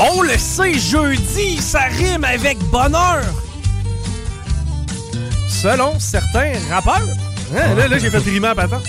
[0.00, 3.22] On le sait, jeudi, ça rime avec bonheur.
[5.48, 7.06] Selon certains rappeurs.
[7.54, 8.80] Hein, Là, là j'ai fait rimer à patin.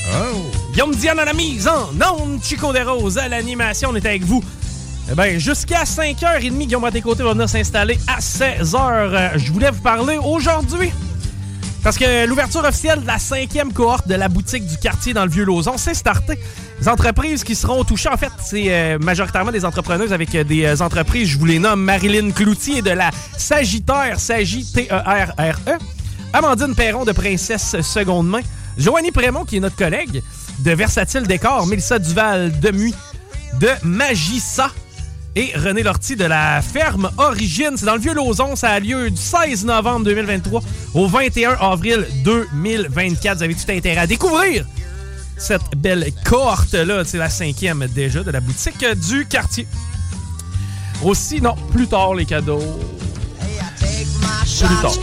[0.72, 4.23] Guillaume Diane à la mise en non, Chico des Roses à l'animation, on est avec
[4.23, 4.42] vous.
[5.12, 8.76] Eh bien, jusqu'à 5h30, Guillaume à tes côtés va venir s'installer à 16h.
[8.78, 10.92] Euh, Je voulais vous parler aujourd'hui.
[11.84, 15.32] Parce que l'ouverture officielle de la cinquième cohorte de la boutique du quartier dans le
[15.32, 16.39] Vieux-Lauson, c'est starté.
[16.87, 20.83] Entreprises qui seront touchées, en fait, c'est euh, majoritairement des entrepreneuses avec euh, des euh,
[20.83, 25.77] entreprises, je vous les nomme, Marilyn Cloutier de la Sagittaire, Sagit-T-E-R-R-E,
[26.33, 28.41] Amandine Perron de Princesse Seconde Main,
[28.77, 30.23] Joanie Prémont, qui est notre collègue,
[30.59, 32.95] de Versatile Décor, Mélissa Duval de Mui,
[33.59, 34.71] de Magissa,
[35.36, 37.77] et René Lortie de la ferme Origine.
[37.77, 38.55] C'est dans le Vieux-Lauson.
[38.55, 40.61] Ça a lieu du 16 novembre 2023
[40.93, 43.37] au 21 avril 2024.
[43.37, 44.65] Vous avez tout intérêt à découvrir
[45.41, 47.03] cette belle cohorte-là.
[47.03, 49.67] C'est la cinquième déjà de la boutique du quartier.
[51.03, 52.61] Aussi, non, plus tard les cadeaux.
[53.79, 54.93] Plus tard.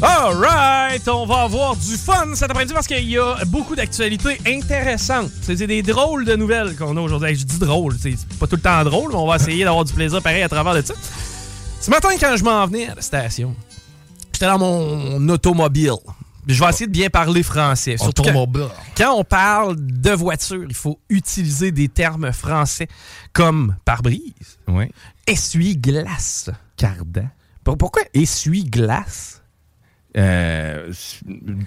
[0.00, 5.30] Alright, on va avoir du fun cet après-midi parce qu'il y a beaucoup d'actualités intéressantes.
[5.42, 7.34] C'est c'est des drôles de nouvelles qu'on a aujourd'hui.
[7.34, 9.92] Je dis drôle, c'est pas tout le temps drôle, mais on va essayer d'avoir du
[9.92, 10.94] plaisir pareil à travers de ça.
[11.80, 13.54] Ce matin, quand je m'en venais à la station,
[14.32, 15.92] j'étais dans mon automobile.
[16.46, 17.96] Je vais essayer de bien parler français.
[17.98, 18.68] Surtout quand- Automobile.
[18.96, 22.88] quand on parle de voiture, il faut utiliser des termes français
[23.32, 24.86] comme pare-brise, Oui.
[25.26, 26.50] essuie-glace.
[26.76, 27.28] Cardan.
[27.64, 29.37] Pour- Pourquoi essuie-glace?
[30.16, 30.90] Euh,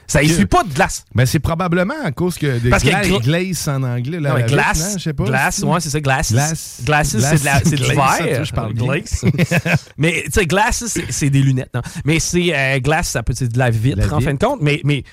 [0.07, 1.05] Ça essuie pas de glace.
[1.13, 4.19] Ben, c'est probablement à cause que de Parce que gla- gla- glace en anglais.
[4.19, 5.25] Là, Non, mais glace, je sais pas.
[5.25, 6.31] glace, ouais, c'est ça, glace.
[6.31, 6.81] Glace.
[6.83, 8.43] Glaces, c'est de la- c'est du verre.
[8.45, 8.73] je parle.
[8.73, 9.23] Glace.
[9.97, 11.81] mais, tu sais, glace, c'est des lunettes, non?
[12.03, 14.31] Mais c'est, euh, glace, ça peut être de la vitre, La en vitre.
[14.31, 14.59] fin de compte.
[14.61, 15.03] Mais, mais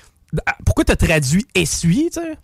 [0.45, 2.37] ah, pourquoi t'as traduit essuie, tu sais?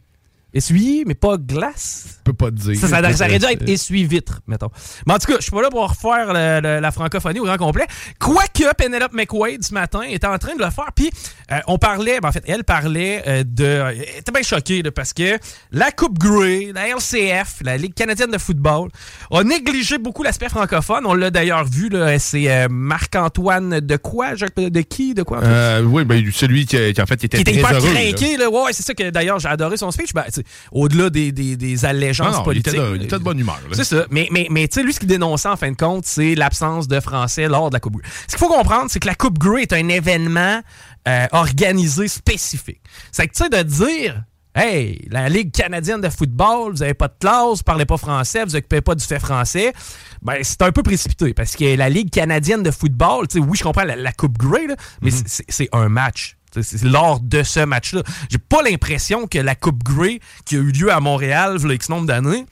[0.56, 2.06] Essuie, mais pas glace?
[2.18, 2.80] Je peux pas te dire.
[2.80, 4.70] Ça, ça, ça aurait dû Euh, être essuie-vitre, mettons.
[5.06, 7.44] Mais en tout cas, je suis pas là pour refaire le- le- la francophonie au
[7.44, 7.86] grand complet.
[8.20, 10.90] Quoique Penelope McWade, ce matin, était en train de le faire.
[10.96, 11.12] Puis,
[11.52, 13.64] euh, on parlait, ben, en fait, elle parlait euh, de...
[13.66, 15.38] Elle était bien choquée, là, parce que
[15.72, 18.90] la Coupe Grey, la LCF, la Ligue canadienne de football,
[19.32, 21.06] a négligé beaucoup l'aspect francophone.
[21.06, 24.36] On l'a d'ailleurs vu, là, c'est euh, Marc-Antoine de quoi?
[24.36, 25.14] Jacques- De qui?
[25.14, 25.40] De quoi?
[25.40, 25.82] en fait?
[25.82, 27.94] Oui, ben, celui qui, qui, en fait était qui était très hyper heureux.
[27.94, 28.50] craqué, là.
[28.50, 30.14] Ouais, c'est ça que d'ailleurs j'ai adoré son speech.
[30.14, 30.24] Ben,
[30.72, 32.74] au-delà des, des, des allégeances Non, non, il politiques.
[32.74, 33.60] était de- il était de bonne humeur.
[33.74, 34.06] C'est ça.
[34.12, 36.88] Mais, mais, mais tu sais, lui, ce qu'il dénonçait en fin de compte, c'est l'absence
[36.88, 38.10] de français lors de la Coupe Grey.
[38.28, 40.62] Ce qu'il faut comprendre, c'est que la Coupe Grey est un événement
[41.08, 42.82] euh, organisé spécifique.
[43.12, 44.24] C'est que, tu sais, de dire.
[44.58, 48.46] Hey, la Ligue canadienne de football, vous avez pas de classe, vous parlez pas français,
[48.46, 49.74] vous occupez pas du fait français.
[50.22, 53.58] Ben, c'est un peu précipité parce que la Ligue canadienne de football, tu sais, oui,
[53.58, 55.24] je comprends la, la Coupe Grey, là, mais Mhm.
[55.26, 56.38] c'est- c'est un match.
[56.62, 58.04] C'est lors de ce match-là.
[58.30, 61.72] J'ai pas l'impression que la Coupe Grey qui a eu lieu à Montréal, il y
[61.72, 62.46] a X nombre d'années,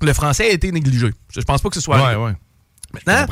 [0.00, 1.10] le français a été négligé.
[1.30, 1.96] Je pense pas que ce soit.
[2.02, 2.32] Ouais, ouais.
[2.92, 3.26] Maintenant,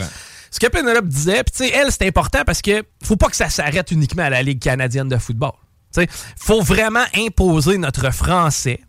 [0.50, 3.37] ce que Penelope disait, puis tu sais, elle, c'est important parce que faut pas que
[3.37, 5.52] ça s'arrête uniquement à la Ligue canadienne de football.
[5.94, 8.81] Tu sais, faut vraiment imposer notre français.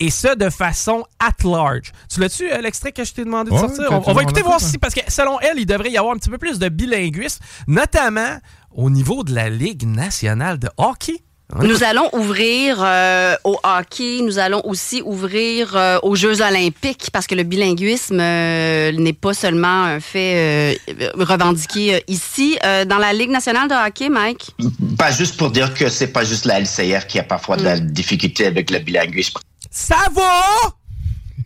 [0.00, 1.92] Et ça de façon at large.
[2.12, 3.88] Tu l'as-tu, euh, l'extrait que je t'ai demandé de Ouais, sortir?
[3.90, 6.30] On, va écouter voir si, parce que selon elle, il devrait y avoir un petit
[6.30, 8.38] peu plus de bilinguisme, notamment
[8.72, 11.22] au niveau de la Ligue nationale de hockey.
[11.62, 17.26] Nous allons ouvrir euh, au hockey, nous allons aussi ouvrir euh, aux Jeux olympiques parce
[17.26, 22.58] que le bilinguisme euh, n'est pas seulement un fait euh, revendiqué euh, ici.
[22.64, 24.52] Euh, dans la Ligue nationale de hockey, Mike,
[24.98, 27.78] Pas juste pour dire que c'est pas juste la LCR qui a parfois de la
[27.78, 29.38] difficulté avec le bilinguisme.
[29.74, 30.40] Ça va?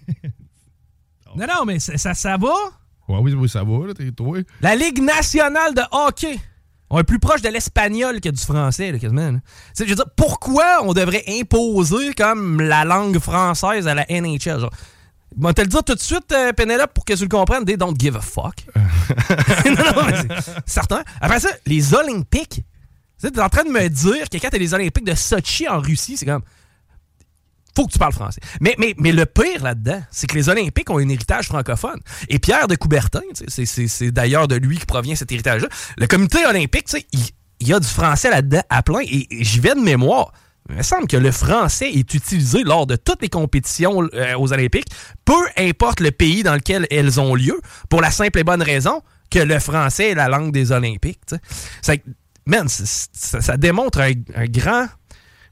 [1.34, 2.52] non, non, mais ça, ça, va?
[3.08, 4.38] Ouais, oui, oui, ça va, là, t'es toi.
[4.60, 6.38] La Ligue nationale de hockey.
[6.90, 9.32] On est plus proche de l'espagnol que du français, là, quasiment.
[9.32, 9.38] là.
[9.78, 14.60] Je veux dire, pourquoi on devrait imposer comme la langue française à la NHL?
[14.60, 14.70] Genre,
[15.34, 17.78] Bon, te le dire tout de suite, euh, Penelope, pour que tu le comprennes, they
[17.78, 18.56] don't give a fuck.
[18.74, 21.02] non, non, mais c'est certain.
[21.20, 22.62] Après ça, les Olympiques.
[23.22, 25.80] Tu t'es en train de me dire que quand t'as les Olympiques de Sochi en
[25.80, 26.42] Russie, c'est comme.
[27.78, 28.40] Faut que tu parles français.
[28.60, 32.00] Mais, mais, mais le pire là-dedans, c'est que les Olympiques ont un héritage francophone.
[32.28, 35.68] Et Pierre de Coubertin, c'est- d'ailleurs de lui que provient cet héritage-là.
[35.96, 37.20] Le comité olympique, il,
[37.60, 38.98] il y a du français là-dedans à plein.
[39.02, 40.32] Et, j'y vais de mémoire.
[40.68, 44.52] Il me semble que le français est utilisé lors de toutes les compétitions euh, aux
[44.52, 44.88] Olympiques,
[45.24, 49.02] peu importe le pays dans lequel elles ont lieu, pour la simple et bonne raison
[49.30, 51.20] que le français est la langue des Olympiques.
[51.28, 51.92] que,
[52.44, 54.88] man, ça, ça démontre un grand.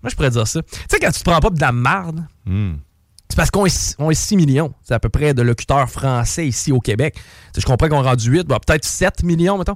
[0.07, 0.63] Moi, je pourrais dire ça.
[0.63, 4.09] Tu sais, quand tu te prends pas de la marde, c'est parce qu'on est, on
[4.09, 4.73] est 6 millions.
[4.85, 7.17] C'est à peu près de locuteurs français ici au Québec.
[7.59, 9.75] Je comprends qu'on est rendu 8, bah, peut-être 7 millions, mettons.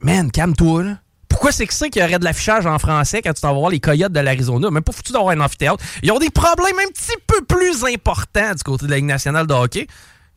[0.00, 0.98] Man, calme-toi, là.
[1.28, 3.58] Pourquoi c'est que c'est qu'il y aurait de l'affichage en français quand tu t'en vas
[3.58, 4.70] voir les Coyotes de l'Arizona?
[4.70, 5.84] Même pas foutu d'avoir un amphithéâtre.
[6.02, 9.46] Ils ont des problèmes un petit peu plus importants du côté de la Ligue nationale
[9.46, 9.88] de hockey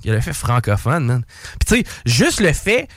[0.03, 1.23] que le fait francophone, man.
[1.65, 2.89] Puis tu sais, juste le fait...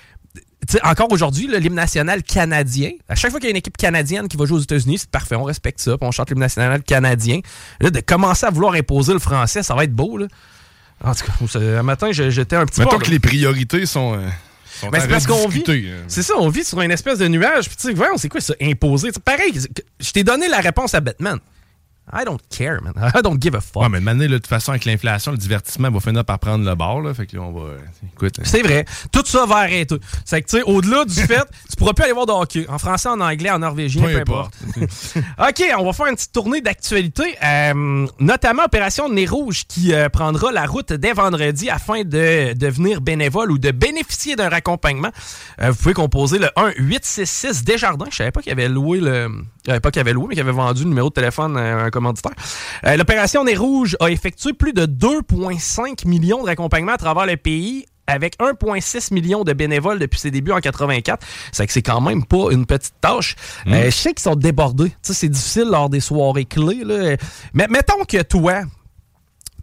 [0.85, 4.29] encore aujourd'hui, le l'hymne national canadien, à chaque fois qu'il y a une équipe canadienne
[4.29, 6.83] qui va jouer aux États-Unis, c'est parfait, on respecte ça, puis on chante l'hymne national
[6.83, 7.41] canadien.
[7.81, 10.27] Là, de commencer à vouloir imposer le français, ça va être beau, là.
[11.03, 12.87] En tout cas, un matin, j'étais un petit peu...
[12.87, 14.15] Mettons que les priorités sont.
[14.15, 14.29] euh,
[14.91, 15.63] Ben, à c'est parce qu'on vit.
[15.69, 16.03] euh.
[16.09, 17.69] C'est ça, on vit sur une espèce de nuage.
[17.69, 19.11] Puis tu sais, c'est quoi ça, imposer?
[19.25, 19.53] Pareil,
[20.01, 21.39] je t'ai donné la réponse à Batman.
[22.13, 22.95] I don't care, man.
[23.15, 23.83] I don't give a fuck.
[23.83, 26.75] Ouais, mais là, de toute façon, avec l'inflation, le divertissement va finir par prendre le
[26.75, 27.01] bord.
[27.03, 27.71] Là, fait que là, on va.
[28.15, 28.41] Écoute.
[28.43, 28.85] C'est vrai.
[29.13, 29.97] Tout ça va arrêter.
[30.25, 32.67] C'est que, tu sais, au-delà du fait, tu pourras plus aller voir de hockey.
[32.69, 34.55] En français, en anglais, en norvégien, Peu peu importe.
[35.39, 37.37] OK, on va faire une petite tournée d'actualité.
[37.45, 43.01] euh, notamment Opération Nez Rouge qui euh, prendra la route dès vendredi afin de devenir
[43.01, 45.11] bénévole ou de bénéficier d'un raccompagnement.
[45.61, 48.07] Euh, vous pouvez composer le 1-866 Desjardins.
[48.11, 49.29] Je savais pas qu'il avait loué le.
[49.81, 52.33] pas qu'il avait loué, mais qu'il avait vendu le numéro de téléphone à un commanditaire.
[52.87, 57.37] Euh, L'opération Nez Rouge a effectué plus de 2,5 millions de raccompagnements à travers le
[57.37, 61.27] pays avec 1,6 million de bénévoles depuis ses débuts en 84.
[61.53, 63.37] C'est que c'est quand même pas une petite tâche.
[63.67, 64.93] Euh, je sais qu'ils sont débordés.
[65.03, 66.85] C'est difficile lors des soirées clés.
[66.85, 67.17] Là.
[67.53, 68.63] Mais mettons que toi,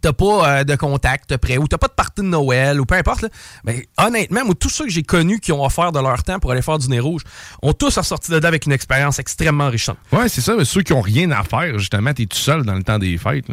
[0.06, 2.94] t'as pas euh, de contact prêt ou t'as pas de partie de Noël ou peu
[2.94, 3.22] importe.
[3.22, 3.28] Là,
[3.64, 6.52] ben, honnêtement, moi, tous ceux que j'ai connus qui ont offert de leur temps pour
[6.52, 7.22] aller faire du nez rouge
[7.62, 9.96] ont tous ressorti de là avec une expérience extrêmement enrichissante.
[10.12, 10.54] Ouais, c'est ça.
[10.56, 13.18] mais Ceux qui ont rien à faire, justement, t'es tout seul dans le temps des
[13.18, 13.46] fêtes.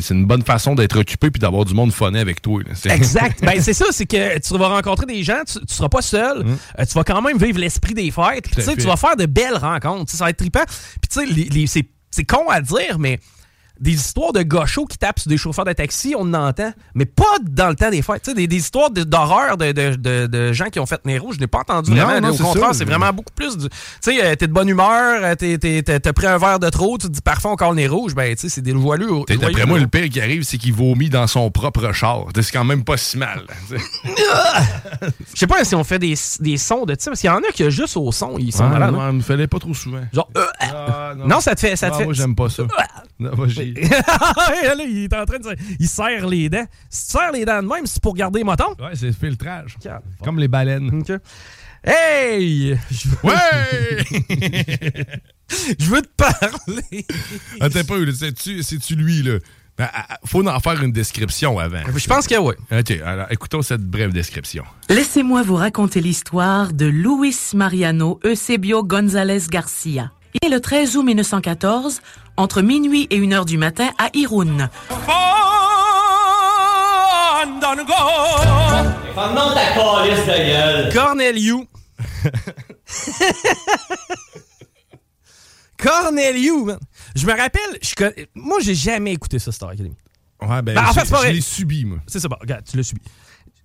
[0.00, 2.60] C'est une bonne façon d'être occupé puis d'avoir du monde phoné avec toi.
[2.66, 2.94] là.
[2.94, 3.40] Exact.
[3.44, 6.44] ben, c'est ça, c'est que tu vas rencontrer des gens, tu, tu seras pas seul,
[6.78, 10.10] euh, tu vas quand même vivre l'esprit des fêtes, tu vas faire de belles rencontres,
[10.12, 10.64] ça va être trippant.
[10.66, 13.20] Puis tu sais, les- les- c'est c'est con à dire, mais
[13.80, 17.06] des histoires de gauchos qui tapent sur des chauffeurs de taxi, on en entend, mais
[17.06, 18.22] pas dans le temps des fêtes.
[18.22, 21.18] Tu sais, des, des histoires d'horreur de, de, de- de gens qui ont fait nez
[21.18, 22.28] rouge, je n'ai pas entendu Non, vraiment.
[22.28, 22.78] non, Au c'est contraire, ça.
[22.78, 23.68] c'est vraiment beaucoup plus du.
[23.68, 27.06] Tu sais, euh, t'es de bonne humeur, euh, t'as pris un verre de trop, tu
[27.08, 28.72] te dis parfois encore le nez rouge, ben tu sais, c'est des.
[28.72, 32.26] T'sais, D'après moi, le pire qui arrive, c'est qu'il vomit dans son propre char.
[32.34, 33.44] C'est quand même pas si mal.
[33.66, 33.78] t'sais.
[35.34, 37.38] Je sais pas si on fait des, des sons de ça, parce qu'il y en
[37.38, 38.92] a qui juste au son, ils sont malades.
[38.92, 39.10] non, hein.
[39.12, 40.00] il me fallait pas trop souvent.
[40.12, 41.40] Genre, euh, Ah, non.
[41.40, 41.76] ça te fait.
[41.76, 42.04] Ça te Ah, fait...
[42.04, 42.64] Moi, j'aime pas ça.
[43.18, 43.46] Non, moi,
[43.80, 45.44] là, il est en train de.
[45.44, 46.66] se- Il serre les dents.
[46.88, 48.74] Si tu serres les dents de même, c'est pour garder les motons.
[48.78, 49.76] Ouais, c'est le filtrage.
[50.22, 51.02] Comme les baleines.
[51.82, 52.76] Hey!
[52.90, 54.04] Je veux, Ouais!
[55.78, 57.06] je veux te parler.
[57.60, 59.38] Attends pas, là, c'est-tu c'est-tu lui, là?
[59.78, 61.80] Ben, ah, ah, faut en faire une description avant.
[61.96, 62.52] Je pense que oui.
[62.70, 64.64] OK, alors écoutons cette brève description.
[64.90, 70.12] Laissez-moi vous raconter l'histoire de Luis Mariano Eusebio González Garcia.
[70.34, 72.02] Il est le 13 août 1914,
[72.40, 74.70] entre minuit et 1 heure du matin à Irun.
[80.92, 81.66] Corneliu.
[85.78, 86.78] Corneliu, man.
[87.16, 89.96] Je me rappelle, je con- moi, j'ai jamais écouté ça, Star Academy.
[90.42, 91.98] Ouais, ben, Ben, en fait, je- c'est pas je l'ai subi, moi.
[92.06, 93.00] C'est ça, bon, regarde, tu l'as subi.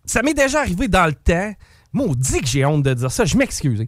[0.05, 1.53] Ça m'est déjà arrivé dans le temps.
[1.94, 3.25] Moi, on dit que j'ai honte de dire ça.
[3.25, 3.86] Je m'excuse.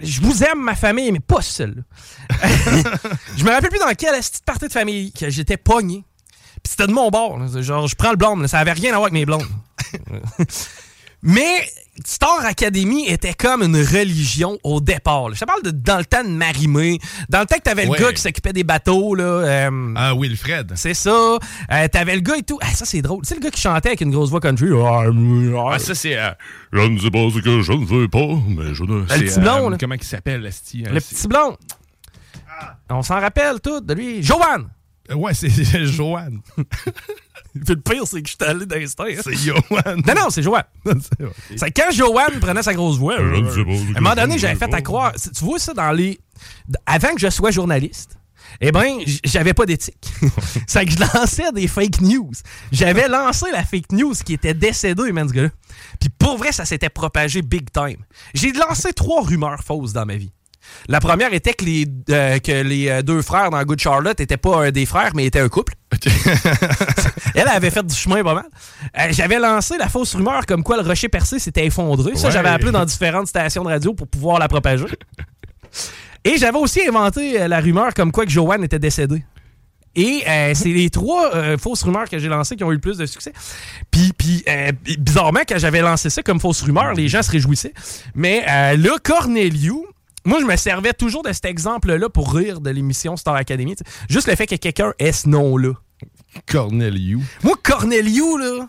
[0.00, 1.82] Je vous aime, ma famille, mais pas celle-là.
[3.36, 6.04] je me rappelle plus dans quelle petite partie de famille que j'étais pogné.
[6.62, 7.38] Puis c'était de mon bord.
[7.38, 7.62] là.
[7.62, 8.42] Genre, je prends le blâme.
[8.42, 8.48] là.
[8.48, 9.46] Ça avait rien à voir avec mes blondes.
[11.22, 11.68] Mais
[12.06, 15.28] Star Academy était comme une religion au départ.
[15.28, 15.34] là.
[15.34, 17.98] Je te parle de dans le temps de Marimé, dans le temps que t'avais Ouais.
[17.98, 19.14] le gars qui s'occupait des bateaux.
[19.14, 20.72] Là, euh, Ah, Wilfred.
[20.76, 21.10] c'est ça.
[21.72, 22.58] Euh, t'avais le gars et tout.
[22.62, 23.20] Ah, ça, c'est drôle.
[23.24, 24.68] C'est le gars qui chantait avec une grosse voix country.
[24.74, 25.02] Ah,
[25.72, 26.16] Ah, ça, c'est.
[26.18, 26.30] euh,
[26.72, 29.00] je ne sais pas ce que je ne veux pas, mais je ne.
[29.00, 29.76] Le c'est, petit blond, là.
[29.78, 30.40] Comment il s'appelle?
[30.42, 31.56] Le petit blond.
[32.90, 34.22] On s'en rappelle tout de lui.
[34.22, 34.68] Joanne!
[35.14, 35.48] Ouais, c'est
[35.86, 36.40] Joanne.
[36.56, 36.64] Puis
[37.68, 39.04] le pire, c'est que je suis allé d'instinct.
[39.08, 39.20] hein.
[39.22, 40.02] C'est Joanne.
[40.06, 40.64] Non, non, c'est Joanne.
[41.56, 43.16] C'est quand Joanne prenait sa grosse voix.
[43.16, 45.12] Que À un moment donné, j'avais fait à croire.
[45.14, 46.18] Tu vois ça dans les.
[46.86, 48.18] Avant que je sois journaliste,
[48.60, 50.08] eh bien, j'avais pas d'éthique.
[50.66, 52.30] c'est que je lançais des fake news.
[52.72, 55.50] J'avais lancé la fake news qui était décédée, man, ce gars-là.
[56.00, 57.98] Puis pour vrai, ça s'était propagé big time.
[58.34, 60.32] J'ai lancé trois rumeurs fausses dans ma vie.
[60.88, 64.36] La première était que les, euh, que les euh, deux frères dans Good Charlotte n'étaient
[64.36, 65.74] pas un des frères, mais étaient un couple.
[67.34, 68.46] Elle avait fait du chemin pas mal.
[68.98, 72.16] Euh, j'avais lancé la fausse rumeur comme quoi le rocher percé s'était effondré.
[72.16, 72.32] Ça, Ouais.
[72.32, 74.86] j'avais appelé dans différentes stations de radio pour pouvoir la propager.
[76.24, 79.22] Et j'avais aussi inventé euh, la rumeur comme quoi que Joanne était décédée.
[79.94, 82.80] Et euh, c'est les trois euh, fausses rumeurs que j'ai lancées qui ont eu le
[82.80, 83.32] plus de succès.
[83.90, 87.72] Puis, puis euh, bizarrement, quand j'avais lancé ça comme fausse rumeur, les gens se réjouissaient.
[88.14, 89.74] Mais euh, là, Corneliu,
[90.28, 93.74] moi, je me servais toujours de cet exemple-là pour rire de l'émission Star Academy.
[94.08, 95.72] Juste le fait que quelqu'un ait ce nom-là.
[96.46, 97.20] Corneliu.
[97.42, 98.68] Moi, Corneliu, là.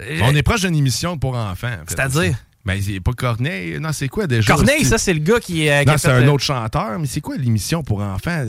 [0.00, 1.66] euh, On est proche d'une émission pour enfants.
[1.68, 1.96] en fait.
[1.96, 2.36] C'est-à-dire?
[2.64, 3.78] Ben, c'est pas Corneille.
[3.78, 4.54] Non, c'est quoi déjà?
[4.54, 7.20] Corneille, ça, c'est le gars qui, euh, Non, c'est un euh, autre chanteur, mais c'est
[7.20, 8.44] quoi l'émission pour enfants?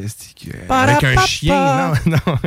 [0.69, 1.93] Para Avec un chien?
[2.05, 2.37] Non, non.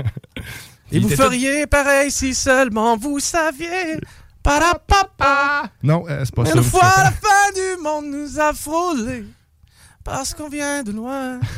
[0.90, 3.98] Et Il vous tout- feriez pareil si seulement vous saviez.
[4.42, 5.68] Para papa.
[5.82, 6.56] Non, euh, c'est pas ça.
[6.56, 9.24] Une fois la fin du monde nous a frôlé.
[10.08, 11.38] Parce qu'on vient de loin.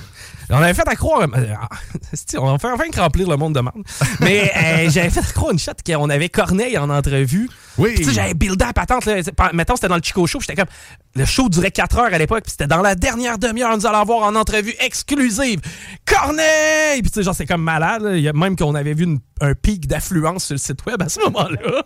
[0.52, 1.28] On avait fait à croire.
[1.33, 1.54] euh,
[2.12, 3.85] c'est-tu, on a fait enfin que remplir le monde de monde.
[4.19, 7.49] Mais euh, j'avais fait à croire une shot qu'on avait Corneille en entrevue.
[7.78, 7.90] Oui.
[7.95, 9.04] Puis, Tu sais, j'avais buildé à patente.
[9.04, 9.21] Là,
[9.52, 10.38] mettons, c'était dans le Chico Show.
[10.40, 10.73] puis J'étais comme.
[11.14, 12.42] Le show durait 4 heures à l'époque.
[12.42, 13.76] Puis c'était dans la dernière demi-heure.
[13.76, 15.61] Nous allons avoir en entrevue exclusive
[16.04, 17.00] Corneille.
[17.02, 18.02] Puis tu sais, genre, c'est comme malade.
[18.02, 18.33] là.
[18.33, 21.85] Même qu'on avait vu une- un pic d'affluence sur le site web à ce moment-là.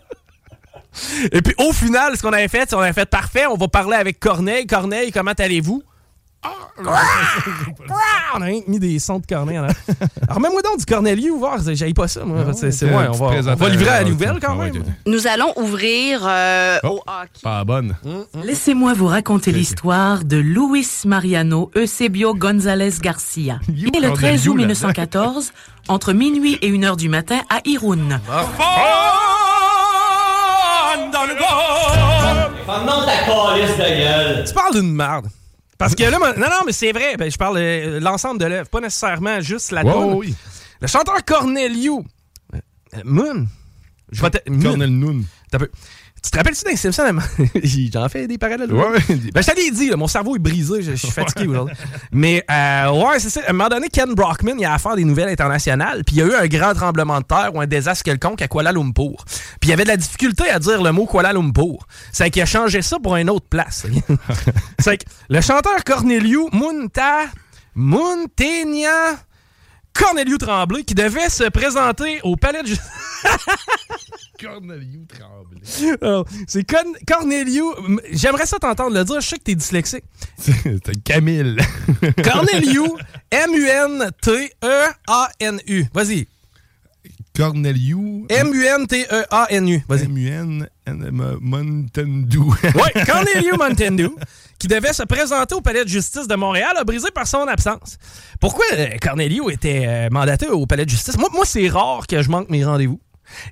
[1.31, 3.45] Et puis au final, ce qu'on avait fait, c'est qu'on avait fait parfait.
[3.45, 4.65] On va parler avec Corneille.
[4.65, 5.83] Corneille, comment allez-vous?
[8.35, 9.77] On a rien que mis des sons de Corneille en arrière.
[10.27, 11.57] Alors, mets-moi donc du Corneliu, voir.
[11.73, 12.45] J'aille pas ça, moi.
[12.53, 13.07] C'est moi.
[13.09, 14.83] On va, petite on va livrer à la nouvelle quand même.
[15.05, 16.87] Nous allons ouvrir euh, Oh.
[16.87, 17.39] au hockey.
[17.41, 17.95] Pas bonne.
[18.43, 23.59] Laissez-moi vous raconter l'histoire de Luis Mariano Eusebio González Garcia.
[23.69, 24.57] You Né le are 13 the août you, là.
[24.67, 25.53] 1914,
[25.87, 28.19] entre minuit et 1h du matin à Irun.
[31.11, 31.35] Ta de
[33.77, 34.43] gueule.
[34.47, 35.27] Tu parles d'une merde.
[35.77, 37.17] Parce que là, non, non, mais c'est vrai.
[37.17, 40.35] Ben, je parle de l'ensemble de l'œuvre, pas nécessairement juste la ouais, oui.
[40.81, 41.99] Le chanteur Corneliu.
[42.53, 42.59] euh,
[43.03, 43.47] Moon.
[44.11, 44.31] Je vais.
[44.61, 45.23] Cornel Noon.
[45.51, 45.69] T'as peu.
[46.25, 47.19] Tu te rappelles-tu d'un Simpson?
[47.93, 48.73] J'en fais des parallèles.
[48.73, 49.15] Ouais, ouais.
[49.31, 51.75] Ben, je t'avais dit, là, mon cerveau est brisé, je, je suis fatigué aujourd'hui.
[52.11, 53.41] Mais, euh, ouais, c'est ça.
[53.45, 56.21] À un moment donné, Ken Brockman, il a affaire des nouvelles internationales, puis il y
[56.23, 59.23] a eu un grand tremblement de terre ou un désastre quelconque à Kuala Lumpur.
[59.59, 61.85] Puis il y avait de la difficulté à dire le mot Kuala Lumpur.
[62.11, 63.85] C'est qu'il a changé ça pour une autre place.
[64.79, 67.25] c'est que le chanteur Corneliu Munta,
[67.75, 69.19] Muntenia
[69.93, 72.89] Corneliu Tremblay, qui devait se présenter au palais de justice.
[74.45, 75.61] Corneliu Tremblay.
[76.47, 77.63] C'est Con- Corneliu.
[78.11, 79.19] J'aimerais ça t'entendre le dire.
[79.21, 80.03] Je sais que t'es dyslexique.
[80.37, 81.57] C'était Camille.
[82.23, 82.83] Corneliu,
[84.51, 85.85] M-U-N-T-E-A-N-U.
[85.93, 86.27] Vas-y.
[87.35, 88.25] Corneliu.
[88.29, 89.83] M-U-N-T-E-A-N-U.
[89.87, 90.05] Vas-y.
[90.05, 90.69] M-U-N.
[91.41, 92.37] Montendu.
[92.37, 94.09] Oui, Corneliu Montendu,
[94.59, 97.97] qui devait se présenter au palais de justice de Montréal, a brisé par son absence.
[98.39, 101.17] Pourquoi euh, Corneliu était euh, mandaté au palais de justice?
[101.17, 103.01] Moi, moi c'est rare que je manque mes rendez-vous.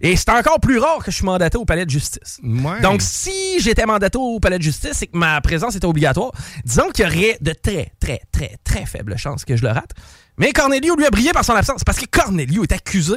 [0.01, 2.39] Et c'est encore plus rare que je suis mandaté au palais de justice.
[2.44, 2.82] Ouais.
[2.82, 6.32] Donc, si j'étais mandaté au palais de justice et que ma présence était obligatoire,
[6.63, 9.92] disons qu'il y aurait de très, très, très, très faibles chances que je le rate.
[10.38, 13.15] Mais Corneliu, lui, a brillé par son absence parce que Corneliu est accusé,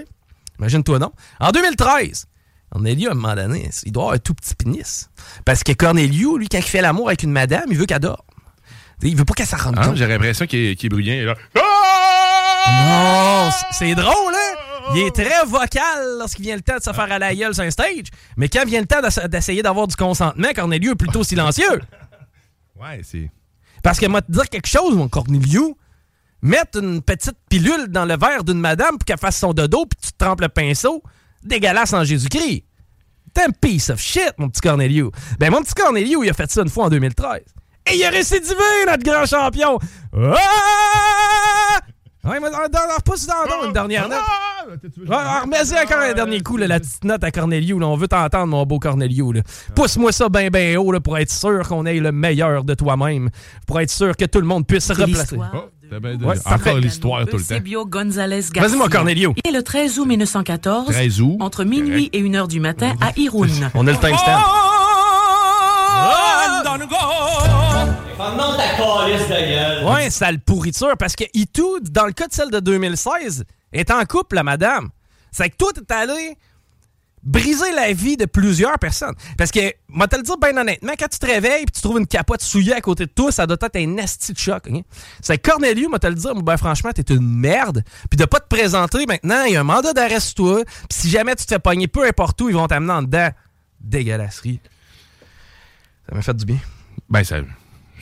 [0.59, 2.27] imagine-toi non, en 2013.
[2.71, 5.09] Corneliu, à un moment donné, il doit avoir un tout petit pénis.
[5.45, 8.17] Parce que Corneliu, lui, quand il fait l'amour avec une madame, il veut qu'elle dorme.
[9.03, 9.93] Il veut pas qu'elle s'en rende Ah.
[9.95, 11.35] J'ai l'impression qu'il est, Là.
[12.69, 14.66] Non, c'est drôle, hein?
[14.95, 17.65] Il est très vocal lorsqu'il vient le temps de se faire à la gueule sur
[17.65, 18.07] un stage.
[18.37, 21.81] Mais quand vient le temps d'essa- d'essayer d'avoir du consentement, Corneliu est plutôt silencieux.
[22.79, 23.31] Ouais, c'est.
[23.83, 25.75] Parce que moi, te dire quelque chose, mon Corneliu,
[26.43, 29.99] mettre une petite pilule dans le verre d'une madame pour qu'elle fasse son dodo puis
[29.99, 31.03] tu te trempes le pinceau,
[31.43, 32.65] dégueulasse en Jésus-Christ.
[33.33, 35.11] T'es un piece of shit, mon petit Corneliu.
[35.39, 37.41] Ben, mon petit Corneliu, il a fait ça une fois en 2013.
[37.91, 38.55] Et il a récidivé,
[38.87, 39.79] notre grand champion.
[40.15, 41.81] Ah!
[42.27, 44.19] Ouais, mais repousse dans une dernière note.
[44.99, 47.79] Ouais, ah, remets-y encore un dernier coup, là, la petite note à Cornelio.
[47.79, 47.87] là.
[47.87, 49.33] On veut t'entendre, mon beau Cornelio.
[49.33, 49.43] là.
[49.75, 53.31] Pousse-moi ça bien, bien haut là, pour être sûr qu'on ait le meilleur de toi-même.
[53.67, 55.37] Pour être sûr que tout le monde puisse replacer.
[55.39, 55.57] Oh.
[55.93, 56.35] Ouais.
[56.47, 57.85] Encore l'histoire tout le temps.
[57.87, 58.63] González Garcia.
[58.63, 59.35] Vas-y, mon Cornelio.
[59.45, 61.37] Et le 13 août 1914, 13 août.
[61.39, 63.47] entre minuit et 1 heure du matin, à Irun.
[63.75, 64.25] On a le timestamp.
[64.25, 64.76] Ferme
[69.07, 69.85] calice gueule.
[69.85, 74.05] Ouais, sale pourriture, parce que Itou, dans le cas de celle de 2016, est en
[74.05, 74.91] couple, la madame.
[75.31, 76.39] C'est que toi, t'es allé
[77.23, 79.15] briser la vie de plusieurs personnes.
[79.37, 81.99] Parce que, moi, te le dire bien honnêtement, quand tu te réveilles et tu trouves
[81.99, 84.69] une capote souillée à côté de toi, ça doit être un asti de choc.
[84.71, 84.85] ok?
[85.21, 87.83] C'est que Cornelius, moi, te le dire, ben franchement, t'es une merde.
[88.09, 90.65] Puis de pas te présenter maintenant, il y a un mandat d'arrest sur toi.
[90.65, 93.31] Puis si jamais tu te fais pogner peu importe où, ils vont t'amener en dedans.
[93.81, 94.61] Dégueulasserie.
[96.09, 96.59] Ça m'a fait du bien.
[97.09, 97.39] Ben, ça,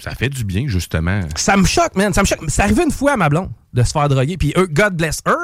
[0.01, 1.21] ça fait du bien, justement.
[1.37, 2.13] Ça me choque, man.
[2.13, 2.41] Ça me choque.
[2.49, 4.37] C'est arrivé une fois à ma blonde de se faire droguer.
[4.37, 5.35] Puis eux, God bless her.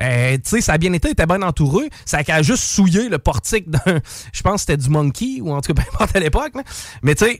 [0.00, 1.90] euh, tu sais, ça a bien été, elle était bien entourée.
[2.04, 3.80] Ça a juste souillé le portique d'un.
[4.32, 6.52] Je pense que c'était du monkey, ou en tout cas, peu importe à l'époque.
[7.02, 7.38] Mais tu sais,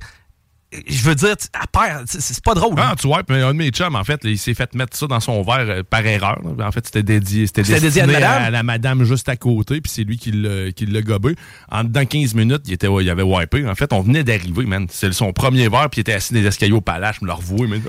[0.87, 2.75] je veux dire, à part, c'est pas drôle.
[2.77, 5.07] Ah, tu vois, puis un de mes chums, en fait, il s'est fait mettre ça
[5.07, 6.41] dans son verre euh, par erreur.
[6.61, 10.19] En fait, c'était dédié, c'était dédié à la madame juste à côté, puis c'est lui
[10.19, 11.35] qui l'a gobé.
[11.71, 13.67] En dedans 15 minutes, il, était, il avait wipé.
[13.67, 14.87] En fait, on venait d'arriver, man.
[14.91, 17.17] C'est son premier verre, puis il était assis dans les escaliers au palace.
[17.21, 17.81] Je me le revois, mais...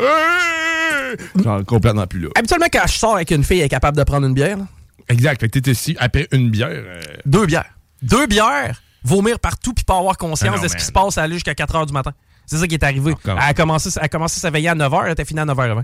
[1.44, 2.30] Genre, complètement plus là.
[2.36, 4.58] Habituellement, quand je sors avec une fille, elle est capable de prendre une bière.
[4.58, 4.68] là.
[5.10, 5.40] Exact.
[5.42, 6.70] Fait que t'étais ici, après une bière...
[6.72, 7.66] euh, Deux bières.
[8.02, 10.88] Deux bières, vomir partout puis pas avoir conscience Ah non, de ce qui man.
[10.88, 12.14] se passe à aller jusqu'à 4 h du matin.
[12.50, 13.14] C'est ça qui est arrivé.
[13.26, 15.40] Ah, elle, a commencé, elle a commencé sa veillée à 9 h, elle était finie
[15.42, 15.84] à 9 h 20.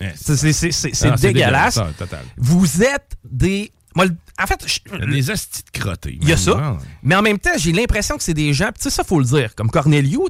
[0.00, 1.80] eh, C'est c'est- c'est- c'est- c'est Ah, c'est dégueulasse.
[1.98, 2.24] total.
[2.36, 3.70] Vous êtes des.
[3.94, 4.06] moi,
[4.42, 6.18] en fait, je- Il y a des hosties de crottés.
[6.20, 6.52] il y a ça.
[6.58, 8.68] Ah, Mais en même temps, j'ai l'impression que c'est des gens.
[8.68, 9.54] Tu sais, ça, faut le dire.
[9.54, 10.28] Comme Cornelio,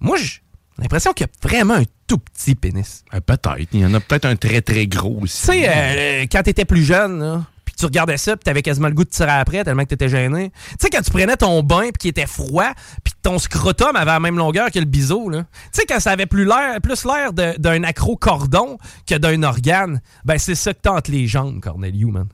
[0.00, 0.40] moi, j'ai
[0.78, 3.04] l'impression qu'il y a vraiment un tout petit pénis.
[3.14, 3.56] euh, Peut-être.
[3.72, 5.40] Il y en a peut-être un très, très gros aussi.
[5.40, 8.88] Tu sais, euh, quand t'étais plus jeune, là, puis tu regardais ça, puis t'avais quasiment
[8.88, 10.50] le goût de tirer après, tellement que t'étais gêné.
[10.70, 12.72] Tu sais, quand tu prenais ton bain, puis qu'il était froid,
[13.04, 15.30] puis ton scrotum avait la même longueur que le biseau.
[15.30, 15.38] Tu
[15.72, 20.54] sais, quand ça avait plus l'air, plus l'air d'un acrocordon que d'un organe, ben c'est
[20.54, 22.28] ça que entre les jambes, Corneliu, man.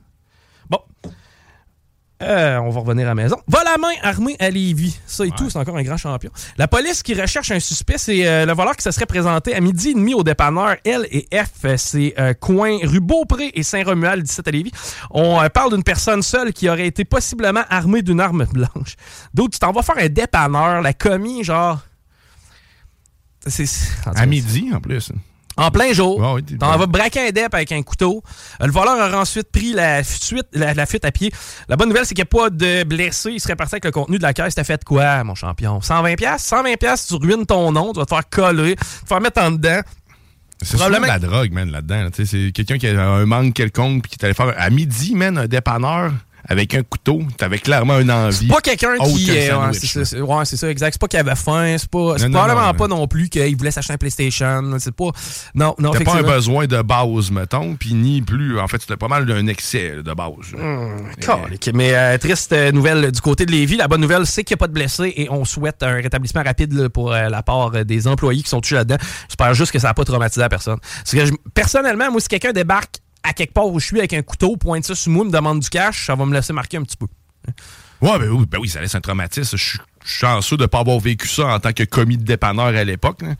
[2.25, 3.37] Euh, on va revenir à la maison.
[3.47, 4.99] Va la main armée à Lévis.
[5.05, 6.31] Ça et tout, c'est encore un grand champion.
[6.57, 9.61] La police qui recherche un suspect, c'est euh, le voleur qui se serait présenté à
[9.61, 11.75] midi et demi au dépanneur L et F.
[11.77, 14.71] C'est euh, coin rue Beaupré et Saint-Romuald, 17 à Lévis.
[15.11, 18.95] On parle d'une personne seule qui aurait été possiblement armée d'une arme blanche.
[19.33, 21.79] D'autres, tu t'en vas faire un dépanneur, la commis, genre...
[23.47, 23.65] C'est...
[24.15, 25.11] À midi, en plus.
[25.57, 26.39] En plein jour.
[26.45, 28.23] T'es- T'en vas braquer un dep avec un couteau.
[28.59, 31.31] Le voleur aura ensuite pris la fuite, la, la fuite à pied.
[31.69, 33.31] La bonne nouvelle, c'est qu'il n'y a pas de blessés.
[33.31, 34.55] Il serait parti avec le contenu de la caisse.
[34.55, 35.79] T'as fait quoi, mon champion?
[35.81, 37.93] 120 pièces 120 pièces tu ruines ton nom.
[37.93, 38.75] Tu vas te faire coller.
[38.75, 39.81] te faire mettre en dedans.
[40.61, 42.03] C'est Probablement- de la drogue, man, là-dedans.
[42.03, 42.11] là.
[42.11, 45.13] Tu C'est quelqu'un qui a un manque quelconque puis qui est allé faire à midi,
[45.13, 46.13] man, un dépanneur
[46.47, 47.21] avec un couteau.
[47.37, 48.35] T'avais clairement une envie.
[48.47, 49.31] C'est pas quelqu'un qui.
[49.31, 50.93] euh, ouais, c'est ouais, c'est ça, exact.
[50.93, 51.75] C'est pas qu'il avait faim.
[51.77, 52.15] C'est pas.
[52.17, 54.63] C'est probablement pas non plus qu'il voulait s'acheter un PlayStation.
[54.79, 55.09] C'est pas.
[55.53, 58.59] Non, non, T'as pas un besoin de base, mettons, puis ni plus.
[58.59, 60.25] En fait, c'était pas mal d'un excès de base.
[61.19, 61.69] Calique.
[61.73, 63.77] Mais euh, triste euh, nouvelle du côté de Lévis.
[63.77, 66.43] La bonne nouvelle, c'est qu'il n'y a pas de blessés et on souhaite un rétablissement
[66.43, 68.97] rapide là, pour euh, la part euh, des employés qui sont touchés là-dedans.
[69.27, 70.77] J'espère juste que ça n'a pas traumatisé la personne.
[70.79, 74.13] Parce que je- personnellement, moi, si quelqu'un débarque à quelque part où je suis avec
[74.13, 76.77] un couteau, pointe ça sur moi, me demande du cash, ça va me laisser marquer
[76.77, 77.07] un petit peu.
[78.01, 79.57] Ouais, ben oui, ben oui, ça laisse un traumatisme.
[79.57, 82.67] Je suis chanceux de ne pas avoir vécu ça en tant que commis de dépanneur
[82.67, 83.21] à l'époque.
[83.21, 83.35] là.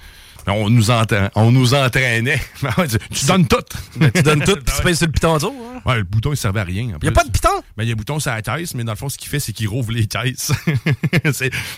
[0.48, 2.40] On nous, entra- on nous entraînait.
[2.90, 3.58] tu, tu donnes tout.
[3.98, 5.82] Ben, tu donnes tout, puis tu pèses sur le piton du haut, hein?
[5.86, 6.82] Ouais, le bouton, il servait à rien.
[6.84, 7.50] Il n'y a pas de piton?
[7.78, 9.30] Ben, il y a un bouton sur la caisse, mais dans le fond, ce qu'il
[9.30, 10.52] fait, c'est qu'il rouvre les caisses.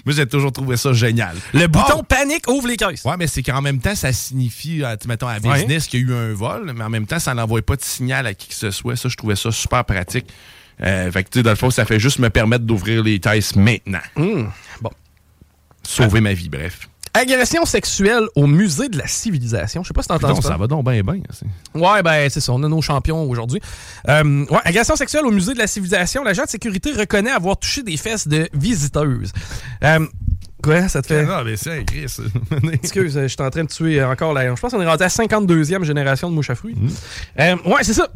[0.06, 1.36] Moi, j'ai toujours trouvé ça génial.
[1.54, 3.04] Le bouton panique ouvre les caisses.
[3.06, 5.60] Ouais, mais c'est qu'en même temps, ça signifie, euh, tu- mettons, à Ouais.
[5.60, 7.84] business qu'il y a eu un vol, mais en même temps, ça n'envoie pas de
[7.84, 8.96] signal à qui que ce soit.
[8.96, 10.26] Ça, je trouvais ça super pratique.
[10.82, 13.20] Euh, fait que, tu sais, dans le fond, ça fait juste me permettre d'ouvrir les
[13.20, 14.00] caisses maintenant.
[14.16, 14.52] Hum,
[14.82, 14.92] Bon.
[15.84, 16.88] Sauver ma vie, bref.
[17.18, 19.82] Agression sexuelle au musée de la civilisation.
[19.84, 20.50] Je sais pas si Putain, ça.
[20.50, 21.16] ça va donc bien, bien.
[21.74, 23.60] Ouais, ben c'est ça, on a nos champions aujourd'hui.
[24.08, 26.24] Euh, ouais, agression sexuelle au musée de la civilisation.
[26.24, 29.32] L'agent de sécurité reconnaît avoir touché des fesses de visiteuses.
[29.84, 30.06] Euh,
[30.62, 31.26] quoi, ça te fait...
[31.26, 32.18] Non, mais c'est Chris.
[32.74, 34.56] Excuse, je suis en train de tuer encore la...
[34.56, 36.76] Je pense qu'on est rendu à 52e génération de mouches à fruits.
[37.40, 38.08] Euh, ouais, c'est ça.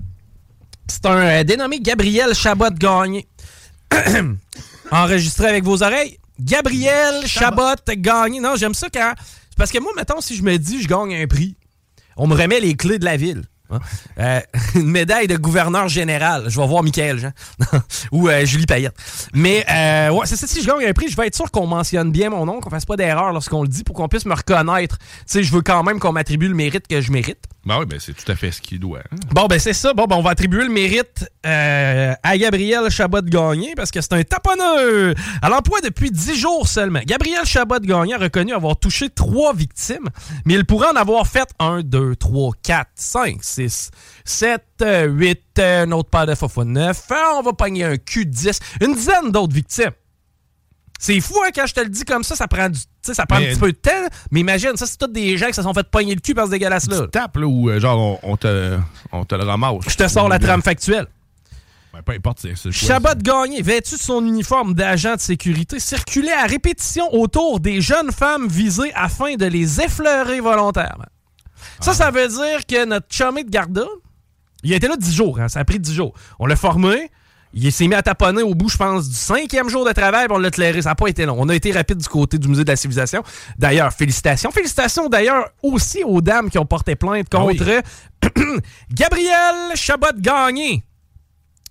[0.88, 3.28] C'est un euh, dénommé Gabriel Chabot-Gagné.
[4.92, 6.20] Enregistré avec vos oreilles.
[6.44, 8.40] Gabriel Chabot-Gagné.
[8.40, 9.14] Non, j'aime ça quand...
[9.18, 11.56] C'est parce que moi, mettons, si je me dis je gagne un prix,
[12.18, 13.44] on me remet les clés de la ville.
[13.70, 13.80] hein.
[14.20, 14.40] Euh,
[14.76, 16.46] une médaille de gouverneur général.
[16.50, 17.32] Je vais voir Michael Jean.
[18.12, 18.96] ou euh, Julie Payette.
[19.34, 20.48] Mais euh, ouais, c'est ça.
[20.48, 22.70] Si je gagne un prix, je vais être sûr qu'on mentionne bien mon nom, qu'on
[22.70, 24.98] fasse pas d'erreur lorsqu'on le dit pour qu'on puisse me reconnaître.
[25.00, 27.44] Tu sais, je veux quand même qu'on m'attribue le mérite que je mérite.
[27.64, 29.00] Ben oui, ben c'est tout à fait ce qu'il doit.
[29.00, 29.16] hein.
[29.34, 29.94] Bon, ben c'est ça.
[29.94, 34.24] Bon, ben on va attribuer le mérite euh, à Gabriel Chabot-Gagné parce que c'est un
[34.24, 35.14] taponneux.
[35.44, 37.02] À l'emploi depuis 10 jours seulement.
[37.06, 40.10] Gabriel Chabot-Gagné a reconnu avoir touché trois victimes,
[40.46, 43.92] mais il pourrait en avoir fait 1, 2, 3, 4, 5, 6,
[44.26, 44.64] 7,
[45.08, 47.04] 8, euh, un autre paire de faux 9.
[47.36, 48.60] On va pogner un cul de 10.
[48.82, 49.92] Une dizaine d'autres victimes.
[51.04, 52.80] C'est fou, hein, quand je te le dis comme ça, ça prend du.
[53.02, 53.90] ça prend Mais- un petit peu de temps.
[54.30, 56.46] Mais imagine, ça, c'est tous des gens qui se sont fait pogner le cul par
[56.46, 57.02] ce dégueulasse-là.
[57.02, 58.78] Tu tapes, là, ou euh, genre, on, on te,
[59.12, 59.84] on te le ramasse.
[59.88, 61.08] Je te sors la trame factuelle.
[61.92, 62.72] Ben, peu importe, c'est.
[62.72, 68.12] Chabot Gagné, vêtu de son uniforme d'agent de sécurité, circulait à répétition autour des jeunes
[68.12, 71.08] femmes visées afin de les effleurer volontairement.
[71.80, 73.86] Ça, ça veut dire que notre chumé de Garda,
[74.64, 76.14] il a été là 10 jours, hein, ça a pris 10 jours.
[76.38, 77.10] On l'a formé,
[77.54, 80.38] il s'est mis à taponner au bout, je pense, du cinquième jour de travail, on
[80.38, 80.82] l'a éclairé.
[80.82, 81.36] Ça n'a pas été long.
[81.38, 83.24] On a été rapide du côté du Musée de la Civilisation.
[83.58, 84.52] D'ailleurs, félicitations.
[84.52, 87.58] Félicitations d'ailleurs aussi aux dames qui ont porté plainte Ah oui.
[87.58, 87.82] contre
[88.94, 90.84] Gabriel Chabot-Gagné.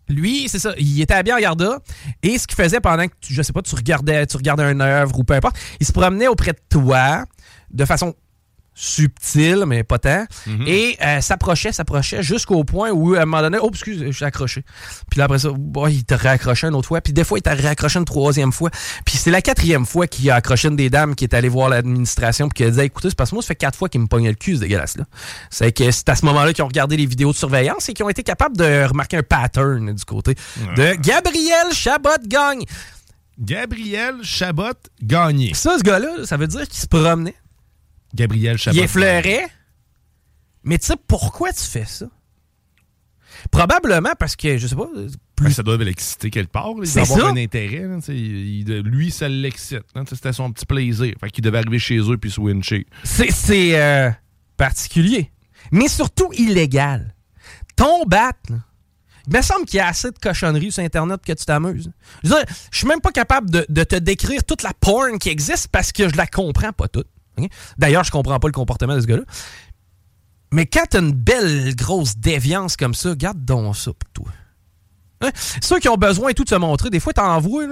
[0.09, 1.79] Lui, c'est ça, il était habillé en garda
[2.23, 4.81] et ce qu'il faisait pendant que, tu- je sais pas, tu regardais, tu regardais une
[4.81, 7.25] œuvre ou peu importe, il se promenait auprès de toi
[7.71, 8.15] de façon
[8.75, 10.25] subtile, mais pas tant,
[10.67, 14.25] et euh, s'approchait, s'approchait jusqu'au point où, à un moment donné, oh, excuse, je suis
[14.25, 14.65] accroché.
[15.11, 15.51] Puis là, après ça,
[15.89, 18.71] il t'a réaccroché une autre fois, puis des fois, il t'a réaccroché une troisième fois.
[19.05, 21.69] Puis c'est la quatrième fois qu'il a accroché une des dames qui est allée voir
[21.69, 24.01] l'administration, puis qui a dit, écoutez, c'est parce que moi, ça fait quatre fois qu'il
[24.01, 25.05] me pognait le cul, ce dégueulasse-là.
[25.51, 28.05] C'est que c'est à ce moment-là qu'ils ont regardé les vidéos de surveillance et qu'ils
[28.05, 30.35] ont été capables de remarquer un pattern du côté
[30.77, 32.65] de Gabriel Chabot-Gagne.
[33.39, 35.55] Gabriel Chabot gagné.
[35.55, 37.35] Ça, ce gars-là, ça veut dire qu'il se promenait.
[38.15, 38.77] Gabriel Chabot.
[38.77, 39.47] Il effleurait.
[40.65, 42.07] Mais tu sais, pourquoi tu fais ça?
[43.51, 44.89] Probablement parce que, je sais pas,
[45.41, 46.75] Ben, ça doit l'exciter quelque part.
[46.75, 47.01] là.
[47.01, 47.27] Avoir ça.
[47.29, 47.87] un intérêt.
[47.87, 49.85] là, tu sais, il- il- lui, ça l'excite.
[49.95, 51.15] hein, C'était son petit plaisir.
[51.21, 52.87] Fait qu'il devait arriver chez eux puis se wincher.
[53.05, 54.11] c'est euh,
[54.57, 55.31] particulier.
[55.71, 57.15] Mais surtout illégal.
[57.77, 58.57] Ton bat, là,
[59.27, 61.91] il me semble qu'il y a assez de cochonneries sur Internet que tu t'amuses.
[62.25, 62.35] Je
[62.73, 66.09] suis même pas capable de, de te décrire toute la porn qui existe parce que
[66.11, 67.07] je la comprends pas toute.
[67.79, 69.23] D'ailleurs, je comprends pas le comportement de ce gars-là.
[70.53, 74.33] Mais quand t'as une belle grosse déviance comme ça, garde donc ça pour toi.
[75.23, 75.31] Hein?
[75.61, 77.67] Ceux qui ont besoin et tout de se montrer, des fois, t'envoies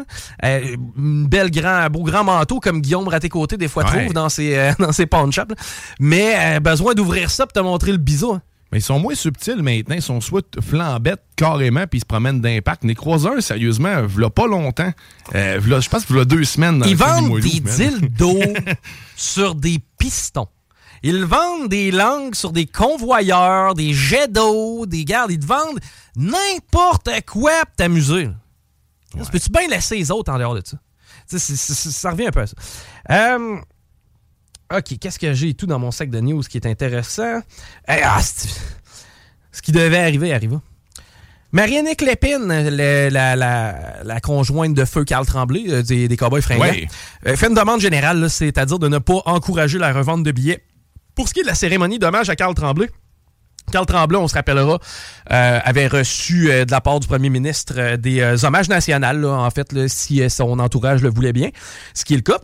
[0.44, 3.84] euh, une belle grand, un beau grand manteau comme Guillaume à tes côtés, des fois
[3.84, 4.02] Ouais.
[4.02, 5.48] trouve dans ses, euh, dans ses pawn shops.
[5.48, 5.56] là.
[5.98, 8.32] Mais euh, besoin d'ouvrir ça pour te montrer le bisou.
[8.34, 8.42] hein.
[8.70, 9.94] Mais ils sont moins subtils maintenant.
[9.94, 12.84] Ils sont soit flambettes carrément puis ils se promènent d'impact.
[12.84, 14.92] Les croiseurs, sérieusement, v'là pas longtemps.
[15.34, 16.78] Euh, v'là- je pense que v'là deux semaines.
[16.80, 18.42] Dans Ils vendent des dildos
[19.16, 20.48] sur des pistons.
[21.02, 25.30] Ils vendent des langues sur des convoyeurs, des jets d'eau, des gardes.
[25.30, 25.78] Ils te vendent
[26.16, 28.24] n'importe quoi pour t'amuser.
[28.24, 29.24] là.
[29.32, 30.76] Peux-tu bien laisser les autres en dehors de ça?
[31.30, 32.54] Tu sais, c'est- c'est- c'est- ça revient un peu à ça.
[33.10, 33.56] Euh,
[34.74, 37.40] OK, qu'est-ce que j'ai tout dans mon sac de news qui est intéressant?
[37.88, 40.60] Eh, ah, ce qui devait arriver arriva.
[41.52, 46.42] Marianne Lépine, le- la, la- la conjointe de feu Carl Tremblay, euh, des, des Cowboys
[46.42, 46.86] fringants, Ouais.
[47.26, 50.62] euh, fait une demande générale, c'est-à-dire de ne pas encourager la revente de billets.
[51.14, 52.90] Pour ce qui est de la cérémonie d'hommage à Carl Tremblay,
[53.72, 54.78] Carl Tremblay, on se rappellera,
[55.30, 59.50] euh, avait reçu euh, de la part du premier ministre euh, des hommages nationaux, en
[59.50, 61.48] fait, là, si son entourage le voulait bien,
[61.94, 62.38] ce qui est le cas.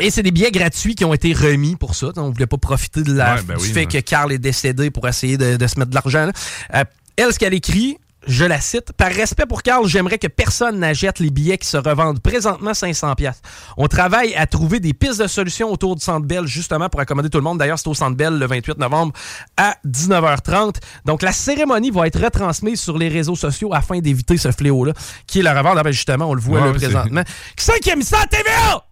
[0.00, 2.08] Et c'est des billets gratuits qui ont été remis pour ça.
[2.16, 3.86] On voulait pas profiter de la, Ouais, ben du oui, fait ouais.
[3.86, 6.26] que Carl est décédé pour essayer de, de se mettre de l'argent.
[6.26, 6.32] là.
[6.74, 6.84] Euh,
[7.16, 11.20] elle, ce qu'elle écrit, je la cite, Par respect pour Carl, j'aimerais que personne n'achète
[11.20, 13.40] les billets qui se revendent présentement 500 pièces.
[13.78, 17.30] On travaille à trouver des pistes de solutions autour du Centre Bell, justement, pour accommoder
[17.30, 17.58] tout le monde.
[17.58, 19.12] D'ailleurs, c'est au Centre Bell le 28 novembre
[19.56, 20.76] à 19h30.
[21.06, 24.92] Donc, la cérémonie va être retransmise sur les réseaux sociaux afin d'éviter ce fléau-là,
[25.26, 25.76] qui est la revente.
[25.78, 27.22] Ah ben, justement, on le voit Ouais, là, présentement.
[27.56, 28.84] Qui c'est qui a mis ça à TVA?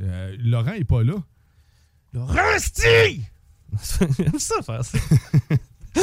[0.00, 1.14] Euh, Laurent est pas là.
[2.14, 3.22] Rusty!
[4.18, 4.98] J'aime ça faire ça.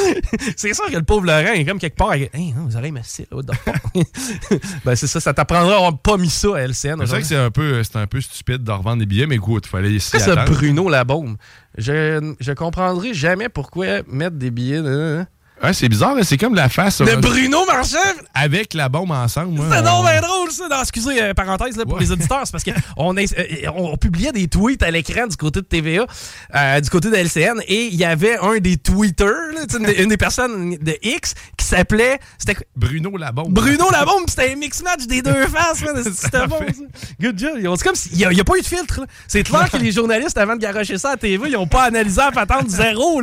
[0.56, 3.54] c'est sûr que le pauvre Laurent est comme quelque part avec hey, hein, vous the
[3.54, 4.60] fuck?
[4.84, 6.74] ben c'est ça, ça t'apprendra à avoir pas mis ça à LCN.
[6.74, 9.36] C'est vrai que c'est un peu, c'est un peu stupide de revendre des billets, mais
[9.36, 10.50] écoute, il fallait ça attendre.
[10.50, 11.36] Bruno la bombe?
[11.76, 15.24] Je, je comprendrai jamais pourquoi mettre des billets de,
[15.62, 16.98] Ouais, c'est bizarre, hein, c'est comme la face.
[17.00, 17.98] de euh, Bruno Marchand!
[18.34, 19.58] Avec la bombe ensemble.
[19.70, 20.68] C'est on- donc bien drôle, ça.
[20.68, 22.00] Non, excusez, euh, parenthèse là, pour Ouais.
[22.00, 25.66] les auditeurs, c'est parce qu'on on, on publiait des tweets à l'écran du côté de
[25.66, 26.06] TVA,
[26.54, 30.08] euh, du côté de LCN, et il y avait un des tweeters, là, une, une
[30.08, 32.20] des personnes de X, qui s'appelait.
[32.38, 32.64] C'était quoi?
[32.76, 33.52] Bruno la bombe.
[33.52, 35.82] Bruno la bombe, c'était un mix match des deux faces.
[36.14, 36.84] C'était bon, ça.
[37.20, 37.50] Good job.
[37.76, 39.00] C'est comme s'il n'y a, pas eu de filtre.
[39.26, 42.20] C'est clair que les journalistes, avant de garocher ça à TV, ils n'ont pas analysé
[42.20, 43.20] à patente zéro.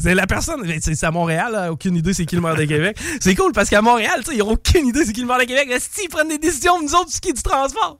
[0.00, 0.62] C'est la personne.
[0.80, 2.98] C'est c'est à Montréal, là, aucune idée c'est qui le maire de Québec.
[3.20, 5.38] C'est cool parce qu'à Montréal, tu sais, ils n'ont aucune idée c'est qui le maire
[5.38, 5.68] de Québec.
[5.68, 7.98] Là, si ils prennent des décisions, nous autres, ce qui est du transport?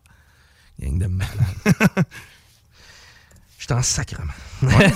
[0.80, 1.32] Gang de malades.
[3.62, 4.32] Je suis en sacrement.
[4.62, 4.90] Ouais,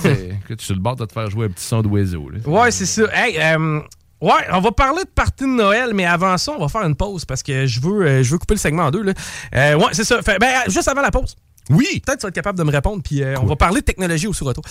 [0.45, 2.29] que tu es sur le bord de te faire jouer un petit son d'oiseau.
[2.45, 3.03] Ouais, c'est ça.
[3.13, 3.79] Hey, euh,
[4.19, 6.95] ouais, on va parler de partie de Noël, mais avant ça, on va faire une
[6.97, 9.03] pause parce que je veux, euh, je veux couper le segment en deux.
[9.03, 9.13] Là.
[9.55, 10.21] Euh, ouais, c'est ça.
[10.21, 11.37] Fait- ben, juste avant la pause.
[11.69, 12.01] Oui.
[12.05, 14.27] Peut-être que tu vas être capable de me répondre, puis on va parler de technologie
[14.27, 14.65] aussi retour.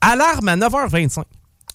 [0.00, 1.24] Alarme à 9h25.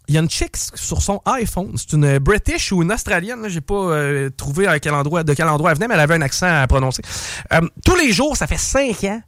[0.08, 1.74] Il y a une chick sur son iPhone.
[1.78, 3.48] C'est une British ou une Australienne.
[3.48, 6.16] J'ai pas euh, trouvé à quel endroit, de quel endroit elle venait, mais elle avait
[6.16, 7.02] un accent à prononcer.
[7.54, 9.22] Euh, tous les jours, ça fait 5 ans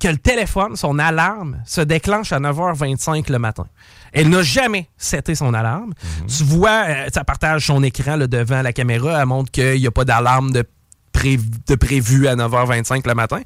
[0.00, 3.66] que le téléphone, son alarme, se déclenche à 9h25 le matin.
[4.12, 5.92] Elle n'a jamais seté son alarme.
[6.28, 9.20] Tu vois, euh, ça partage son écran là, devant la caméra.
[9.20, 10.64] Elle montre qu'il n'y a pas d'alarme de,
[11.12, 13.40] pré- de prévu à 9h25 le matin.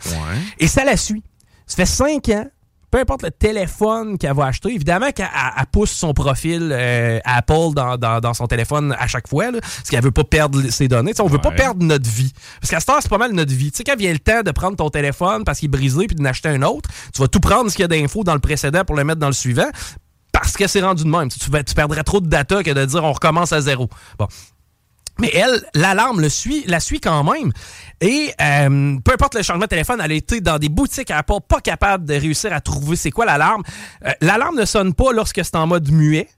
[0.59, 1.23] Et ça la suit.
[1.67, 2.47] Ça fait 5 ans.
[2.93, 7.19] Peu importe le téléphone qu'elle va acheter, évidemment qu'elle elle- elle pousse son profil euh,
[7.25, 10.61] Apple dans, dans- dans son téléphone à chaque fois, là, parce qu'elle veut pas perdre
[10.71, 11.13] ses données.
[11.13, 12.33] Tu sais, on veut pas perdre notre vie.
[12.61, 13.71] Parce qu'à ce temps, c'est pas mal notre vie.
[13.73, 16.15] Tu sais, quand vient le temps de prendre ton téléphone parce qu'il est brisé puis
[16.17, 18.41] d'en acheter un autre, tu vas tout prendre ce qu'il y a d'infos dans le
[18.41, 19.71] précédent pour le mettre dans le suivant
[20.31, 21.29] parce que c'est rendu de même.
[21.31, 23.89] Tu, tu perdrais trop de data que de dire on recommence à zéro.
[24.19, 24.29] Bon.
[25.21, 27.53] Mais elle, l'alarme la suit quand même.
[28.01, 31.35] Et euh, peu importe le changement de téléphone, elle a été dans des boutiques Apple
[31.47, 33.63] pas capable de réussir à trouver c'est quoi l'alarme.
[34.07, 36.29] Euh, l'alarme ne sonne pas lorsque c'est en mode muet.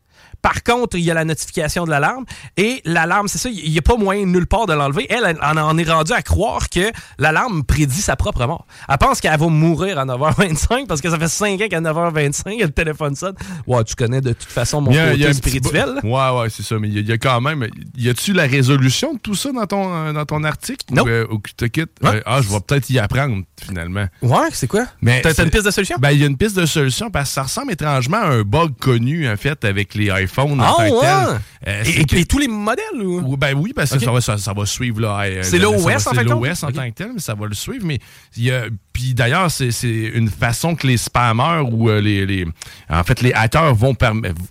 [0.44, 2.26] Par contre, il y a la notification de l'alarme.
[2.58, 5.06] Et l'alarme, c'est ça, il n'y a pas moyen nulle part de l'enlever.
[5.08, 8.66] Elle, elle en en est rendue à croire que l'alarme prédit sa propre mort.
[8.86, 12.60] Elle pense qu'elle va mourir à 9h25 parce que ça fait 5 ans qu'à 9h25,
[12.60, 13.34] le téléphone sonne.
[13.66, 16.00] Ouais, tu connais de toute façon mon a- côté spirituel.
[16.02, 16.78] bout- Ouais, ouais, c'est ça.
[16.78, 17.66] Mais il y, a- il y a quand même.
[17.96, 20.84] Y a-tu la résolution de tout ça dans ton, euh, dans ton article?
[20.92, 21.04] Non.
[21.04, 21.92] Ou, euh, ou tu te quittes?
[22.04, 24.06] Euh, ah, je vais peut-être y apprendre, finalement.
[24.20, 24.84] Ouais, c'est quoi?
[25.00, 25.96] Mais T'as- une piste de solution?
[25.98, 28.42] Ben, il y a une piste de solution parce que ça ressemble étrangement à un
[28.42, 30.33] bug connu, en fait, avec les iPhones.
[30.42, 31.00] En Ah, tant que ouais?
[31.00, 31.40] tel.
[31.66, 32.84] Euh, Et- c'est et- que- et tous les modèles?
[33.02, 33.20] Ou?
[33.32, 34.02] Ou- Ben oui, parce que Ok.
[34.04, 36.88] ça, va, ça, ça va suivre euh, C'est l'OS, en C'est fait, l'OS en tant
[36.90, 37.84] que tel, mais ça va le suivre.
[37.86, 37.98] Mais
[38.36, 42.24] il y a- puis d'ailleurs, c'est c'est une façon que les spammers ou euh, les,
[42.24, 42.46] les-
[42.88, 43.94] en fait les hackers vont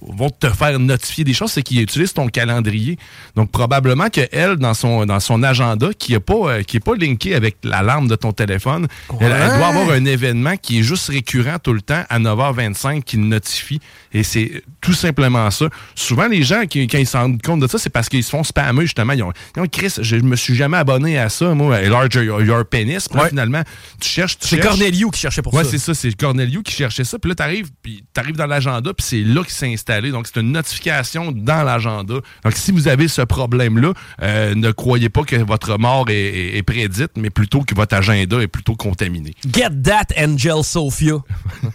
[0.02, 3.00] vont te faire notifier des choses, c'est qu'ils utilisent ton calendrier.
[3.36, 6.86] Donc probablement que elle dans son dans son agenda qui est pas euh, qui est
[6.86, 8.88] pas linké avec l'alarme de ton téléphone,
[9.20, 13.18] elle, doit avoir un événement qui est juste récurrent tout le temps à 9h25 qui
[13.18, 13.80] le notifie
[14.14, 15.68] et c'est tout simplement ça.
[15.96, 18.30] Souvent les gens qui quand ils se rendent compte de ça, c'est parce qu'ils se
[18.30, 21.54] font spammer justement, ils ont, ils ont Chris, je me suis jamais abonné à ça
[21.54, 23.08] moi, large your, your penis.
[23.14, 23.30] Là, Ouais.
[23.30, 23.64] finalement,
[24.02, 24.68] tu cherches tu C'est cherches.
[24.68, 25.72] Corneliu qui cherchait pour Ouais, ça.
[25.72, 27.18] c'est ça, c'est Corneliu qui cherchait ça.
[27.20, 30.12] Puis là, t'arrives, puis t'arrives dans l'agenda, puis c'est là qu'il s'est installé.
[30.12, 32.16] Donc, c'est une notification dans l'agenda.
[32.16, 36.58] Donc, si vous avez ce problème-là, euh, ne croyez pas que votre mort est, est-
[36.58, 39.34] est prédite, mais plutôt que votre agenda est plutôt contaminé.
[39.52, 41.16] Get that, Angel Sophia.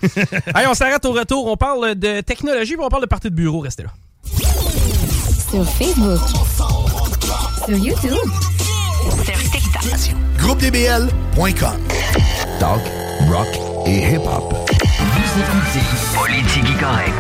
[0.55, 1.47] Allez, on s'arrête au retour.
[1.47, 3.61] On parle de technologie, puis on parle de partie de bureau.
[3.61, 3.91] Restez là.
[5.51, 6.21] Sur Facebook.
[7.67, 8.13] Sur YouTube.
[9.25, 10.15] Sur TikTok.
[10.39, 11.77] GroupeDBL.com.
[12.59, 12.81] Talk,
[13.31, 13.47] rock
[13.87, 14.53] et hip-hop.
[14.73, 15.85] Vous écoutez
[16.17, 17.13] Politique Correct.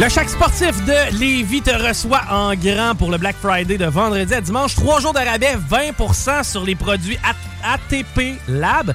[0.00, 4.34] Le Chac sportif de Lévis te reçoit en grand pour le Black Friday de vendredi
[4.34, 4.74] à dimanche.
[4.74, 7.18] Trois jours de rabais, 20% sur les produits
[7.62, 8.94] ATP Lab.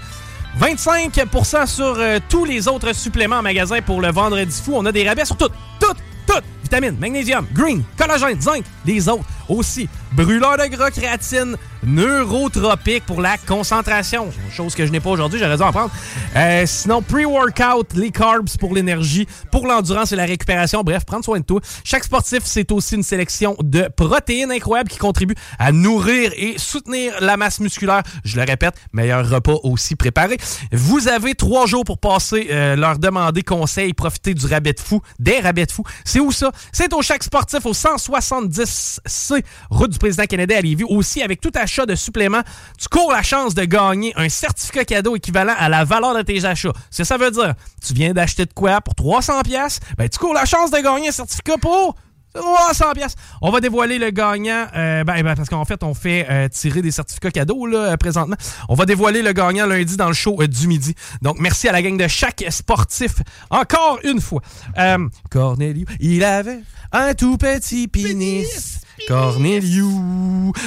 [0.60, 4.74] 25% sur euh, tous les autres suppléments en magasin pour le vendredi fou.
[4.76, 5.94] On a des rabais sur tout, tout,
[6.28, 6.42] tout.
[6.66, 9.88] Vitamines, magnésium, green, collagène, zinc, les autres aussi.
[10.14, 14.32] Brûleur de gras, créatine, neurotropique pour la concentration.
[14.52, 15.92] Chose que je n'ai pas aujourd'hui, j'aurais dû en prendre.
[16.36, 20.82] Euh, sinon, pre-workout, les carbs pour l'énergie, pour l'endurance et la récupération.
[20.84, 21.60] Bref, prendre soin de tout.
[21.84, 27.14] Chaque sportif, c'est aussi une sélection de protéines incroyables qui contribuent à nourrir et soutenir
[27.22, 28.02] la masse musculaire.
[28.24, 30.38] Je le répète, meilleur repas aussi préparé.
[30.72, 35.02] Vous avez trois jours pour passer, euh, leur demander conseil, profiter du rabais de fou,
[35.20, 35.84] des rabais de fou.
[36.04, 36.52] C'est où ça?
[36.72, 40.84] C'est au Chaque Sportif au 170C, route du président Kennedy à Lévis.
[40.86, 42.42] Aussi, avec tout achat de suppléments,
[42.80, 46.46] tu cours la chance de gagner un certificat cadeau équivalent à la valeur de tes
[46.46, 46.74] achats.
[46.90, 47.54] Ce que ça veut dire,
[47.86, 51.10] tu viens d'acheter de quoi pour 300 pièces, ben tu cours la chance de gagner
[51.10, 51.96] un certificat pour
[52.36, 53.16] 300 pièces.
[53.42, 56.82] On va dévoiler le gagnant, euh, ben, ben, parce qu'en fait, on fait euh, tirer
[56.82, 58.36] des certificats cadeaux là, euh, présentement.
[58.70, 60.94] On va dévoiler le gagnant lundi dans le show euh, du midi.
[61.22, 63.16] Donc, merci à la gang de chaque sportif.
[63.50, 64.42] Encore une fois.
[64.78, 66.60] Euh, Corneliu, il avait
[66.92, 68.82] un tout petit pénis.
[69.08, 69.84] Corneliu.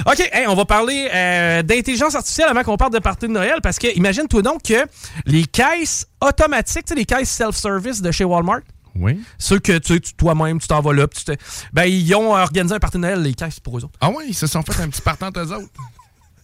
[0.07, 3.59] OK, hey, on va parler euh, d'intelligence artificielle avant qu'on parle de partie de Noël,
[3.63, 4.87] parce que imagine-toi donc que
[5.27, 8.61] les caisses automatiques, tu sais, les caisses self-service de chez Walmart,
[8.99, 9.21] Oui.
[9.39, 11.33] ceux que tu sais, tu- toi-même, tu t'en vas là, tu te-
[11.73, 13.99] ben, ils ont organisé un partenariat, les caisses pour eux autres.
[14.01, 15.69] Ah oui, ils se sont fait un petit partant eux autres.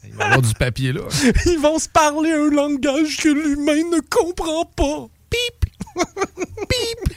[0.07, 1.01] Il va y avoir du papier là.
[1.47, 5.07] Ils vont se parler un langage que l'humain ne comprend pas.
[5.31, 5.71] Pip!
[6.69, 7.15] Pip!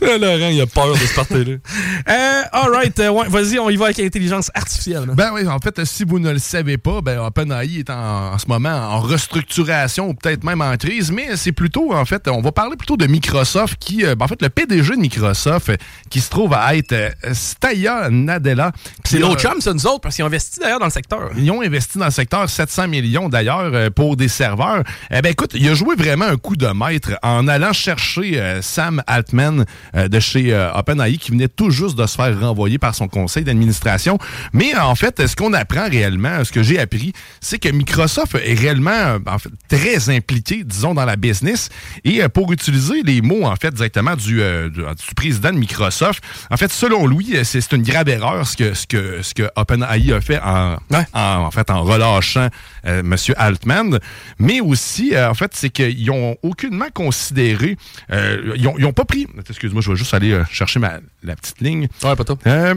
[0.00, 1.56] Laurent, il a peur de ce party-là.
[2.08, 5.06] euh, all right, euh, ouais, vas-y, on y va avec l'intelligence artificielle.
[5.14, 8.38] Ben oui, en fait, si vous ne le savez pas, ben OpenAI est en, en
[8.38, 12.40] ce moment en restructuration ou peut-être même en crise, mais c'est plutôt, en fait, on
[12.40, 15.76] va parler plutôt de Microsoft qui, euh, ben, en fait, le PDG de Microsoft euh,
[16.10, 16.94] qui se trouve à être
[17.32, 18.72] Staya Nadella.
[19.04, 21.30] C'est nos chums, ça, nous autres, parce qu'ils ont investi d'ailleurs dans le secteur.
[21.36, 24.82] Ils ont investi dans le secteur 700 millions d'ailleurs pour des serveurs.
[25.10, 28.62] Eh ben écoute, il a joué vraiment un coup de maître en allant chercher euh,
[28.62, 29.64] Sam Altman
[29.96, 33.08] euh, de chez euh, OpenAI qui venait tout juste de se faire renvoyer par son
[33.08, 34.18] conseil d'administration.
[34.52, 38.58] Mais en fait, ce qu'on apprend réellement, ce que j'ai appris, c'est que Microsoft est
[38.58, 41.68] réellement en fait, très impliqué, disons, dans la business.
[42.04, 44.82] Et pour utiliser les mots en fait directement du, du,
[45.16, 49.22] président de Microsoft, en fait, selon lui, c'est une grave erreur ce que ce que
[49.22, 52.48] ce que OpenAI a fait en, en, en fait en relâchant
[52.86, 53.98] euh, Monsieur Altman,
[54.38, 57.76] mais aussi euh, en fait c'est qu'ils ont aucunement considéré,
[58.12, 59.26] euh, ils, ont, ils ont pas pris.
[59.48, 61.88] Excuse-moi, je vais juste aller euh, chercher ma la petite ligne.
[62.02, 62.36] Ouais, pas toi.
[62.46, 62.74] Euh,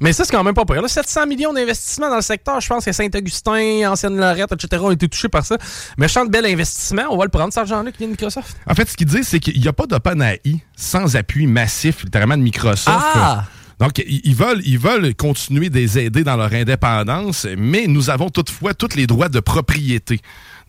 [0.00, 0.82] Mais ça, c'est quand même pas pire.
[0.82, 2.60] Là, 700 millions d'investissements dans le secteur.
[2.60, 4.82] Je pense que Saint-Augustin, Ancienne-Lorette, etc.
[4.82, 5.56] ont été touchés par ça.
[5.96, 7.04] Méchant de bel investissement.
[7.10, 8.56] On va le prendre, cet argent-là qui vient de Microsoft.
[8.66, 10.40] En fait, ce qu'ils disent, c'est qu'il n'y a pas d'OpenAI
[10.76, 12.88] sans appui massif, littéralement, de Microsoft.
[12.88, 13.44] Ah!
[13.78, 18.10] Donc, ils ils veulent, ils veulent continuer de les aider dans leur indépendance, mais nous
[18.10, 20.20] avons toutefois tous les droits de propriété.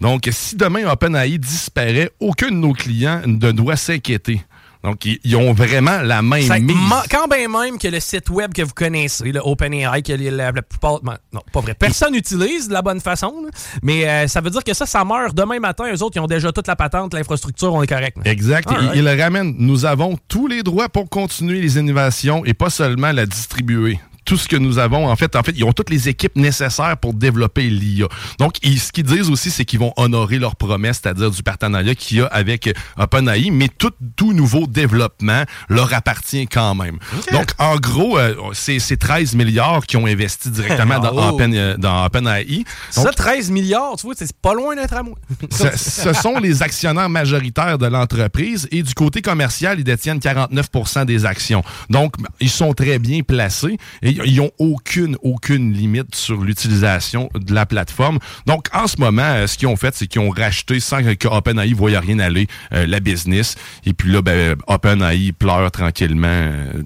[0.04, 4.44] Donc, si demain OpenAI disparaît, aucun de nos clients ne doit s'inquiéter.
[4.84, 6.76] Donc, ils, ils ont vraiment la Ça- mise.
[7.10, 10.62] quand bien même que le site web que vous connaissez, le OpenAI, que la, la
[10.62, 11.00] plupart.
[11.02, 11.74] ben, Non, pas vrai.
[11.74, 13.34] Personne n'utilise de la bonne façon.
[13.46, 13.50] là.
[13.82, 15.86] mais euh, ça veut dire que ça, ça meurt demain matin.
[15.90, 18.18] Eux autres, ils ont déjà toute la patente, l'infrastructure, on est correct.
[18.26, 18.30] là.
[18.30, 18.68] Exact.
[18.70, 18.98] All Il- right.
[18.98, 19.56] Il le ramène.
[19.58, 24.02] Nous avons tous les droits pour continuer les innovations et pas seulement la distribuer.
[24.26, 26.98] Tout ce que nous avons, en fait, en fait, ils ont toutes les équipes nécessaires
[26.98, 28.08] pour développer l'IA.
[28.40, 31.96] Donc, ils- ce qu'ils disent aussi, c'est qu'ils vont honorer leur promesse, c'est-à-dire du partenariat
[31.96, 36.98] qu'il y a avec euh, OpenAI, mais tout, tout nouveau développement leur appartient quand même.
[37.32, 41.34] Donc, en gros, euh, c'est c'est 13 milliards qui ont investi directement dans, Oh.
[41.34, 42.64] Open, euh, dans OpenAI.
[42.96, 45.16] Donc, Ça, 13 milliards, tu vois, c'est pas loin d'être à moi.
[45.52, 51.06] ce, ce sont les actionnaires majoritaires de l'entreprise et du côté commercial, ils détiennent 49%
[51.06, 51.64] des actions.
[51.90, 57.54] Donc, ils sont très bien placés et ils n'ont aucune, aucune limite sur l'utilisation de
[57.54, 58.20] la plateforme.
[58.46, 61.28] Donc, en ce moment, euh, ce qu'ils ont fait, c'est qu'ils ont racheté sans que
[61.28, 63.56] OpenAI ne voie rien aller euh, la business.
[63.86, 66.28] Et puis là, ben, OpenAI pleure tranquillement.
[66.28, 66.84] euh,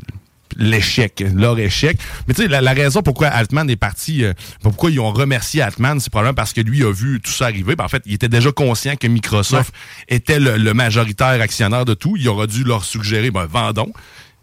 [0.55, 1.97] l'échec, leur échec.
[2.27, 5.61] Mais tu sais, la, la raison pourquoi Altman est parti, euh, pourquoi ils ont remercié
[5.61, 7.75] Altman, c'est probablement parce que lui a vu tout ça arriver.
[7.75, 9.73] Ben, en fait, il était déjà conscient que Microsoft
[10.07, 12.15] était le, le majoritaire actionnaire de tout.
[12.17, 13.91] Il aurait dû leur suggérer, ben, vendons.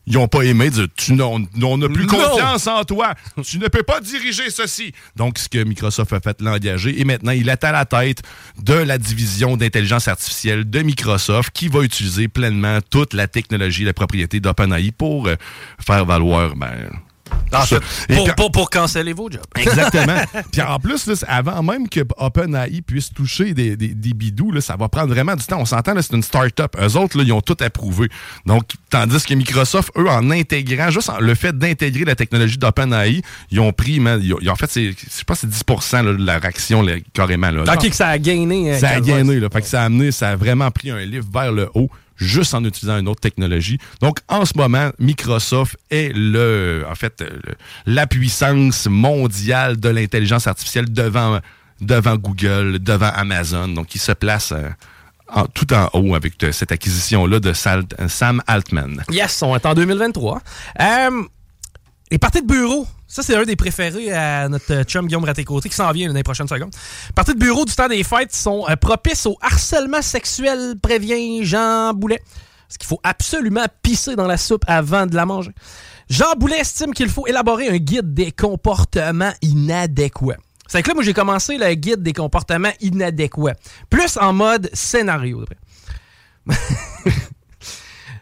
[0.07, 2.19] Ils n'ont pas aimé dire tu n'as- on n'a plus Non.
[2.19, 3.15] confiance en toi.
[3.45, 4.93] Tu ne peux pas diriger ceci.
[5.17, 7.01] Donc, ce que Microsoft a fait, l'engager.
[7.01, 8.23] Et maintenant, il est à la tête
[8.63, 13.95] de la division d'intelligence artificielle de Microsoft qui va utiliser pleinement toute la technologie, la
[13.95, 15.37] propriété d'OpenAI pour euh,
[15.85, 16.91] faire valoir ben,
[17.63, 17.79] Ça.
[18.09, 19.43] Et pour, pour, pour canceller vos jobs.
[19.57, 20.17] Exactement.
[20.53, 24.61] Puis en plus, là, avant même que OpenAI puisse toucher des, des, des bidous, là,
[24.61, 25.59] ça va prendre vraiment du temps.
[25.61, 26.77] On s'entend, c'est une start-up.
[26.81, 28.09] Eux autres, là, ils ont tout approuvé.
[28.47, 33.23] Donc, tandis que Microsoft, eux, en intégrant, juste en- le fait d'intégrer la technologie d'OpenAI,
[33.51, 35.63] ils ont pris, man, ils ont, ils ont- en fait, je sais pas, c'est 10
[35.93, 37.51] là, de leur action, là, carrément.
[37.51, 37.65] Là.
[37.75, 38.73] Ok, que ça a gainé.
[38.73, 39.49] euh, Ça a gagné, là.
[39.53, 42.55] Fait que ça a amené, ça a vraiment pris un livre vers le haut juste
[42.55, 43.79] en utilisant une autre technologie.
[44.01, 47.55] Donc, en ce moment, Microsoft est le, en fait, le-
[47.87, 51.41] la puissance mondiale de l'intelligence artificielle devant,
[51.81, 53.69] devant Google, devant Amazon.
[53.69, 54.69] Donc, il se place euh,
[55.55, 59.03] tout en haut avec euh, cette acquisition-là de Sam Altman.
[59.11, 60.41] Yes, on est en 2023.
[60.81, 61.23] Euh,
[62.11, 65.69] les parties de bureau, ça c'est un des préférés à notre euh, chum Guillaume Raté-Côté
[65.69, 66.75] qui s'en vient dans les prochaines secondes.
[67.15, 71.95] Parties de bureau du temps des fêtes sont euh, propices au harcèlement sexuel, prévient Jean
[71.95, 72.21] Boulet.
[72.69, 75.53] Parce qu'il faut absolument pisser dans la soupe avant de la manger.
[76.09, 80.37] Jean Boulet estime qu'il faut élaborer un guide des comportements inadéquats.
[80.67, 83.55] C'est que là, moi, j'ai commencé le guide des comportements inadéquats.
[83.91, 85.45] Plus en mode scénario.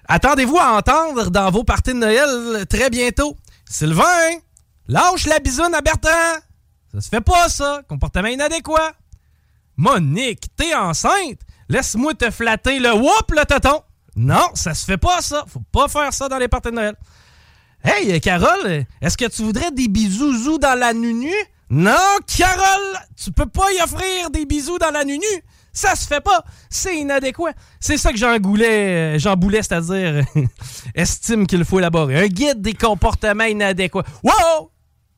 [0.09, 3.37] Attendez-vous à entendre dans vos parties de Noël très bientôt.
[3.73, 4.37] Sylvain,
[4.87, 6.41] lâche la bisoune à Bertrand.
[6.93, 7.81] Ça se fait pas, ça.
[7.89, 8.93] Comportement inadéquat.
[9.79, 11.41] Monique, t'es enceinte.
[11.71, 13.81] Laisse-moi te flatter le whoop, le tonton.
[14.15, 15.47] Non, ça se fait pas, ça.
[15.49, 16.97] Faut pas faire ça dans les parties de Noël.
[17.83, 21.33] Hey, Carole, est-ce que tu voudrais des bisous dans la nunu?
[21.71, 25.25] Non, Carole, tu peux pas y offrir des bisous dans la nunu.
[25.73, 26.45] Ça se fait pas.
[26.69, 27.53] C'est inadéquat.
[27.81, 30.43] C'est ça que Jean Goulet, euh, Jean Boulet, c'est-à-dire, euh,
[30.95, 32.25] estime qu'il faut élaborer.
[32.25, 34.05] Un guide des comportements inadéquats.
[34.23, 34.71] Wow!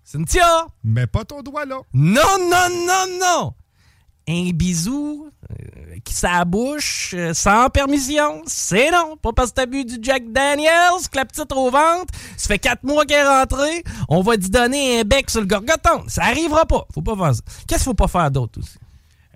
[0.04, 0.66] Cynthia!
[0.84, 1.80] Mets pas ton doigt là.
[1.92, 3.54] Non, non, non, non!
[4.28, 9.16] un bisou euh, qui sa bouche euh, sans permission, c'est non.
[9.16, 12.58] Pas parce que t'as bu du Jack Daniels, que la petite au ventre, ça fait
[12.58, 16.04] quatre mois qu'elle est rentrée, on va te donner un bec sur le gorgoton.
[16.08, 16.86] Ça arrivera pas.
[16.94, 17.42] Faut pas faire ça.
[17.66, 18.78] Qu'est-ce qu'il faut pas faire d'autre aussi?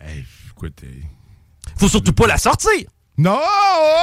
[0.01, 0.25] Hey,
[1.77, 2.89] Faut surtout pas la sortir.
[3.17, 3.41] Non!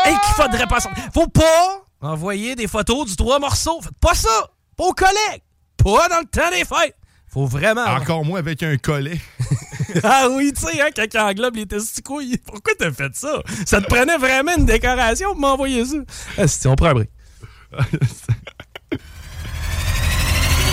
[0.06, 1.04] Et qu'il faudrait pas sortir.
[1.14, 3.82] Faut pas envoyer des photos du trois morceaux.
[3.82, 4.50] Faites pas ça.
[4.78, 5.42] Pas aux collègues.
[5.78, 6.96] Pas dans le temps des fêtes.
[7.28, 7.86] Faut vraiment.
[7.86, 9.20] Encore moins avec un collet.
[10.04, 12.38] ah oui, tu sais, hein, quand il englobe les testicules.
[12.46, 13.42] Pourquoi t'as fait ça?
[13.66, 15.98] Ça te prenait vraiment une décoration pour m'envoyer ça?
[16.38, 17.04] Ah, si, on prend un.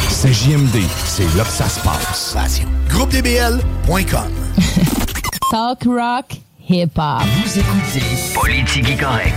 [0.08, 2.36] C'est JMD, c'est là que ça se passe.
[2.88, 4.30] GroupeDBL.com
[5.52, 6.32] Talk rock
[6.66, 7.24] hip hop.
[7.44, 8.00] Vous écoutez
[8.34, 9.34] Politique Correct.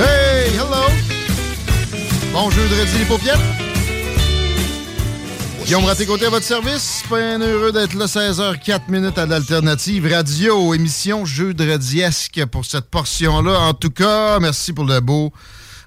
[0.00, 0.88] Hey, hello!
[2.32, 3.65] Bon jeudi les paupières.
[5.66, 7.02] Guillaume Raté-Côté à votre service.
[7.10, 13.58] Bien heureux d'être là, 16h04 minutes à l'Alternative Radio, émission jeudi-esque pour cette portion-là.
[13.58, 15.32] En tout cas, merci pour le beau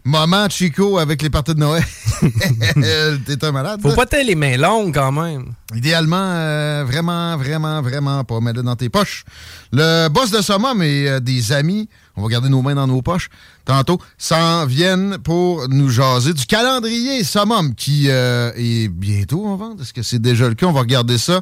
[0.10, 1.84] moment, Chico, avec les parties de Noël.
[3.26, 3.80] T'es un malade.
[3.82, 5.54] Faut pas t'aider les mains longues quand même.
[5.76, 8.40] Idéalement, euh, vraiment, vraiment, vraiment pas.
[8.42, 9.24] Mets-le dans tes poches.
[9.72, 11.88] Le boss de Summum et euh, des amis,
[12.18, 13.30] on va garder nos mains dans nos poches,
[13.66, 19.80] tantôt, s'en viennent pour nous jaser du calendrier Summum qui euh, est bientôt en vente.
[19.82, 20.66] Est-ce que c'est déjà le cas?
[20.66, 21.42] On va regarder ça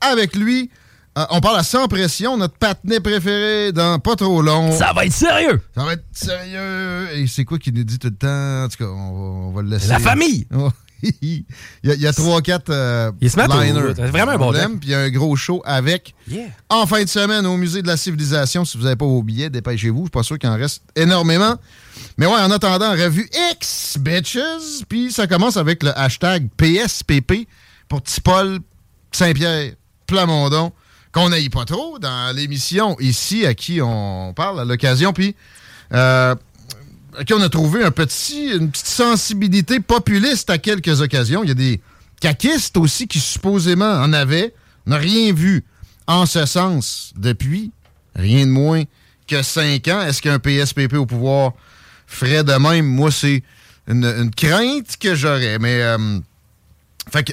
[0.00, 0.70] avec lui.
[1.18, 4.72] Euh, on parle à sans pression, notre patinet préféré dans pas trop long.
[4.72, 5.60] Ça va être sérieux!
[5.74, 7.08] Ça va être sérieux.
[7.14, 8.64] Et c'est quoi qu'il nous dit tout le temps?
[8.64, 9.88] En tout cas, on va, on va le laisser.
[9.88, 10.46] La famille!
[11.20, 11.44] il
[11.82, 13.92] y a, il y a trois, quatre euh, Il se met au- liners.
[13.96, 14.52] c'est vraiment un bon.
[14.52, 16.14] Puis il y a un gros show avec.
[16.28, 16.46] Yeah.
[16.70, 19.50] En fin de semaine, au Musée de la Civilisation, si vous n'avez pas vos billets,
[19.50, 19.98] dépêchez-vous.
[19.98, 21.56] Je suis pas sûr qu'il en reste énormément.
[22.16, 24.38] Mais ouais, en attendant, revue X, bitches.
[24.88, 27.48] Puis ça commence avec le hashtag PSPP
[27.88, 28.60] pour Paul
[29.10, 29.72] Saint-Pierre
[30.06, 30.72] Plamondon,
[31.12, 35.12] qu'on n'aille pas trop dans l'émission ici à qui on parle à l'occasion.
[35.12, 35.34] Puis
[35.92, 36.34] euh,
[37.18, 41.42] à qui on a trouvé un petit, une petite sensibilité populiste à quelques occasions.
[41.44, 41.80] Il y a des
[42.20, 44.54] caquistes aussi qui supposément en avaient.
[44.86, 45.64] On n'a rien vu
[46.06, 47.72] en ce sens depuis.
[48.16, 48.84] Rien de moins
[49.26, 50.00] que cinq ans.
[50.02, 51.52] Est-ce qu'un PSPP au pouvoir
[52.06, 52.86] ferait de même?
[52.86, 53.42] Moi, c'est
[53.86, 55.58] une, une crainte que j'aurais.
[55.58, 56.18] Mais, euh,
[57.12, 57.32] fait que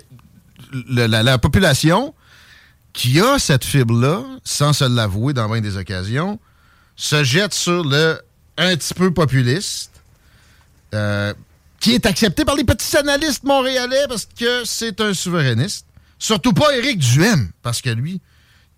[0.73, 2.13] le- la, la population
[2.99, 6.37] qui a cette fibre-là, sans se l'avouer dans bien des occasions,
[6.97, 8.19] se jette sur le
[8.57, 9.91] un petit peu populiste,
[10.93, 11.33] euh,
[11.79, 15.85] qui est accepté par les petits analystes montréalais parce que c'est un souverainiste.
[16.17, 18.19] Surtout pas Éric Duhem, parce que lui,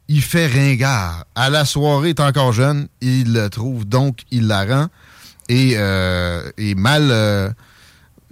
[0.07, 1.25] il fait ringard.
[1.33, 4.87] À la soirée, il est encore jeune, il le trouve, donc il la rend.
[5.49, 7.09] Et, euh, mal...
[7.09, 7.49] euh,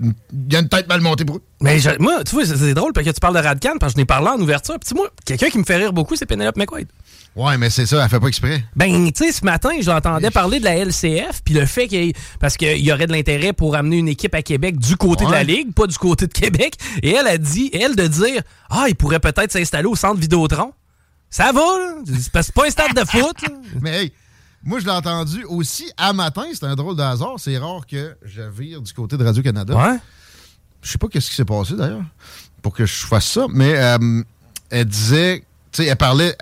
[0.01, 1.43] il a une tête mal montée pour eux.
[1.61, 3.97] Mais je- moi, tu vois, c'est- drôle parce que tu parles de Radcan, parce que
[3.97, 4.75] je n'ai parlé en ouverture.
[4.79, 6.87] Puis moi, quelqu'un qui me fait rire beaucoup, c'est Penelope McQuaid.
[7.35, 8.63] Ouais, mais c'est ça, elle fait pas exprès.
[8.75, 12.13] Ben, tu sais, ce matin, j'entendais parler de la LCF, puis le fait qu'il y
[12.39, 15.31] parce qu'il y aurait de l'intérêt pour amener une équipe à Québec du côté de
[15.31, 15.43] la.
[15.43, 16.73] Ligue, pas du côté de Québec.
[17.03, 20.73] Et elle a dit, elle, de dire, ah, il pourrait peut-être s'installer au centre Vidéotron.
[21.29, 21.93] Ça va, là.
[22.19, 23.49] C'est pas- c'est pas un stade de foot, là.
[23.81, 24.11] Mais hey,
[24.63, 26.43] moi, je l'ai entendu aussi à matin.
[26.53, 27.35] C'est un drôle de hasard.
[27.37, 29.75] C'est rare que je vire du côté de Radio-Canada.
[29.75, 29.97] Ouais.
[30.81, 32.03] Je sais pas qu'est-ce qui s'est passé, d'ailleurs,
[32.61, 33.47] pour que je fasse ça.
[33.49, 34.21] Mais euh,
[34.69, 35.43] elle disait...
[35.71, 36.35] Tu sais, elle parlait...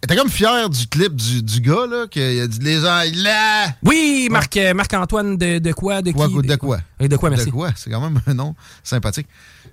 [0.00, 3.02] Elle était comme fière du clip du, du gars, là, qu'il a dit «Les gens,
[3.22, 3.68] là!
[3.84, 6.02] Oui, Marc, euh, Marc-Antoine de, de quoi?
[6.02, 6.42] De Quoi, qui?
[6.42, 6.80] de quoi?
[7.00, 7.46] Oui, de quoi, merci.
[7.46, 7.70] De quoi?
[7.76, 9.28] C'est quand même un nom sympathique.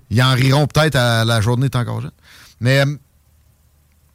[0.08, 2.12] Ils en riront peut-être à la journée est encore jeune.
[2.60, 2.80] Mais...
[2.80, 2.96] euh,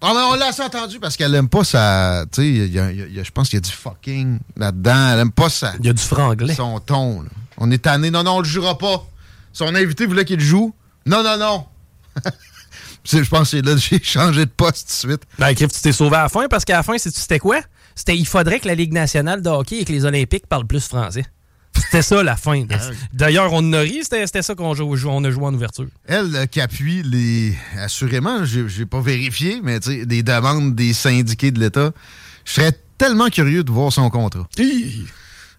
[0.07, 2.25] ah, mais on l'a assez entendu parce qu'elle aime pas sa.
[2.31, 5.13] Tu sais, je pense qu'il y a du fucking là-dedans.
[5.13, 5.73] Elle aime pas ça.
[5.79, 6.53] Il y a du franglais.
[6.53, 7.23] Son ton.
[7.23, 7.29] là.
[7.57, 8.11] On est tanné.
[8.11, 9.03] Non, non, on le jouera pas.
[9.51, 10.73] Son invité voulait qu'il joue.
[11.05, 11.65] Non, non, non.
[13.03, 15.23] Je pense que c'est là que j'ai changé de poste tout de suite.
[15.37, 17.61] Ben, Criff, tu t'es sauvé à la fin parce qu'à la fin, c'était quoi?
[17.95, 20.87] C'était il faudrait que la Ligue nationale de hockey et que les Olympiques parlent plus
[20.87, 21.25] français.
[21.95, 22.61] C'était ça la fin.
[23.13, 25.87] D'ailleurs, on a ri, c'était ça qu'on on a joué en ouverture.
[26.05, 27.57] Elle euh, qui appuie les.
[27.77, 31.93] Assurément, j'ai pas vérifié, mais des demandes des syndiqués de l'État.
[32.43, 34.45] Je serais tellement curieux de voir son contrat.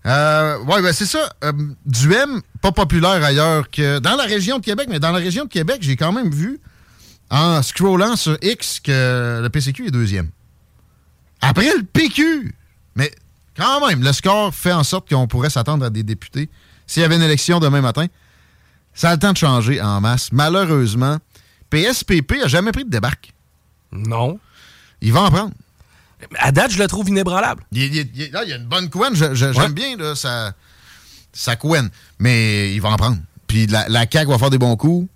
[0.04, 1.32] Euh, ouais, ben c'est ça.
[1.42, 1.52] Euh,
[1.86, 5.48] Duhem, pas populaire ailleurs que dans la région de Québec, mais dans la région de
[5.48, 6.60] Québec, j'ai quand même vu,
[7.30, 10.28] en scrollant sur X, que le PCQ est deuxième.
[11.40, 12.54] Après le PQ.
[12.94, 13.10] Mais
[13.56, 16.48] quand même, le score fait en sorte qu'on pourrait s'attendre à des députés.
[16.86, 18.06] S'il y avait une élection demain matin,
[18.94, 20.30] Ça a le temps de changer en masse.
[20.32, 21.18] Malheureusement,
[21.68, 23.32] PSPP a jamais pris de débarque.
[23.92, 24.38] Non.
[25.02, 25.52] Il va en prendre.
[26.38, 27.62] À date, je le trouve inébranlable.
[27.72, 29.14] Il, il- il- là, il y a une bonne couenne.
[29.34, 29.68] J'aime Ouais.
[29.68, 30.54] bien là, sa,
[31.32, 31.90] sa couenne.
[32.18, 33.18] Mais il va en prendre.
[33.46, 35.08] Puis la, la CAQ va faire des bons coups.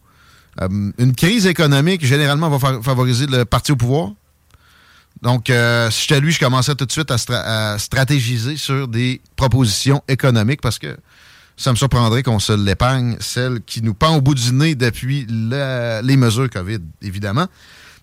[0.60, 0.68] Euh,
[0.98, 4.10] une crise économique, généralement, va fa- favoriser le parti au pouvoir.
[5.22, 8.88] Donc, euh, si j'étais lui, je commençais tout de suite à, stra- à stratégiser sur
[8.88, 10.96] des propositions économiques parce que
[11.56, 15.26] ça me surprendrait qu'on se l'épargne, celle qui nous pend au bout du nez depuis
[15.28, 17.46] la- les mesures COVID, évidemment.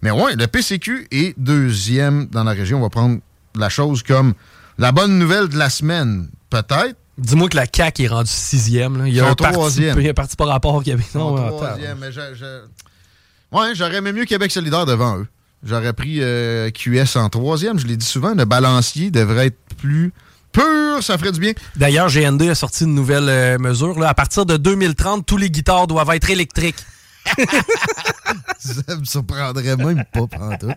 [0.03, 2.77] Mais ouais, le PCQ est deuxième dans la région.
[2.77, 3.17] On va prendre
[3.55, 4.35] la chose comme
[4.77, 6.95] la bonne nouvelle de la semaine, peut-être.
[7.17, 8.95] Dis-moi que la CAQ est rendue sixième.
[8.99, 9.07] là.
[9.07, 9.97] Il y a un parti, troisième.
[9.99, 11.01] il y a un parti par rapport qui avait.
[11.01, 12.61] Son Non, troisième, mais je- je-
[13.57, 15.27] Ouais, j'aurais aimé mieux Québec solidaire devant eux.
[15.67, 17.77] J'aurais pris euh, QS en troisième.
[17.77, 20.13] Je l'ai dit souvent, le balancier devrait être plus
[20.53, 21.51] pur, ça ferait du bien.
[21.75, 23.99] D'ailleurs, GND a sorti une nouvelle euh, mesure.
[23.99, 24.07] Là.
[24.09, 26.77] À partir de 2030, tous les guitares doivent être électriques.
[28.59, 30.71] ça me surprendrait même pas pantoute.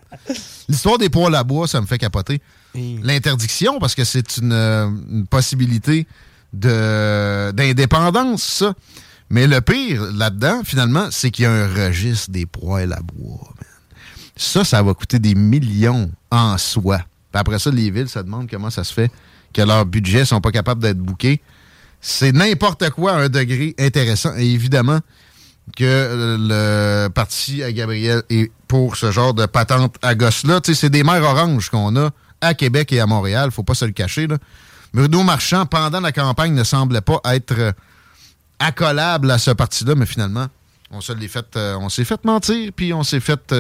[0.69, 2.41] L'histoire des poils à bois, ça me fait capoter.
[2.75, 6.07] L'interdiction, parce que c'est une, euh, une possibilité
[6.53, 8.75] de- d'indépendance, ça.
[9.31, 13.49] Mais le pire là-dedans, finalement, c'est qu'il y a un registre des poils à bois.
[13.57, 13.70] man.
[14.41, 17.01] Ça, ça va coûter des millions en soi.
[17.35, 19.11] Après ça, les villes se demandent comment ça se fait
[19.53, 21.43] que leurs budgets sont pas capables d'être bouqués.
[22.01, 24.35] C'est n'importe quoi à un degré intéressant.
[24.39, 25.01] Et évidemment,
[25.77, 30.61] que euh, le parti à Gabriel est pour ce genre de patente à gosse-là.
[30.65, 32.09] C'est des mers oranges qu'on a
[32.41, 34.27] à Québec et à Montréal, faut pas se le cacher.
[34.27, 34.39] Là.
[34.95, 37.73] Bruno Marchand, pendant la campagne, ne semblait pas être euh,
[38.59, 40.47] accolable à ce parti-là, mais finalement,
[40.91, 43.55] on se l'est fait, euh, on s'est fait mentir, puis on s'est fait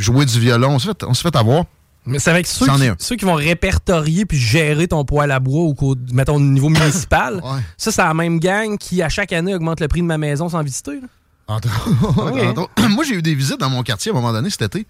[0.00, 1.64] jouer du violon, on s'est fait, on fait avoir.
[2.06, 5.62] Mais c'est avec ceux qui, ceux qui vont répertorier puis gérer ton poêle à bois
[5.62, 7.42] au, mettons, au niveau municipal.
[7.76, 10.48] Ça, c'est la même gang qui, à chaque année, augmente le prix de ma maison
[10.48, 10.98] sans visiter.
[11.46, 12.88] Entre Entre autres.
[12.88, 14.86] Moi, j'ai eu des visites dans mon quartier à un moment donné cet été.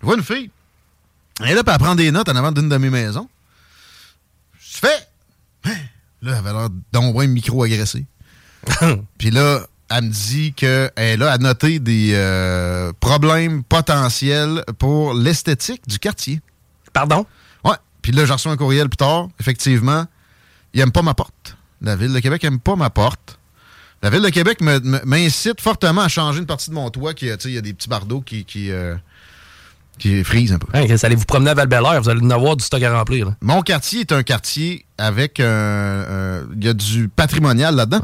[0.00, 0.50] Je vois une fille.
[1.40, 3.28] Elle est là, puis elle prend des notes en avant d'une de mes maisons.
[4.58, 5.08] Je fais.
[5.64, 5.76] Hein?
[6.22, 8.06] Là, elle avait l'air d'envoyer un micro agressé.
[9.18, 15.14] puis là, elle me dit qu'elle est là à noter des euh, problèmes potentiels pour
[15.14, 16.40] l'esthétique du quartier.
[16.92, 17.24] Pardon?
[17.64, 17.76] Ouais.
[18.02, 19.28] Puis là, j'ai reçu un courriel plus tard.
[19.38, 20.06] Effectivement,
[20.74, 21.56] il aime pas ma porte.
[21.82, 23.38] La Ville de Québec aime pas ma porte.
[24.02, 27.32] La Ville de Québec m'incite fortement à changer une partie de mon toit qui, tu
[27.38, 28.94] sais, il y a des petits bardeaux qui, qui, euh,
[29.98, 30.96] qui frisent un peu.
[30.96, 31.68] Ça allez vous promener à val
[32.02, 33.26] vous allez en avoir du stock à remplir.
[33.26, 33.36] là.
[33.40, 38.02] Mon quartier est un quartier avec Il y a du patrimonial là-dedans,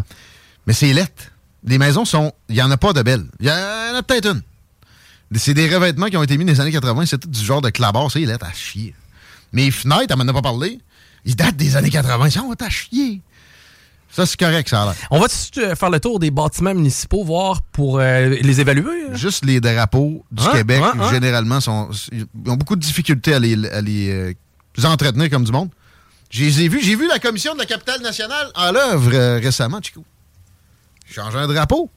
[0.66, 1.31] mais c'est lettre.
[1.64, 2.32] Les maisons sont.
[2.48, 3.24] Il n'y en a pas de belles.
[3.40, 4.42] Il y en a peut-être une.
[5.38, 7.06] C'est des revêtements qui ont été mis dans les années 80.
[7.06, 8.10] C'est tout du genre de clabard.
[8.10, 8.94] C'est lettre à chier.
[9.52, 10.78] Mes fenêtres, elle m'en a pas parlé.
[11.24, 12.26] Ils datent des années 80.
[12.26, 13.20] Ils sont à chier.
[14.10, 14.94] Ça, c'est correct, ça a l'air.
[15.10, 19.06] On va euh, faire le tour des bâtiments municipaux, voir pour euh, les évaluer?
[19.10, 19.14] hein?
[19.14, 20.50] Juste les drapeaux du Hein?
[20.52, 21.10] Québec, Hein?
[21.10, 24.34] Généralement, sont, ils ont beaucoup de difficultés à les, à les, euh,
[24.76, 25.70] les entretenir comme du monde.
[26.28, 26.82] Je les ai vus.
[26.82, 30.04] J'ai vu la commission de la capitale nationale en l'œuvre euh, récemment, Chico.
[31.12, 31.90] Changer un drapeau.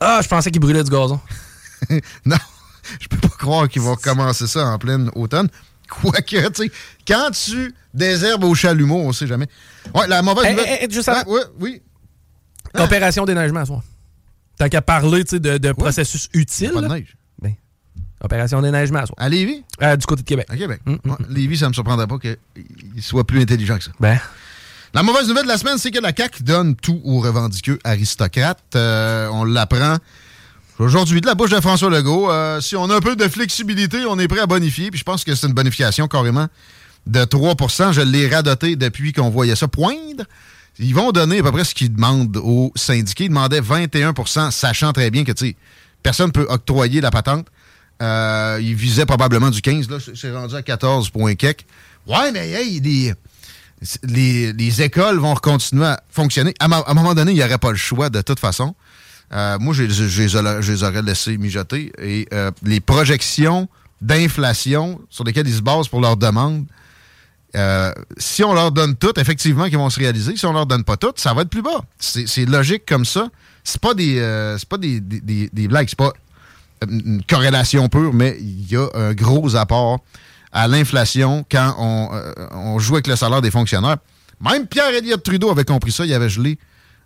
[0.00, 1.20] Ah, je pensais qu'il brûlait du gazon.
[2.24, 2.36] non,
[3.00, 5.48] je peux pas croire qu'ils vont commencer ça en plein automne.
[5.88, 6.70] Quoique, tu sais,
[7.06, 9.46] quand tu désherbes au chalumeau, on sait jamais.
[9.94, 11.82] Ouais, la mauvaise Hey, nouvelle- hey, hey, juste ouais, oui.
[12.74, 13.82] Opération déneigement, à soir.
[14.58, 16.72] Tant qu'à parler tu sais, de, de processus utile.
[16.72, 17.16] Pas de neige.
[17.40, 17.54] Ben,
[18.20, 19.16] opération déneigement, à soir.
[19.18, 19.62] À Lévis?
[19.82, 20.46] Euh, du côté de Québec.
[20.48, 20.80] À Québec.
[20.86, 20.98] Ouais,
[21.28, 22.36] Lévis, ça me surprendrait pas qu'il
[23.02, 23.90] soit plus intelligent que ça.
[24.00, 24.18] Ben.
[24.94, 28.62] La mauvaise nouvelle de la semaine, c'est que la CAQ donne tout aux revendiqueux aristocrates.
[28.76, 29.96] Euh, on l'apprend
[30.78, 32.30] aujourd'hui de la bouche de François Legault.
[32.30, 34.92] Euh, si on a un peu de flexibilité, on est prêt à bonifier.
[34.92, 36.46] Puis je pense que c'est une bonification carrément
[37.08, 40.22] de 3% Je l'ai radoté depuis qu'on voyait ça poindre.
[40.78, 43.24] Ils vont donner à peu près ce qu'ils demandent aux syndiqués.
[43.24, 45.32] Ils demandaient 21% sachant très bien que
[46.04, 47.48] personne ne peut octroyer la patente.
[48.00, 49.90] Euh, ils visaient probablement du 15.
[49.90, 51.34] Là, c'est- rendu à 14 points.
[52.06, 53.14] Ouais, mais hey, les,
[54.04, 56.54] les, les écoles vont continuer à fonctionner.
[56.60, 58.74] À, un moment donné, il n'y aurait pas le choix de toute façon.
[59.32, 60.36] Euh, moi, je, les
[60.84, 61.92] aurais- laissés mijoter.
[62.00, 63.68] Et euh, les projections
[64.00, 66.66] d'inflation sur lesquelles ils se basent pour leurs demandes,
[67.56, 70.36] euh, si on leur donne toutes, effectivement, qu'ils vont se réaliser.
[70.36, 71.82] Si on leur donne pas toutes, ça va être plus bas.
[71.98, 73.28] C'est logique comme ça.
[73.62, 74.20] C'est pas des,
[74.68, 75.88] pas des, des, des- blagues.
[75.88, 76.12] C'est pas
[76.88, 80.00] une corrélation pure, mais il y a un gros apport
[80.54, 83.96] à l'inflation quand on, euh, on joue avec le salaire des fonctionnaires.
[84.40, 86.06] Même Pierre Elliott Trudeau avait compris ça.
[86.06, 86.58] Il avait gelé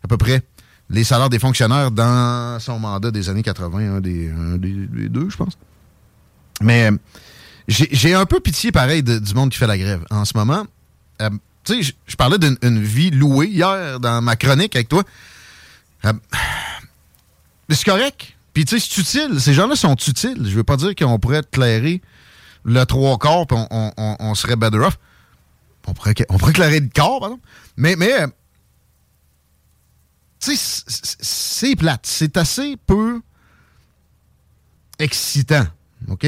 [0.04, 0.42] à peu près
[0.90, 4.30] les salaires des fonctionnaires dans son mandat des années 80, un des,
[5.08, 5.54] deux, je pense.
[6.62, 6.96] Mais euh,
[7.68, 10.66] j'ai un peu pitié, pareil, du monde qui fait la grève en ce moment.
[11.20, 11.30] Euh,
[11.64, 15.02] tu sais, je- parlais d'une une vie louée hier dans ma chronique avec toi.
[17.68, 18.34] C'est correct.
[18.54, 19.40] Puis, tu sais, c'est utile.
[19.40, 20.38] Ces gens-là sont utiles.
[20.44, 22.00] Je veux pas dire qu'on pourrait éclairer
[22.64, 24.98] le trois quarts puis on, serait better off.
[25.86, 27.40] On pourrait, on pourrait le corps, pardon.
[27.76, 28.26] Mais, mais euh,
[30.38, 32.04] c'est plate.
[32.04, 33.20] C'est assez peu
[34.98, 35.66] excitant.
[36.08, 36.26] OK?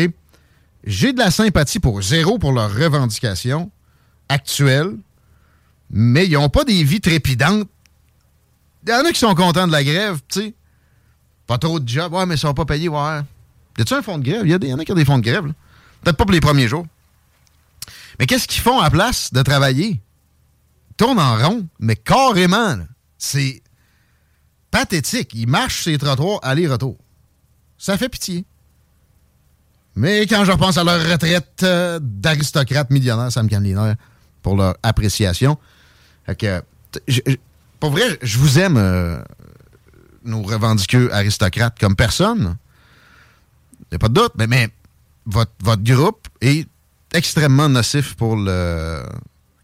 [0.85, 3.70] J'ai de la sympathie pour zéro pour leurs revendications
[4.28, 4.97] actuelles,
[5.91, 7.68] mais ils n'ont pas des vies trépidantes.
[8.87, 10.55] Il y en a qui sont contents de la grève, tu sais.
[11.47, 12.12] Pas trop de job.
[12.14, 12.89] Ouais, mais ils sont pas payés.
[12.89, 13.20] Ouais.
[13.76, 14.47] Y a-tu un fonds de grève?
[14.47, 15.53] Il y, y en a qui ont des fonds de grève.
[16.03, 16.86] Peut-être pas pour les premiers jours.
[18.18, 20.01] Mais qu'est-ce qu'ils font à la place de travailler?
[20.90, 22.76] Ils tournent en rond, mais carrément.
[23.18, 23.62] C'est
[24.70, 25.32] pathétique.
[25.34, 26.96] Ils marchent ces trottoirs aller-retour.
[27.78, 28.44] Ça fait pitié.
[29.96, 33.94] Mais quand je repense à leur retraite euh, d'aristocrates millionnaires, ça me calme les
[34.42, 35.59] pour leur appréciation.
[36.26, 36.62] Fait que,
[37.80, 39.20] pour vrai, je vous aime, euh,
[40.24, 42.57] nos revendiqueux aristocrates, comme personne.
[43.80, 44.68] Il n'y a pas de doute, mais, mais
[45.31, 46.68] votre, groupe est
[47.12, 49.03] extrêmement nocif pour le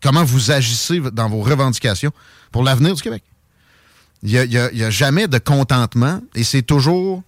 [0.03, 2.13] comment vous agissez dans vos revendications
[2.53, 3.23] pour l'avenir du Québec.
[4.23, 7.23] Il n'y a, jamais de contentement et c'est toujours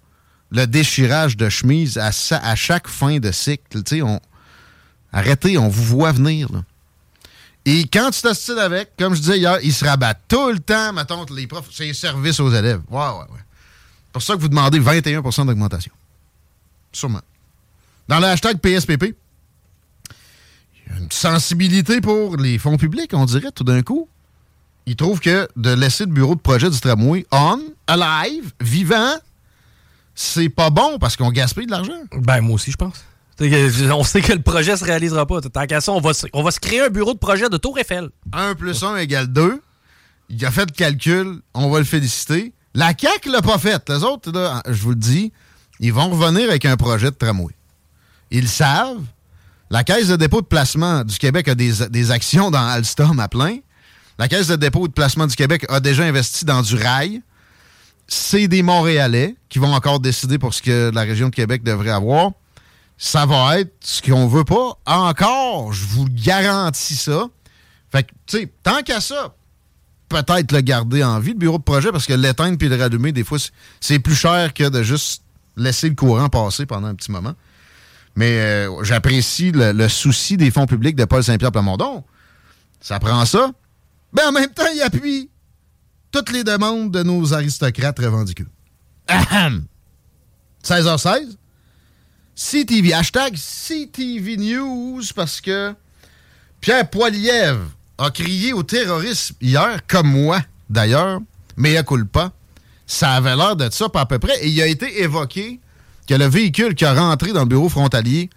[0.51, 3.82] le déchirage de chemise à, à chaque fin de cycle.
[5.12, 6.49] Arrêtez, on vous voit venir.
[7.64, 10.93] Et quand tu t'ostines avec, comme je disais hier, ils se rabattent tout le temps,
[10.93, 12.80] mettons, les profs, c'est service aux élèves.
[12.89, 13.45] Ouais, ouais, ouais.
[14.07, 15.93] C'est pour ça que vous demandez 21% d'augmentation.
[16.93, 17.20] Sûrement.
[18.09, 19.14] Dans le hashtag PSPP,
[20.98, 24.09] une sensibilité pour les fonds publics, on dirait, tout d'un coup.
[24.86, 29.12] Ils trouvent que de laisser le bureau de projet du tramway on, alive, vivant,
[30.14, 32.00] c'est pas bon parce qu'on gaspille de l'argent.
[32.12, 33.04] Ben, moi aussi, je pense.
[33.40, 35.40] On sait que le projet se réalisera pas.
[35.42, 37.56] Tant qu'à ça, on va, se, on va se créer un bureau de projet de
[37.59, 38.09] Tour Eiffel.
[38.32, 39.61] 1 plus 1 égale 2.
[40.30, 42.52] Il a fait le calcul, on va le féliciter.
[42.74, 43.88] La CAQ l'a pas fait.
[43.88, 45.32] Les autres, là, je vous le dis,
[45.80, 47.54] ils vont revenir avec un projet de tramway.
[48.30, 49.02] Ils savent.
[49.70, 53.58] La Caisse de dépôt de placement du Québec a des, actions dans Alstom à plein.
[54.18, 57.22] La Caisse de dépôt de placement du Québec a déjà investi dans du rail.
[58.06, 61.90] C'est des Montréalais qui vont encore décider pour ce que la région de Québec devrait
[61.90, 62.32] avoir.
[62.96, 64.78] Ça va être ce qu'on veut pas.
[64.86, 67.26] Encore, je vous garantis ça.
[67.92, 69.34] Fait que, tu sais, tant qu'à ça,
[70.08, 73.12] peut-être le garder en vie, le bureau de projet, parce que l'éteindre puis le rallumer,
[73.12, 73.38] des fois,
[73.80, 75.22] c'est plus cher que de juste
[75.56, 77.34] laisser le courant passer pendant un petit moment.
[78.18, 82.02] Mais euh, j'apprécie le, souci des fonds publics de Paul Saint-Pierre Plamondon.
[82.80, 83.52] Ça prend ça.
[84.12, 85.30] Mais en même temps, il appuie
[86.10, 88.48] toutes les demandes de nos aristocrates revendiqueux.
[89.06, 89.66] Ahem.
[90.64, 91.36] 16h16.
[92.34, 92.92] CTV.
[92.92, 95.72] Hashtag CTV News parce que
[96.60, 101.20] Pierre Poilievre a crié au terrorisme hier, comme moi d'ailleurs,
[101.56, 102.32] mais il coule pas.
[102.84, 104.44] Ça avait l'air de ça, pas à peu près.
[104.44, 105.60] Et il a été évoqué
[106.09, 108.30] que le véhicule qui a rentré dans le bureau frontalier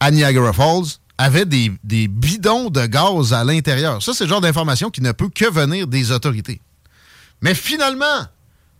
[0.00, 1.70] à Niagara Falls avait des,
[2.08, 4.02] bidons de gaz à l'intérieur.
[4.02, 6.60] Ça, c'est le genre d'information qui ne peut que venir des autorités.
[7.40, 8.26] Mais finalement,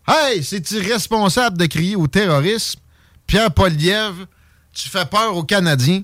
[0.07, 2.81] hey, c'est irresponsable de crier au terrorisme.
[3.27, 4.27] Pierre Poilievre,
[4.72, 6.03] tu fais peur aux Canadiens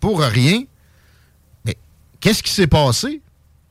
[0.00, 0.64] pour rien.
[1.64, 1.78] Mais
[2.20, 3.22] qu'est-ce qui s'est passé?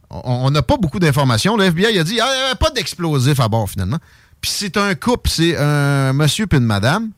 [0.09, 1.55] On- n'a pas beaucoup d'informations.
[1.55, 3.99] Le FBI a dit ah, il n'y avait pas d'explosif à bord finalement.
[4.41, 7.11] Puis c'est un couple, c'est un monsieur puis une madame.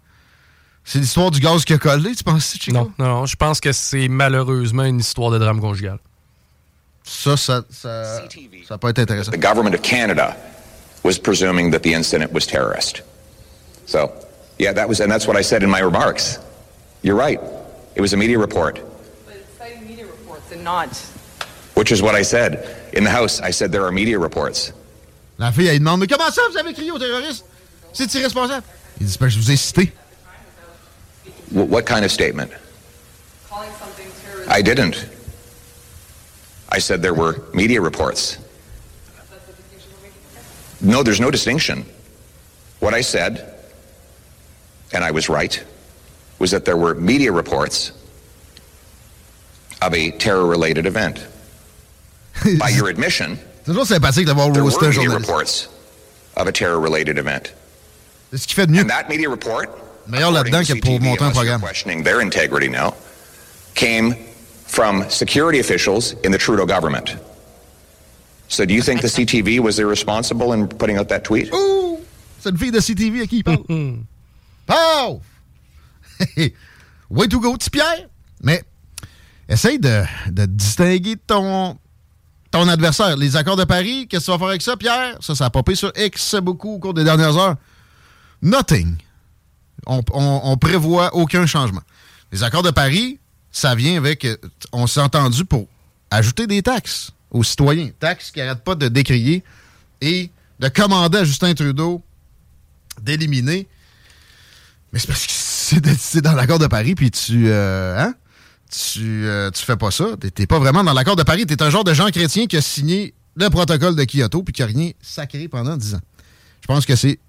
[0.85, 2.75] C'est l'histoire du gaz qui a collé, tu penses, Chico?
[2.75, 5.97] Non, non, non, je pense que c'est malheureusement une histoire de drame conjugal.
[7.03, 8.21] Ça, ça, ça,
[8.67, 9.31] ça peut être intéressant.
[9.31, 10.35] The government of Canada
[11.03, 13.01] was presuming that the incident was terrorist.
[13.85, 14.11] So,
[14.59, 16.39] yeah, that was, and that's what I said in my remarks.
[17.01, 17.39] You're right.
[17.95, 18.79] It was a media report,
[19.59, 20.89] citing media reports and not.
[21.75, 22.63] which is what I said.
[22.93, 24.73] In the House, I said there are media reports.
[25.39, 27.43] La fille, elle demande Mais comment ça, vous avez crié aux terroristes
[27.91, 28.63] C'est irresponsable.
[29.01, 29.91] Il dit ben, Je vous ai cité.
[31.53, 32.51] W- what kind of statement?
[34.49, 35.07] I didn't.
[36.69, 38.37] I said there were media reports.
[40.81, 41.85] No, there's no distinction.
[42.79, 43.55] What I said,
[44.91, 45.63] and I was right,
[46.39, 47.91] was that there were media reports
[49.81, 51.25] of a terror related event.
[52.59, 55.27] By your admission, C'est toujours sympathique d'avoir there roasté were un media journaliste.
[55.29, 55.67] reports
[56.35, 57.53] of a terror related event.
[58.31, 58.81] C'est ce qu'il fait de mieux.
[58.81, 59.69] And that media report,
[60.07, 61.61] Meilleur là-dedans que pour monter un programme.
[61.61, 62.93] questioning their integrity now,
[63.73, 64.15] came
[64.67, 67.15] from security officials in the Trudeau government.
[68.49, 71.51] So do you think the CTV was irresponsible in putting out that tweet?
[71.53, 71.99] Ouh!
[72.39, 73.63] C'est une fille de CTV à qui il parle.
[74.65, 75.21] Pau!
[77.09, 78.07] Way to go, petit Pierre!
[78.41, 78.61] Mais
[79.47, 81.77] essaye de, de distinguer ton,
[82.51, 83.15] ton adversaire.
[83.15, 85.17] Les accords de Paris, qu'est-ce que tu vas faire avec ça, Pierre?
[85.21, 87.55] Ça, ça a popé sur X beaucoup au cours des dernières heures.
[88.41, 88.97] Nothing.
[89.85, 91.81] On, prévoit aucun changement.
[92.31, 93.19] Les accords de Paris,
[93.51, 94.25] ça vient avec.
[94.25, 94.35] euh,
[94.71, 95.67] On s'est entendu pour
[96.11, 97.89] ajouter des taxes aux citoyens.
[97.99, 99.43] Taxes qui n'arrêtent pas de décrier
[100.01, 100.29] et
[100.59, 102.01] de commander à Justin Trudeau
[103.01, 103.67] d'éliminer.
[104.91, 105.31] Mais c'est parce que
[105.97, 107.47] c'est dans l'accord de Paris, puis tu.
[107.47, 108.13] euh, hein?
[108.71, 110.05] Tu, euh, tu fais pas ça.
[110.19, 111.45] T'es- pas vraiment dans l'accord de Paris.
[111.45, 114.63] T'es un genre de Jean chrétien qui a signé le protocole de Kyoto, puis qui
[114.63, 116.01] a rien sacré pendant 10 ans.
[116.61, 117.19] Je pense que c'est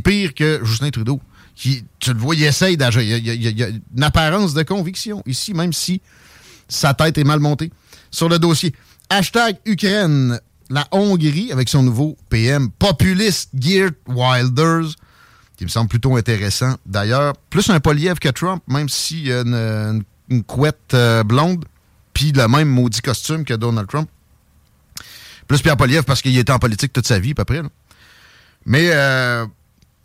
[0.00, 1.20] pire que Justin Trudeau.
[1.58, 3.02] Tu le vois, il essaye d'agir.
[3.02, 6.00] Il y, a- il il il a une apparence de conviction ici, même si
[6.68, 7.72] sa tête est mal montée.
[8.10, 8.72] Sur le dossier,
[9.10, 10.38] hashtag Ukraine,
[10.70, 14.94] la Hongrie, avec son nouveau PM populiste Geert Wilders,
[15.56, 16.76] qui me semble plutôt intéressant.
[16.86, 21.64] D'ailleurs, plus un Poliev que Trump, même s'il y a une, une- couette euh, blonde,
[22.14, 24.08] puis le même maudit costume que Donald Trump.
[25.48, 27.62] Plus Pierre Poliev parce qu'il était en politique toute sa vie, à peu près.
[28.66, 29.46] Mais euh,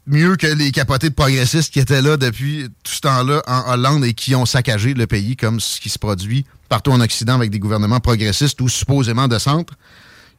[0.06, 4.06] mieux que les capotés de progressistes qui étaient là depuis tout ce temps-là en Hollande
[4.06, 7.52] et qui ont saccagé le pays comme ce qui se produit partout en Occident avec
[7.52, 9.76] des gouvernements progressistes ou supposément de centre.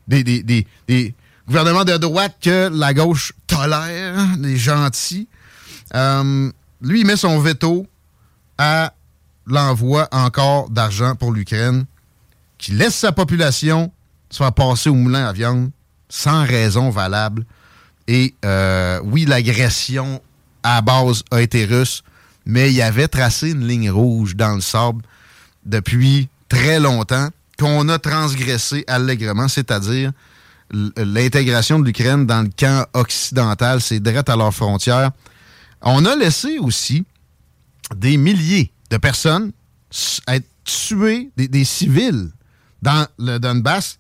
[0.08, 0.66] Des,
[1.46, 5.28] gouvernements de droite que la gauche tolère, des gentils.
[5.94, 6.50] Euh,
[6.82, 7.86] lui, il met son veto
[8.58, 8.92] à
[9.46, 11.84] l'envoi encore d'argent pour l'Ukraine,
[12.58, 13.92] qui laisse sa population
[14.30, 15.70] se faire passer au moulin à viande
[16.08, 17.44] sans raison valable.
[18.06, 20.20] Et euh, oui, l'agression
[20.62, 22.02] à base a été russe,
[22.46, 25.02] mais il avait tracé une ligne rouge dans le sable
[25.64, 27.28] depuis très longtemps
[27.58, 30.12] qu'on a transgressé allègrement, c'est-à-dire
[30.70, 35.10] l'intégration de l'Ukraine dans le camp occidental, c'est direct à leurs frontières.
[35.82, 37.04] On a laissé aussi
[37.94, 39.52] des milliers de personnes
[40.26, 42.30] être tuées, des civils,
[42.82, 43.98] dans le Donbass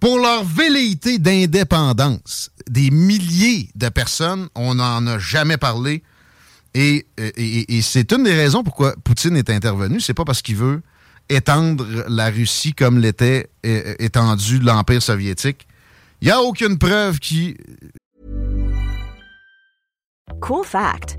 [0.00, 2.50] pour leur velléité d'indépendance.
[2.68, 6.02] Des milliers de personnes, on n'en a jamais parlé.
[6.74, 7.06] Et,
[7.80, 10.00] c'est une des raisons pourquoi Poutine est intervenu.
[10.00, 10.82] C'est pas parce qu'il veut
[11.28, 15.66] étendre la Russie comme l'était étendu l'Empire soviétique.
[16.20, 17.56] Il n'y a aucune preuve qui
[20.40, 21.18] Cool fact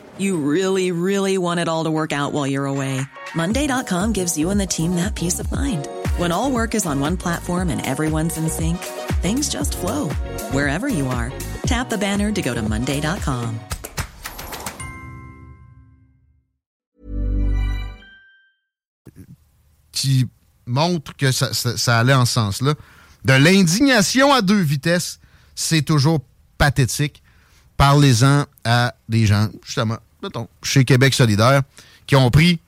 [0.21, 3.01] You really, really want it all to work out while you're away.
[3.33, 5.87] Monday.com gives you and the team that peace of mind.
[6.17, 8.77] When all work is on one platform and everyone's in sync,
[9.23, 10.09] things just flow
[10.51, 11.33] wherever you are.
[11.65, 13.59] Tap the banner to go to Monday.com.
[19.91, 20.27] qui
[20.65, 22.75] montre que ça, ça- ça allait en sens-là.
[23.25, 25.19] De l'indignation à deux vitesses,
[25.55, 26.21] c'est toujours
[26.57, 27.21] pathétique.
[27.77, 31.61] Parlez-en à des gens, justement, mettons, chez Québec solidaire,
[32.07, 32.59] qui ont pris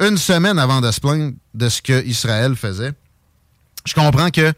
[0.00, 2.92] une semaine avant de se plaindre de ce que Israël faisait.
[3.84, 4.52] Je comprends que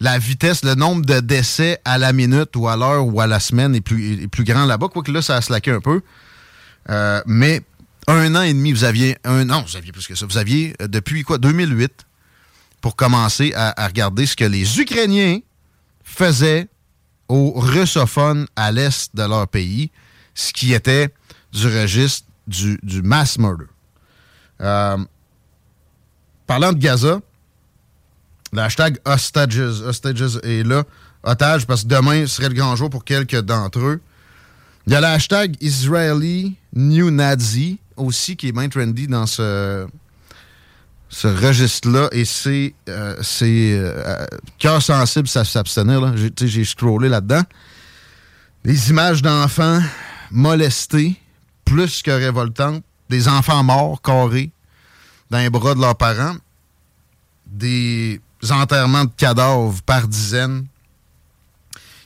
[0.00, 3.40] la vitesse, le nombre de décès à la minute ou à l'heure ou à la
[3.40, 6.02] semaine est plus, est plus grand là-bas, quoique là, ça a slacké un peu.
[6.90, 7.62] Euh, mais
[8.06, 10.26] un an et demi, vous aviez un an, vous aviez plus que ça.
[10.26, 11.38] Vous aviez euh, depuis quoi?
[11.38, 12.04] 2008
[12.82, 15.38] pour commencer à regarder ce que les Ukrainiens
[16.04, 16.68] faisaient
[17.28, 19.90] aux russophones à l'est de leur pays,
[20.34, 21.08] ce qui était
[21.54, 23.66] du registre du, du mass murder.
[24.60, 24.98] Euh,
[26.46, 27.20] parlant de Gaza,
[28.52, 30.84] le hashtag hostages, hostages est là,
[31.22, 34.00] otage, parce que demain serait le grand jour pour quelques d'entre eux.
[34.86, 39.86] Il y a le hashtag Israeli New Nazi aussi qui est bien trendy dans ce,
[41.08, 44.26] ce registre-là et c'est euh, euh,
[44.58, 46.12] cœur sensible ça s'abstenir.
[46.16, 47.42] J'ai scrollé là-dedans.
[48.64, 49.80] Des images d'enfants
[50.30, 51.16] molestés,
[51.64, 52.82] plus que révoltantes.
[53.10, 54.50] Des enfants morts, carrés,
[55.30, 56.36] dans les bras de leurs parents.
[57.46, 60.66] Des enterrements de cadavres par dizaines.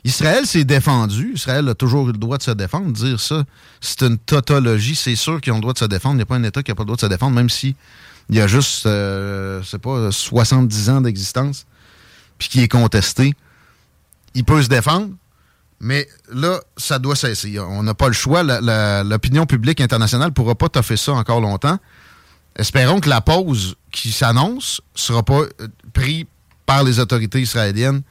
[0.05, 1.33] Israël s'est défendu.
[1.35, 2.93] Israël a toujours eu le droit de se défendre.
[2.93, 3.45] Dire ça,
[3.81, 4.95] c'est une tautologie.
[4.95, 6.15] C'est sûr qu'ils ont le droit de se défendre.
[6.15, 7.51] Il n'y a pas un État qui n'a pas le droit de se défendre, même
[7.51, 7.75] si
[8.31, 11.67] y a juste, euh, c'est pas, 70 ans d'existence,
[12.39, 13.35] puis qui est contesté.
[14.35, 15.11] Il peut se défendre,
[15.81, 17.59] mais là, ça doit cesser.
[17.61, 18.43] On n'a pas le choix.
[19.05, 21.79] L'opinion publique internationale ne pourra pas toffer ça encore longtemps.
[22.57, 26.24] Espérons que la pause qui s'annonce ne sera pas euh, prise
[26.66, 28.03] par les autorités israéliennes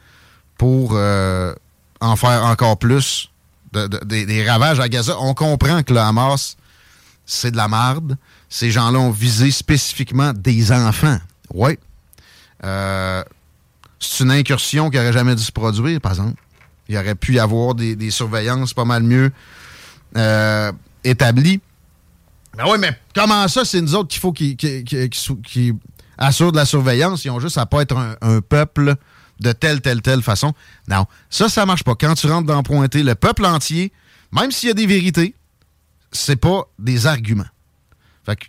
[0.57, 1.53] pour euh,
[1.99, 3.29] en faire encore plus
[3.73, 5.17] de- de- des, des ravages à Gaza.
[5.19, 6.55] On comprend que le Hamas
[7.25, 8.15] c'est de la marde.
[8.47, 11.19] Ces gens-là ont visé spécifiquement des enfants.
[11.53, 11.77] Oui.
[12.63, 13.21] Euh,
[13.99, 16.41] c'est une incursion qui n'aurait jamais dû se produire, par exemple.
[16.89, 19.31] Il aurait pu y avoir des, surveillances pas mal mieux
[20.15, 20.71] euh,
[21.03, 21.59] établies.
[22.55, 25.73] Ben oui, mais comment ça, c'est nous autres qu'il faut qui,
[26.17, 27.25] assurent de la surveillance?
[27.25, 28.95] Ils ont juste à pas être un, un peuple
[29.39, 30.53] de telle, telle, telle façon.
[30.87, 31.95] Non, ça, ça marche pas.
[31.95, 33.91] Quand tu rentres dans pointer le peuple entier,
[34.31, 35.35] même s'il y a des vérités,
[36.11, 37.45] c'est pas des arguments.
[38.25, 38.45] Fait que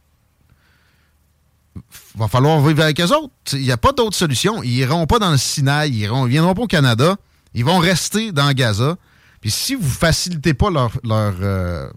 [2.17, 3.33] va falloir vivre avec eux autres.
[3.53, 4.63] Il n'y a pas d'autre solution.
[4.63, 7.17] Ils iront pas dans le Sinaï, ils iront, ils viendront pas au Canada,
[7.59, 8.97] ils vont rester dans Gaza.
[9.41, 11.91] Puis si vous facilitez pas leur, leur, euh,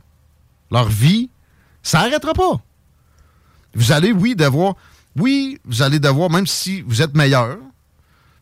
[0.72, 1.30] leur vie,
[1.84, 2.59] ça n'arrêtera pas.
[3.76, 4.74] Vous allez, oui, devoir,
[5.16, 7.57] oui, vous allez devoir, même si vous êtes meilleur,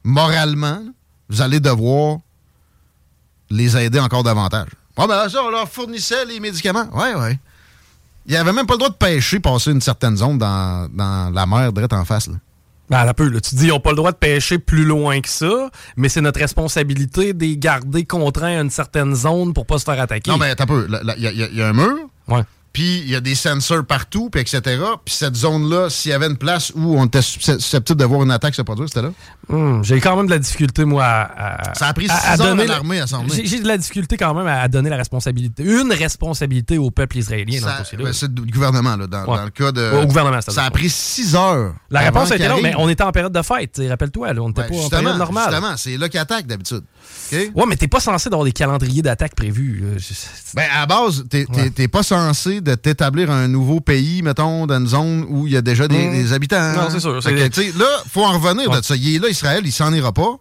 [0.01, 0.82] moralement,
[1.28, 2.20] vous allez devoir
[3.49, 4.70] les aider encore davantage.
[4.95, 6.88] Bon, ben ça, on leur fournissait les médicaments.
[6.93, 7.38] Ouais, ouais.
[8.28, 11.34] Il n'y avait même pas le droit de pêcher, passer une certaine zone dans, dans
[11.34, 12.28] la mer, direct en face.
[12.28, 12.36] Là.
[12.89, 13.39] Ben, là, peu, là.
[13.39, 16.21] Tu dis, ils n'ont pas le droit de pêcher plus loin que ça, mais c'est
[16.21, 20.31] notre responsabilité de les garder contraints à une certaine zone pour pas se faire attaquer.
[20.31, 20.87] Non, mais un peu.
[21.17, 21.97] Il y, y a un mur.
[22.27, 22.41] Ouais.
[22.72, 24.61] Puis il y a des sensors partout, puis etc.
[25.03, 28.32] Puis cette zone-là, s'il y avait une place où on était susceptible de voir une
[28.32, 29.11] attaque se produire, c'était là.
[29.49, 31.72] Hum, j'ai quand même de la difficulté, moi, à.
[31.72, 33.26] à- Ça a pris à- six à donner l'armée à s'en.
[33.28, 35.63] J'ai de la difficulté quand même à, donner la responsabilité.
[35.63, 37.59] Une responsabilité au peuple israélien
[37.97, 39.38] ben, c'est du gouvernement, là, dans, Ouais.
[39.38, 39.91] dans le cas de.
[40.01, 40.39] Au gouvernement.
[40.41, 41.74] Ça a pris six heures.
[41.89, 43.82] La réponse a été qu'il longue, mais on était en période de fête.
[43.89, 45.49] Rappelle-toi, là, on n'était Ben, pas en période normale.
[45.49, 46.84] Justement, c'est là qu'ils attaquent d'habitude.
[47.34, 47.51] OK?
[47.55, 49.84] Ouais, mais t'es pas censé avoir des calendriers d'attaque prévus.
[49.97, 50.13] Je-
[50.55, 51.70] Ben, à base, t'es Ouais.
[51.72, 55.57] t'es pas censé de t'établir un nouveau pays, mettons, dans une zone où il y
[55.57, 56.12] a déjà des, Mmh.
[56.14, 56.74] des habitants.
[56.74, 57.22] Non, c'est sûr, que,
[57.53, 58.80] sais, là, faut en revenir Ouais.
[58.80, 58.95] de ça.
[58.95, 60.38] Il est là, Israël, il s'en ira pas.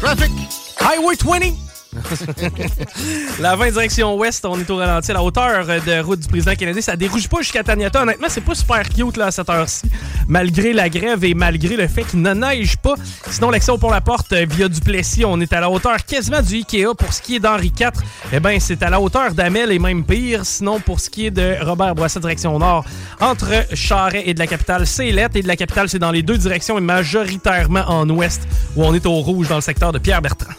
[0.01, 0.33] traffic.
[0.77, 1.57] Highway 20!
[3.40, 6.55] la 20 direction ouest, on est au ralenti à la hauteur de route du président
[6.55, 6.80] canadien.
[6.80, 8.03] Ça dérouge pas jusqu'à Taniata.
[8.03, 9.90] Honnêtement, c'est pas super cute là, cette heure-ci,
[10.26, 12.95] malgré la grève et malgré le fait qu'il ne neige pas.
[13.28, 16.95] Sinon, l'accès au pont-la-porte euh, via Duplessis, on est à la hauteur quasiment du Ikea.
[16.97, 17.90] Pour ce qui est d'Henri IV,
[18.32, 20.47] eh ben, c'est à la hauteur d'Amel et même pire.
[20.47, 22.84] Sinon, pour ce qui est de Robert Bourassa, direction nord,
[23.20, 25.36] entre Charret et de la capitale, c'est lettre.
[25.36, 28.43] Et de la capitale, c'est dans les deux directions et majoritairement en ouest,
[28.76, 30.55] où on est au rouge dans le secteur de Pierre-Bertrand.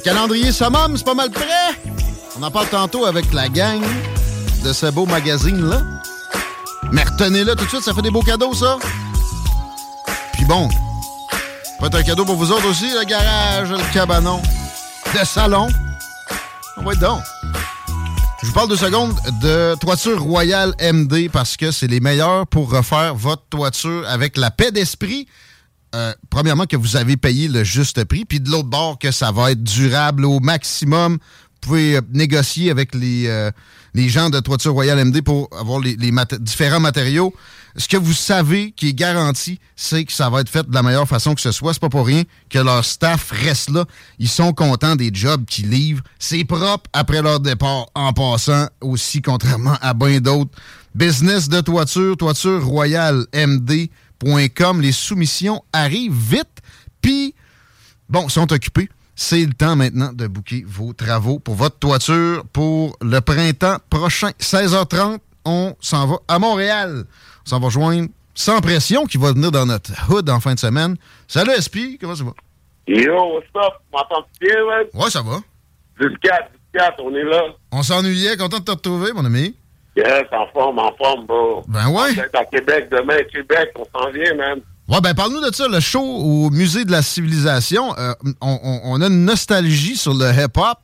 [0.00, 1.44] Le calendrier summum, c'est pas mal prêt.
[2.38, 3.82] On en parle tantôt avec la gang
[4.64, 5.82] de ce beau magazine-là.
[6.90, 8.78] Mais retenez-le tout de suite, ça fait des beaux cadeaux, ça.
[10.32, 10.70] Puis bon,
[11.80, 14.40] peut-être un cadeau pour vous autres aussi, le garage, le cabanon,
[15.12, 15.68] le salon.
[16.78, 17.20] On va être donc.
[18.40, 22.70] Je vous parle deux secondes de Toiture Royale MD parce que c'est les meilleurs pour
[22.70, 25.28] refaire votre toiture avec la paix d'esprit.
[25.94, 29.32] Euh, premièrement, que vous avez payé le juste prix, puis de l'autre bord, que ça
[29.32, 31.14] va être durable au maximum.
[31.14, 33.50] Vous pouvez euh, négocier avec les, euh,
[33.94, 37.34] les gens de Toiture Royale MD pour avoir les, les différents matériaux.
[37.76, 40.82] Ce que vous savez qui est garanti, c'est que ça va être fait de la
[40.82, 41.72] meilleure façon que ce soit.
[41.72, 43.84] C'est pas pour rien que leur staff reste là.
[44.18, 46.02] Ils sont contents des jobs qu'ils livrent.
[46.18, 50.50] C'est propre après leur départ en passant aussi, contrairement à bien d'autres.
[50.94, 53.26] Business de toiture, toiture royale
[54.22, 56.60] Les soumissions arrivent vite.
[57.00, 57.34] Puis,
[58.08, 58.88] bon, sont occupés.
[59.14, 64.30] C'est le temps maintenant de booker vos travaux pour votre toiture pour le printemps prochain.
[64.40, 67.04] 16h30, on s'en va à Montréal.
[67.46, 70.58] On s'en va rejoindre sans pression qui va venir dans notre hood en fin de
[70.58, 70.96] semaine.
[71.28, 72.32] Salut SP, comment ça va?
[72.86, 73.74] Yo, what's up?
[73.92, 74.86] M'entends-tu bien, man?
[74.94, 75.40] Ouais, ça va.
[76.00, 76.14] 10-4,
[76.74, 77.42] 10-4, on est là.
[77.72, 79.54] On s'ennuyait, content de te retrouver, mon ami.
[79.96, 81.62] Yes, en forme, en forme, bro.
[81.68, 82.10] Ben ouais.
[82.16, 84.60] On être à Québec demain, Québec, on s'en vient, man.
[84.88, 87.96] Ouais, ben parle-nous de ça, le show au Musée de la Civilisation.
[87.98, 90.78] Euh, on, on- on a une nostalgie sur le hip-hop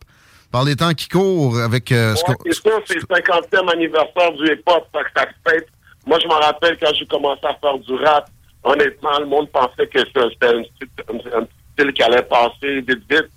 [0.53, 3.69] par les temps qui courent avec euh, ce Ouais, qu'on- c'est sûr, c'est le 50e
[3.73, 5.67] anniversaire du hip-hop, ça se fête.
[6.07, 8.29] Moi, je me rappelle quand j'ai commencé à faire du rap,
[8.63, 12.81] honnêtement, le monde pensait que ça, c'était un, style- un- un style qui allait passer
[12.81, 13.29] vite, vite.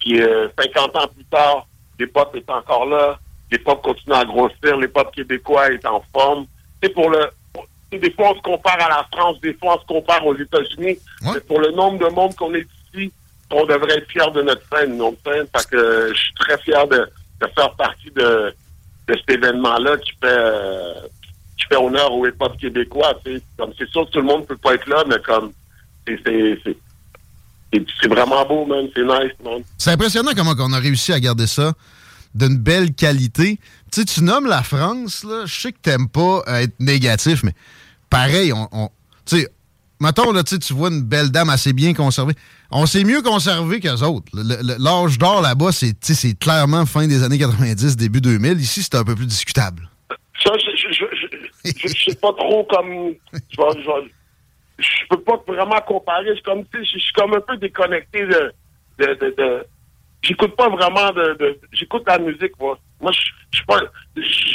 [0.00, 1.66] Puis euh, 50 ans plus tard,
[1.98, 3.18] l'hip-hop est encore là.
[3.50, 4.76] L'hip-hop continue à grossir.
[4.76, 6.46] L'hip-hop québécois est en forme.
[6.82, 7.26] C'est pour le...
[7.92, 10.98] Des fois, on se compare à la France, des fois, on se compare aux États-Unis.
[11.22, 13.12] Mais pour le nombre de monde qu'on est ici,
[13.50, 15.46] on devrait être fier de notre scène, notre scène.
[15.56, 17.08] Fait que je suis très fier de,
[17.40, 18.52] de faire partie de,
[19.06, 20.94] de cet événement-là qui fait euh,
[21.56, 23.14] qui fait honneur au hip-hop québécois.
[23.56, 25.52] Comme c'est sûr que tout le monde peut pas être là, mais comme
[26.06, 28.88] c'est vraiment beau, man.
[28.94, 29.62] C'est nice, man.
[29.78, 31.72] C'est impressionnant comment on a réussi à garder ça
[32.36, 33.58] d'une belle qualité.
[33.92, 37.42] Tu sais, tu nommes la France, là, je sais que t'aimes pas euh, être négatif,
[37.42, 37.52] mais
[38.10, 38.68] pareil, on...
[38.72, 38.90] on-
[39.24, 39.48] tu sais,
[40.00, 42.34] mettons, là, tu vois une belle dame assez bien conservée.
[42.70, 44.26] On s'est mieux conservé qu'eux autres.
[44.34, 48.60] L'âge d'or là-bas, c'est c'est clairement fin des années 90, début 2000.
[48.60, 49.88] Ici, c'est un peu plus discutable.
[50.44, 50.92] Ça, je
[51.64, 53.14] je sais pas trop comme.
[54.78, 56.34] Je, peux pas vraiment comparer.
[56.34, 58.52] Suis comme, je suis comme un peu déconnecté de-
[60.26, 61.36] J'écoute pas vraiment de.
[61.38, 62.78] de- J'écoute la musique, moi.
[63.00, 63.12] Moi,
[63.52, 63.80] je pas.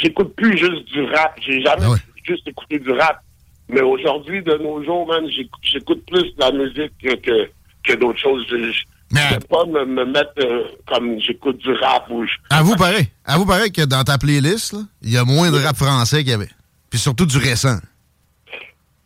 [0.02, 1.34] J'écoute plus juste du rap.
[1.40, 1.86] J'ai jamais
[2.24, 3.20] juste écouté du rap.
[3.68, 7.50] Mais aujourd'hui, de nos jours, man, j'écoute- plus de la musique que, que,
[7.84, 8.44] que d'autres choses.
[8.50, 12.76] Je ne vais pas me, me mettre euh, comme j'écoute du rap ou je- Avoue
[12.76, 13.06] pareil.
[13.24, 16.34] Avoue pareil que dans ta playlist, il y a moins de rap français qu'il y
[16.34, 16.50] avait.
[16.90, 17.78] Puis surtout du récent.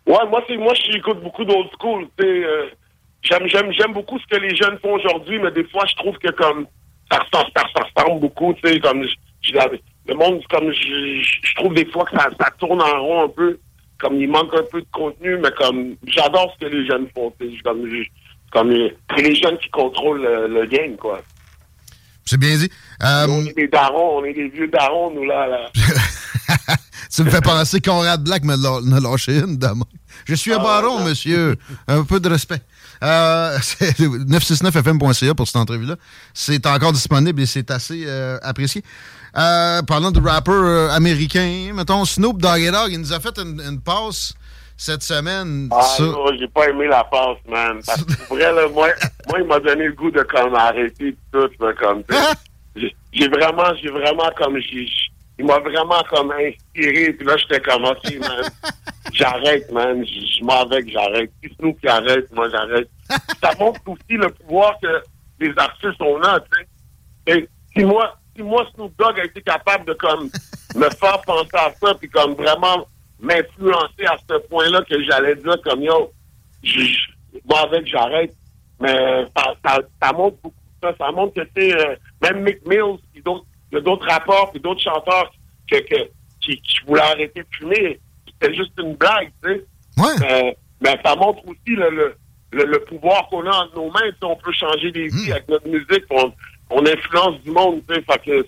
[0.06, 2.06] Ouais, moi, c'est moi, j'écoute beaucoup d'old school.
[2.18, 2.66] tu sais, euh,
[3.26, 6.16] j'aime, j'aime, j'aime beaucoup ce que les jeunes font aujourd'hui, mais des fois, je trouve
[6.18, 6.66] que comme
[7.10, 11.74] ça ressemble, ça, ça ressemble beaucoup, tu sais, comme je- le monde, comme je, trouve
[11.74, 13.58] des fois que ça, ça tourne en rond un peu,
[13.98, 17.32] comme il manque un peu de contenu, mais comme j'adore ce que les jeunes font,
[17.40, 17.82] tu sais, comme,
[18.52, 18.72] comme
[19.16, 21.20] c'est les jeunes qui contrôlent le, le game, quoi.
[22.24, 22.68] C'est bien dit.
[23.04, 25.46] Euh, On est des darons, on est des vieux darons, nous là.
[25.46, 25.70] là.
[27.14, 29.86] Tu me fais penser Conrad Black me l'a me lâché une demain.
[30.26, 31.56] Je suis un baron, monsieur.
[31.88, 32.60] Un peu de respect.
[33.02, 35.96] Euh, c'est 969fm.ca pour cette entrevue-là.
[36.34, 38.82] C'est encore disponible et c'est assez euh, apprécié.
[39.36, 43.60] Euh, parlant de rappeurs euh, américains, mettons Snoop Doggy Dogg, il nous a fait une,
[43.60, 44.32] une passe
[44.78, 45.68] cette semaine.
[45.72, 47.78] Ah sur- non, j'ai pas aimé la passe, man.
[47.86, 48.88] Parce que pour vrai, là, moi,
[49.28, 52.02] moi, il m'a donné le goût de comme arrêter tout, là, comme.
[52.76, 54.86] J'ai- J'ai vraiment, j'ai vraiment comme j'ai.
[55.38, 58.50] Il m'a vraiment comme inspiré, puis là j'étais comme ok man.
[59.12, 60.04] J'arrête, man.
[60.04, 61.30] Je m'en vais que j'arrête.
[61.42, 62.88] Si Snoop qui arrête, moi j'arrête.
[63.42, 65.02] Ça montre aussi le pouvoir que
[65.40, 67.38] les artistes ont là, tu sais.
[67.38, 70.24] Et si moi, si moi Snoop Dogg a été capable de comme
[70.74, 72.86] me faire penser à ça, puis comme vraiment
[73.20, 76.12] m'influencer à ce point-là que j'allais dire comme yo,
[76.62, 76.98] je
[77.48, 78.34] m'en vais que j'arrête.
[78.80, 80.94] Mais ça, ça, ça montre beaucoup ça.
[80.98, 84.06] Ça montre que tu sais, euh, même Mick Mills, puis d'autres, il y a d'autres
[84.06, 85.32] rappeurs, puis d'autres chanteurs
[85.70, 88.00] que, que, qui, qui voulaient arrêter de fumer.
[88.40, 89.64] C'était juste une blague, tu sais.
[90.20, 92.14] Mais, mais ça montre aussi le, le,
[92.52, 94.10] le, le pouvoir qu'on a entre nos mains.
[94.22, 96.04] On peut changer des vies avec notre musique.
[96.10, 96.32] On,
[96.70, 98.02] on influence du monde, tu sais.
[98.02, 98.46] Fait que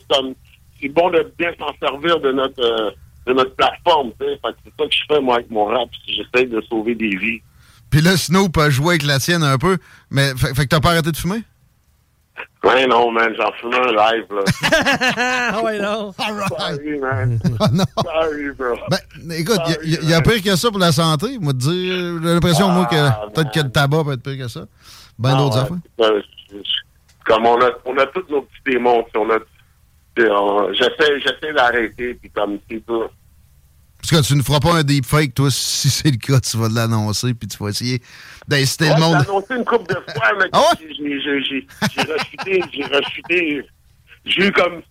[0.80, 2.90] c'est bon de bien s'en servir de notre, euh,
[3.26, 4.38] de notre plateforme, tu sais.
[4.44, 5.88] Fait que c'est ça que je fais, moi, avec mon rap.
[6.06, 7.40] J'essaie de sauver des vies.
[7.90, 9.78] Puis là, Snoop a joué avec la tienne un peu.
[10.10, 11.40] Mais fait, fait que t'as pas arrêté de fumer?
[12.64, 14.42] Ouais, non, man, j'en fume un live, là.
[15.52, 16.12] Ah ouais, non.
[16.12, 17.38] Sorry, man.
[18.04, 18.76] Sorry, bro.
[18.90, 21.38] Ben, écoute, il y, a pire que ça pour la santé.
[21.40, 24.48] Moi, te dire, j'ai l'impression, moi, que peut-être que le tabac peut être pire que
[24.48, 24.60] ça.
[25.18, 25.78] Ben Ah, d'autres ouais.
[26.02, 26.22] affaires.
[26.50, 26.56] Je-
[27.24, 29.38] Comme on a, on a tous nos petits démons, on a,
[30.72, 33.10] j'essaie d'arrêter, puis comme c'est dur.
[34.00, 36.68] Parce que tu ne feras pas un deepfake, toi, si c'est le cas, tu vas
[36.68, 38.00] l'annoncer, puis tu vas essayer
[38.46, 39.18] d'inciter Ouais, le monde.
[39.24, 43.66] J'ai annoncé une couple de fois, mais Ah j'ai, rechuté, j'ai rechuté.
[44.24, 44.82] J'ai eu comme,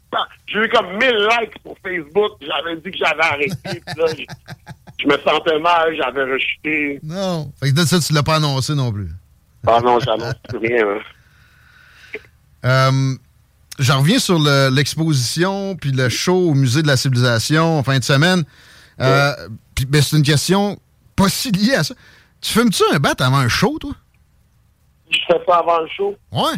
[0.47, 4.05] j'ai eu comme 1000 likes sur Facebook, j'avais dit que j'avais arrêté, puis là,
[4.99, 6.99] je, me sentais mal, j'avais rechuté.
[7.03, 7.51] Non.
[7.60, 9.10] Fait que de ça, tu l'as pas annoncé non plus.
[9.66, 10.99] Ah non, j'annonce plus rien, hein.
[12.66, 13.16] Euh,
[13.80, 17.99] J'en reviens sur le- l'exposition puis le show au Musée de la Civilisation en fin
[17.99, 18.43] de semaine.
[18.99, 19.33] Euh,
[19.75, 20.79] puis, ben, c'est une question
[21.15, 21.93] pas si liée à ça.
[22.41, 23.91] Tu fumes-tu un bat avant un show, toi?
[25.09, 26.15] Je fais ça avant le show.
[26.31, 26.53] Ouais.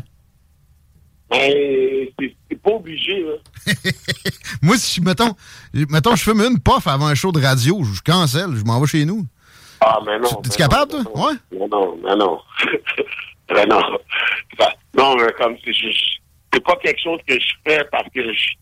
[1.31, 3.33] Mais c'est, c'est pas obligé, là.
[4.61, 5.35] Moi, si, mettons,
[5.73, 8.87] mettons, je fume une puff avant un show de radio, je cancelle, je m'en vais
[8.87, 9.25] chez nous.
[9.81, 10.41] Ah, mais non.
[10.43, 11.27] Mais capable, non, toi?
[11.31, 11.37] Ouais.
[11.51, 12.39] Mais non, mais non.
[13.53, 13.81] mais non.
[14.59, 16.17] Enfin, non, mais comme c'est je-
[16.51, 18.53] c'est pas quelque chose que je fais parce que je-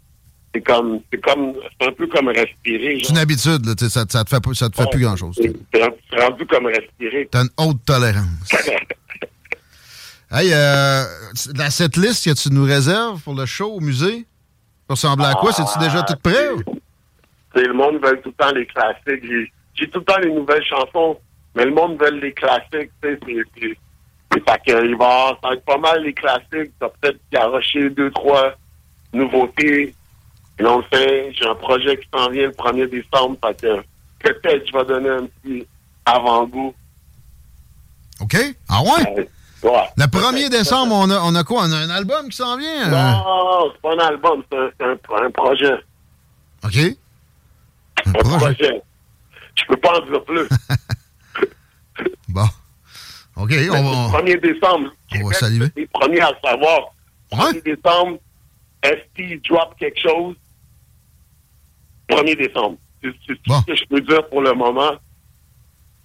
[0.54, 3.00] c'est comme c'est comme c'est un peu comme respirer.
[3.04, 5.40] C'est une habitude, là, sais, ça, ça te fait, pas- ça te fait plus grand-chose.
[5.40, 7.28] C'est rendu comme respirer.
[7.32, 8.26] T'as une haute tolérance.
[10.30, 11.04] Hey, euh,
[11.56, 14.26] la cette liste que tu nous réserves pour le show au musée,
[14.88, 15.54] Ça ressemble à quoi?
[15.54, 16.50] C'est-tu déjà tout prêt?
[17.56, 19.24] sais, le monde veut tout le temps les classiques.
[19.76, 21.18] J'ai- tout le temps les nouvelles chansons,
[21.56, 22.92] mais le monde veut les classiques.
[23.02, 23.78] Tu sais, c'est-
[24.34, 26.74] c'est fait que il va ça va être pas mal les classiques.
[26.78, 28.54] T'as peut-être garoché deux, trois
[29.14, 29.96] nouveautés.
[30.60, 31.32] Et on le fait.
[31.34, 33.38] J'ai un projet qui s'en vient le 1er décembre.
[33.44, 33.56] Fait
[34.20, 35.68] que peut-être je vais donner un petit
[36.06, 36.74] avant-goût.
[38.22, 38.36] OK?
[38.68, 39.28] Ah ouais?
[39.64, 39.84] Ouais.
[39.98, 41.64] Le 1er décembre, on a, on a quoi?
[41.66, 42.88] On a un album qui s'en vient?
[42.90, 43.12] Non, euh?
[43.12, 45.74] non, non, c'est pas un album, c'est un, c'est un- un projet.
[46.64, 46.98] OK?
[48.06, 48.82] Un projet.
[49.56, 50.48] Je peux pas en dire plus.
[52.30, 52.46] Bon.
[53.38, 54.20] OK, on va...
[54.22, 54.90] 1er décembre.
[55.16, 55.68] On va saliver.
[55.76, 56.80] Les premiers à le savoir.
[57.32, 58.20] 1er décembre,
[58.84, 60.36] ST drop quelque chose?
[62.10, 62.78] 1er décembre.
[63.04, 64.92] C'est tout ce que je peux dire pour le moment.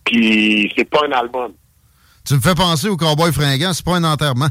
[0.05, 1.53] Puis c'est pas un album.
[2.25, 4.47] Tu me fais penser au cowboy fringant, c'est pas un enterrement.
[4.47, 4.51] Un-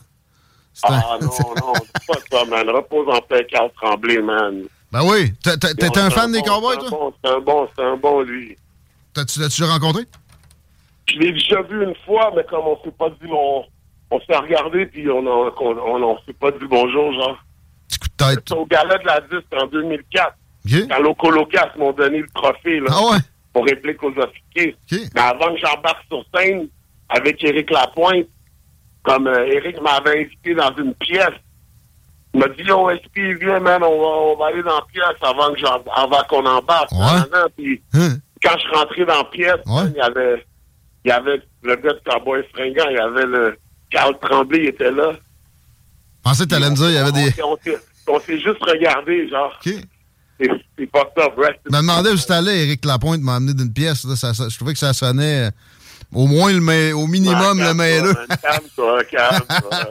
[0.84, 2.70] Ah non, non, c'est pas ça, man.
[2.70, 4.64] Repose en paix, Carl Tremblay, man.
[4.91, 5.34] Ben oui.
[5.43, 6.89] T'es un fan des bon, cowboys, toi?
[6.89, 8.58] bon, C'est un bon, c'est un bon, lui.
[9.14, 10.04] T'as-tu l'as-tu déjà rencontré?
[11.08, 13.66] Je l'ai déjà vu une fois, mais comme on s'est pas dit, on,
[14.12, 17.38] on s'est regardé, puis on, on, on, on s'est pas dit bonjour, genre.
[18.18, 18.52] Tête.
[18.52, 20.34] Au gala de la disque en 2004.
[20.89, 22.88] Quand Loco Locas m'ont donné le trophée, là.
[22.91, 23.18] Ah ouais?
[23.53, 24.76] Pour réplique aux officiers.
[25.16, 26.68] Mais avant que j'embarque sur scène
[27.09, 28.28] avec Éric Lapointe,
[29.03, 31.34] comme euh, Éric m'avait invité dans une pièce,
[32.34, 35.18] il m'a dit, oh, SP, viens, man, on va, on va aller dans la pièce
[35.22, 36.91] avant que j'en- avant qu'on embarque.
[37.16, 37.47] Nanana.
[37.57, 37.82] Puis,
[38.41, 39.57] quand je suis rentré dans la pièce,
[39.88, 40.45] il y avait,
[41.03, 43.57] il y avait le gars de Cowboy Fringant, il y avait le
[43.89, 45.12] Carl Tremblay, il était là.
[45.14, 47.41] Je pensais que me dire, il y avait des...
[47.43, 49.59] On s'est- on s'est juste regardé, genre.
[50.78, 51.56] C'est pas ça, bref.
[51.66, 52.64] Je me demandais où c'était allé.
[52.64, 54.04] Éric Lapointe m'a amené d'une pièce.
[54.06, 55.52] là, ça- ça- je trouvais que ça sonnait euh,
[56.14, 58.14] au moins, le mai- au minimum, le maillot.
[58.42, 59.70] Calme-toi, calme-toi.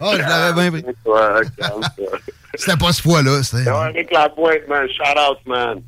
[0.00, 0.82] Ah, je l'avais bien pris.
[0.82, 2.18] Calme-toi, calme-toi.
[2.56, 3.42] C'était pas ce fois-là.
[3.42, 3.70] C'était...
[3.70, 5.80] Ouais, Éric Lapointe, man, shout out, man.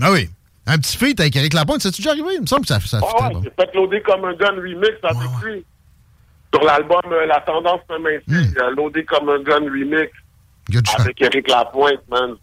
[0.00, 0.28] Ah oui.
[0.66, 2.28] Un petit feat avec Éric Lapointe, c'est-tu déjà arrivé?
[2.36, 4.54] Il me semble que ça, ça Ah fitait ouais, j'ai fait loader comme un gun
[4.56, 5.64] remix avec lui.
[6.54, 10.10] Sur l'album euh, La tendance se maintient, il a loadé comme un gun remix
[10.98, 12.36] avec Éric Lapointe, man.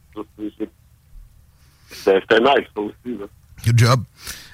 [1.91, 3.17] C'est- nice, ça aussi.
[3.19, 3.25] Là.
[3.65, 4.03] Good job.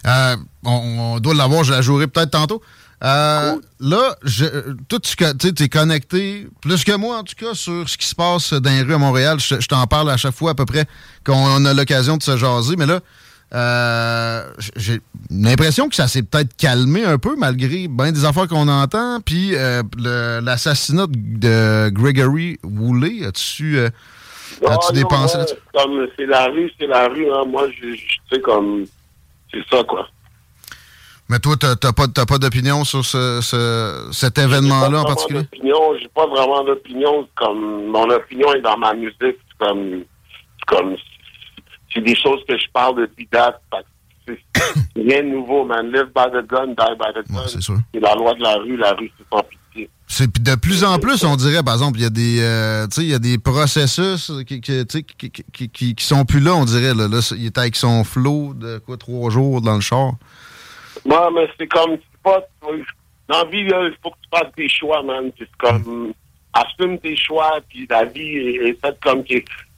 [0.05, 0.36] Euh,
[0.66, 0.70] on,
[1.16, 2.62] on doit l'avoir, je la jouerai peut-être tantôt.
[3.03, 4.45] Euh, Là, je,
[4.88, 8.53] toi, tu es connecté, plus que moi en tout cas, sur ce qui se passe
[8.53, 9.39] dans les rues à Montréal.
[9.39, 10.86] Je, je t'en parle à chaque fois à peu près
[11.24, 12.76] qu'on a l'occasion de se jaser.
[12.76, 13.01] Mais là,
[13.53, 14.99] euh, j'ai
[15.30, 19.22] l'impression que ça s'est peut-être calmé un peu malgré bien des affaires qu'on entend.
[19.22, 19.84] Puis euh,
[20.41, 23.78] l'assassinat de Gregory Woolley, as-tu
[24.66, 24.78] Ah,
[25.34, 25.55] ouais, là-dessus?
[25.74, 27.32] Comme c'est la rue, c'est la rue.
[27.32, 27.43] Hein.
[27.47, 28.86] Moi, je, je- tu sais, comme.
[29.51, 30.08] C'est ça, quoi.
[31.30, 35.41] Mais toi, t'as pas, t'as pas d'opinion sur ce, ce- cet événement-là en particulier?
[35.99, 37.28] J'ai pas vraiment d'opinion.
[37.36, 39.16] Comme mon opinion est dans ma musique.
[39.22, 40.03] C'est comme,
[40.68, 40.95] comme,
[41.93, 43.62] c'est des choses que je parle depuis date.
[44.28, 44.39] C'est
[44.95, 45.91] rien de nouveau, man.
[45.91, 47.43] Live by the gun, die by the gun.
[47.47, 47.78] c'est sûr.
[47.93, 48.78] C'est la loi de la rue.
[48.78, 49.58] La rue, c'est sans pitié.
[50.10, 53.10] C'est de plus en plus, on dirait, par exemple, il y a des, euh, il
[53.10, 54.86] y a des processus qui, qui,
[55.51, 56.93] qui, qui, sont plus là, on dirait.
[56.95, 60.14] Là, Là, il est avec son flow de quoi, trois jours dans le char.
[61.05, 65.03] Moi, mais c'est comme, pas, dans la vie, il faut que tu fasses des choix,
[65.03, 65.30] man.
[65.38, 66.14] C'est comme,
[66.53, 69.24] assume tes choix, puis la vie est, est faite comme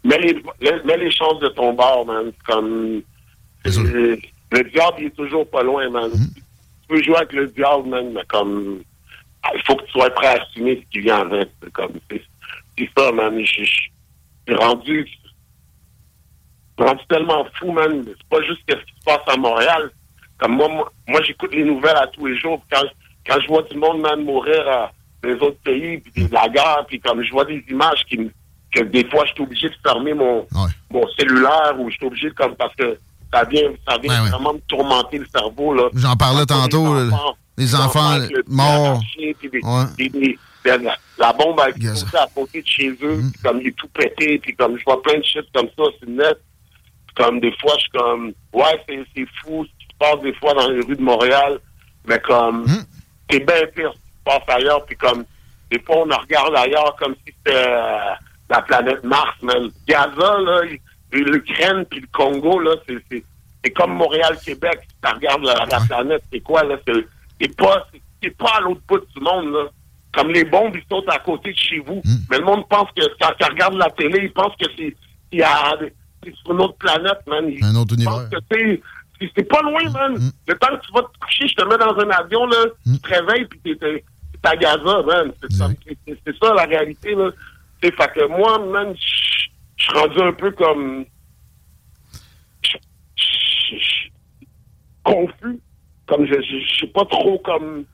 [0.04, 0.44] mets les,
[0.86, 2.32] mets les chances de ton bord, man.
[2.38, 3.02] C'est comme,
[3.66, 4.16] euh,
[4.52, 6.12] le diable, il est toujours pas loin, man.
[6.14, 8.82] Tu peux jouer avec le diable, man, mais comme,
[9.56, 11.50] il faut que tu sois prêt à assumer ce qui vient avec.
[11.64, 13.38] C'est comme, c'est ça, man.
[13.40, 13.92] Je suis
[14.56, 15.08] rendu,
[16.78, 18.04] rendu tellement fou, man.
[18.08, 19.92] C'est pas juste ce qui se passe à Montréal.
[20.38, 22.62] Comme moi, moi, moi, j'écoute les nouvelles à tous les jours.
[22.72, 22.84] Quand,
[23.28, 24.92] quand je vois du monde, man, mourir à
[25.24, 28.32] les autres pays, puis de la guerre, puis comme je vois des images qui me-
[28.74, 30.48] que des fois, je suis obligé de fermer mon,
[30.92, 32.98] mon cellulaire ou je suis obligé de, comme, parce que
[33.34, 35.90] ça vient, ça vient vraiment me tourmenter le cerveau, là.
[35.96, 36.86] J'en parlais tantôt,
[37.60, 38.18] les enfants,
[38.48, 39.02] morts.
[41.18, 43.32] la, bombe a explosé à côté de chez eux, Mm.
[43.32, 45.84] puis comme il est tout pété, puis comme je vois plein de shit comme ça
[46.00, 46.38] sur net.
[47.16, 50.54] Comme des fois, je suis comme, ouais, c'est fou ce qui se passe des fois
[50.54, 51.60] dans les rues de Montréal,
[52.06, 52.86] mais comme, Mm.
[53.30, 55.26] c'est bien pire ce qui se passe ailleurs, puis comme,
[55.72, 57.98] des fois, on regarde ailleurs comme si c'était euh,
[58.50, 59.70] la planète Mars, man.
[59.88, 60.62] Gaza, là,
[61.12, 63.24] l'Ukraine puis le Congo, là, c'est-
[63.76, 64.80] comme Montréal-Québec.
[64.88, 66.78] Si tu regardes la, la planète, c'est quoi, là?
[66.88, 66.94] C'est
[67.40, 67.88] c'est pas,
[68.22, 69.66] c'est- pas à l'autre bout du monde, là.
[70.14, 72.02] Comme les bombes, ils sautent à côté de chez vous.
[72.30, 74.96] Mais le monde pense que, quand tu regardes la télé, ils pensent que c'est
[75.32, 77.46] c'est sur une autre planète, man.
[77.48, 78.14] Ils Un autre univers.
[78.14, 80.18] pensent que c'est- pas loin, man.
[80.48, 83.00] Le temps que tu vas te coucher, je te mets dans un avion, là, tu
[83.00, 84.04] te réveilles, puis t'es- t'es
[84.42, 85.32] t'es à Gaza, man.
[85.42, 85.68] C'est ça,
[86.06, 87.30] c'est- c'est ça, la réalité, là.
[87.84, 91.06] C'est fait que moi, man, je suis rendu un peu comme...
[95.04, 95.60] confus.
[96.10, 97.86] Comme je, je, je sais pas trop comme...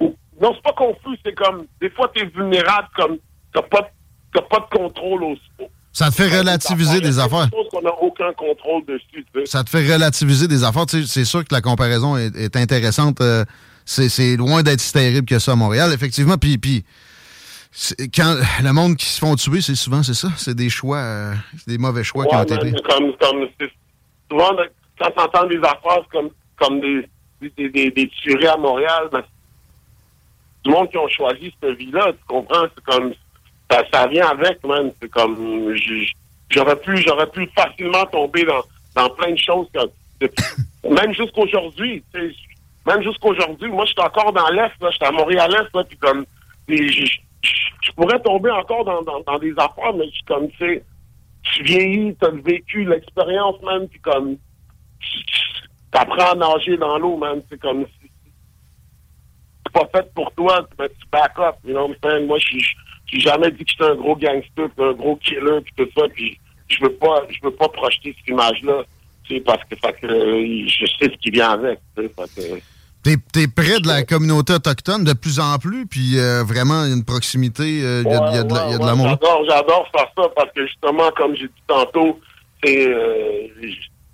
[0.00, 1.64] Ou- Non, c'est pas confus, c'est comme...
[1.80, 3.16] Des fois, t'es vulnérable, comme...
[3.52, 3.90] T'as pas,
[4.32, 5.34] pas de contrôle au...
[5.92, 7.46] Ça te fait relativiser des affaires.
[7.46, 9.46] Je pense qu'on n'a aucun contrôle dessus, tu sais.
[9.46, 10.86] Ça te fait relativiser des affaires.
[10.86, 13.20] Tu sais, C'est sûr que la comparaison est, est intéressante.
[13.20, 13.44] euh,
[13.84, 16.36] c'est loin d'être si terrible que ça à Montréal, effectivement.
[16.38, 16.84] Puis, puis
[18.14, 20.28] quand le monde qui se font tuer, c'est souvent c'est ça.
[20.36, 23.72] C'est des choix, euh, c'est des mauvais choix qui ont été comme, comme, c'est-
[24.30, 24.50] souvent,
[25.00, 27.08] quand t'entends des affaires comme, comme des,
[27.40, 29.22] des, des, tueries à Montréal, ben,
[30.64, 32.66] du monde qui ont choisi cette vie-là, tu comprends?
[32.74, 33.12] C'est comme,
[33.70, 34.90] ça, ça vient avec, man.
[35.00, 35.74] C'est comme,
[36.50, 38.44] j'aurais pu, j'aurais pu facilement tomber
[38.94, 39.68] dans, plein de choses.
[40.88, 42.02] Même jusqu'aujourd'hui,
[42.86, 45.98] même jusqu'aujourd'hui, moi, je suis encore dans l'Est, là, je suis à Montréal-Est, là, puis
[45.98, 46.24] comme,
[46.68, 50.82] je pourrais tomber encore dans, des affaires, mais je comme, tu sais,
[51.42, 54.36] tu vieillis, t'as vécu l'expérience, man, puis comme,
[55.90, 58.10] t'apprends à nager dans l'eau, man, c'est comme, si
[59.66, 61.88] c'est pas fait pour toi, ben, tu back up, you know?
[62.26, 62.58] Moi, je
[63.12, 66.06] j'ai jamais dit que j'étais un gros gangster, puis un gros killer, puis tout ça,
[66.14, 66.38] puis
[66.68, 68.84] je veux pas, je veux pas projeter cette image-là,
[69.24, 72.62] tu sais, parce que, fait que, euh, je sais ce qui vient avec, tu sais,
[73.02, 73.12] T'es
[73.42, 76.92] es près de la communauté autochtone de plus en plus, puis euh, vraiment, il y
[76.92, 79.08] a une proximité, euh, il y, a- il y a de l'amour.
[79.08, 82.20] J'adore, j'adore faire ça parce que justement, comme j'ai dit tantôt,
[82.62, 83.46] c'est euh,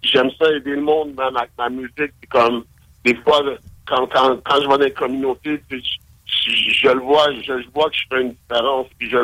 [0.07, 1.93] j'aime ça aider le monde même avec ma musique.
[2.21, 2.65] Puis comme
[3.05, 3.41] des fois,
[3.87, 5.83] quand, quand, quand je vais dans les communautés, puis
[6.27, 8.87] je, je- je le vois, je, je vois que je fais une différence.
[8.99, 9.19] Puis je,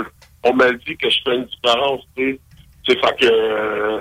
[0.44, 2.00] on me dit que je fais une différence.
[2.16, 2.40] Tu sais,
[2.88, 4.00] c'est fait que euh,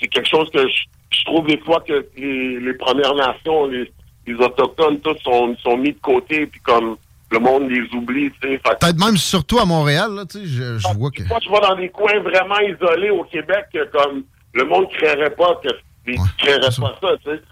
[0.00, 3.90] c'est quelque chose que je, je trouve des fois que les, les Premières Nations, les,
[4.26, 6.46] les autochtones, tous sont, sont mis de côté.
[6.46, 6.96] Puis comme
[7.32, 8.30] le monde les oublie.
[8.40, 11.24] Peut-être même surtout à Montréal, là, tu sais, je, je vois que.
[11.24, 14.22] moi, je vais dans des coins vraiment isolés au Québec que comme
[14.54, 15.68] le monde ne créerait pas que
[16.12, 16.70] ne créerait pas
[17.00, 17.42] ça, tu sais.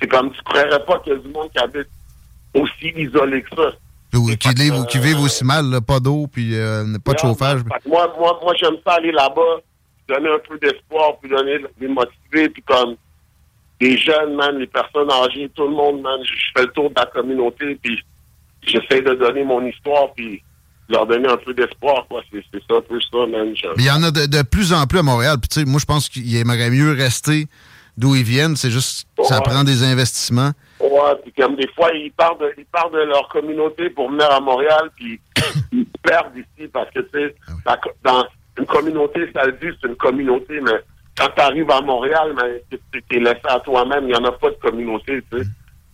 [0.00, 1.88] C'est- comme tu créerais pas qu'il y a du monde qui habite
[2.54, 3.72] aussi isolé que ça.
[4.16, 7.22] Ou qui, vivent, qui vivent aussi mal, là, pas d'eau, puis euh, pas de Ouais,
[7.22, 7.60] chauffage.
[7.86, 9.60] moi, moi, moi j'aime ça aller là-bas,
[10.08, 12.94] donner un peu d'espoir, puis donner, les motiver, puis comme
[13.80, 16.90] les jeunes, man, les personnes âgées, tout le monde, man, je je fais le tour
[16.90, 18.02] de la communauté, puis
[18.62, 20.42] j'essaie de donner mon histoire, puis
[20.88, 22.22] leur donner un peu d'espoir, quoi.
[22.30, 23.54] C'est c'est ça, un peu ça, man.
[23.78, 25.36] Il y en a de, de plus en plus à Montréal.
[25.40, 27.46] Puis, tu sais, moi, je pense qu'il aimerait mieux rester
[27.96, 28.56] d'où ils viennent.
[28.56, 30.50] C'est juste, ça prend des investissements.
[30.80, 34.30] Ouais, puis comme des fois, ils partent de, ils partent de leur communauté pour venir
[34.30, 35.18] à Montréal, puis
[35.72, 37.34] ils se perdent ici parce que, tu sais,
[37.82, 38.24] co- dans
[38.58, 40.80] une communauté, ça le dit, c'est une communauté, mais
[41.16, 42.62] quand tu arrives à Montréal, mais
[42.92, 45.44] tu t'es laissé à toi-même, il n'y en a pas de communauté, tu sais.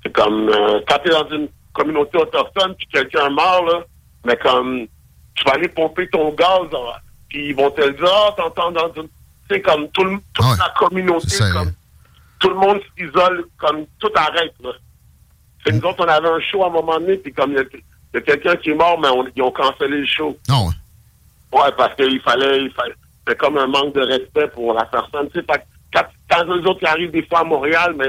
[0.03, 3.85] C'est comme, euh, quand tu es dans une communauté autochtone, puis quelqu'un meurt, là,
[4.25, 4.87] mais comme,
[5.35, 8.71] tu vas aller pomper ton gaz, là, puis ils vont te le dire, ah, t'entends
[8.73, 9.09] dans une,
[9.49, 11.73] tu sais, comme tout le- toute la communauté, comme,
[12.41, 14.55] tout le monde s'isole, comme tout arrête.
[14.63, 14.71] Là.
[15.65, 18.17] C'est nous autres, on avait un show à un moment donné, puis comme il y
[18.17, 20.37] a, quelqu'un qui est mort, mais on- ils ont cancellé le show.
[20.49, 20.67] Non.
[21.53, 22.95] Ouais, parce qu'il fallait, il fallait,
[23.27, 25.29] c'est comme un manque de respect pour la personne.
[25.33, 25.47] Tu sais,
[25.93, 28.07] quand, quand eux autres arrivent des fois à Montréal, mais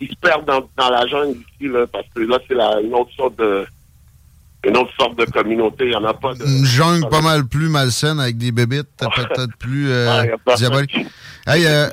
[0.00, 2.54] ils se perdent dans, dans la jungle ici, là, parce que là, c'est
[2.84, 3.66] une autre sorte de,
[4.66, 5.84] une autre sorte de communauté.
[5.84, 6.44] Il n'y en a pas de.
[6.44, 10.22] Une jungle pas mal plus malsaine avec des bébites, peut-être plus euh.
[11.46, 11.88] Hey, euh,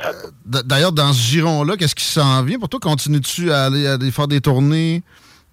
[0.45, 2.79] D'ailleurs, dans ce giron-là, qu'est-ce qui s'en vient pour toi?
[2.81, 5.01] Continues-tu à aller, à aller faire des tournées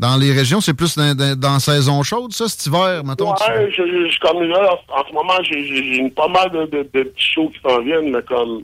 [0.00, 0.60] dans les régions?
[0.60, 3.30] C'est plus dans, dans- saison chaude, ça, cet hiver, mettons?
[3.30, 7.02] Ouais, je, je, je- comme là, en ce moment, j'ai pas mal de, de, de
[7.04, 8.62] petits shows qui s'en viennent, mais comme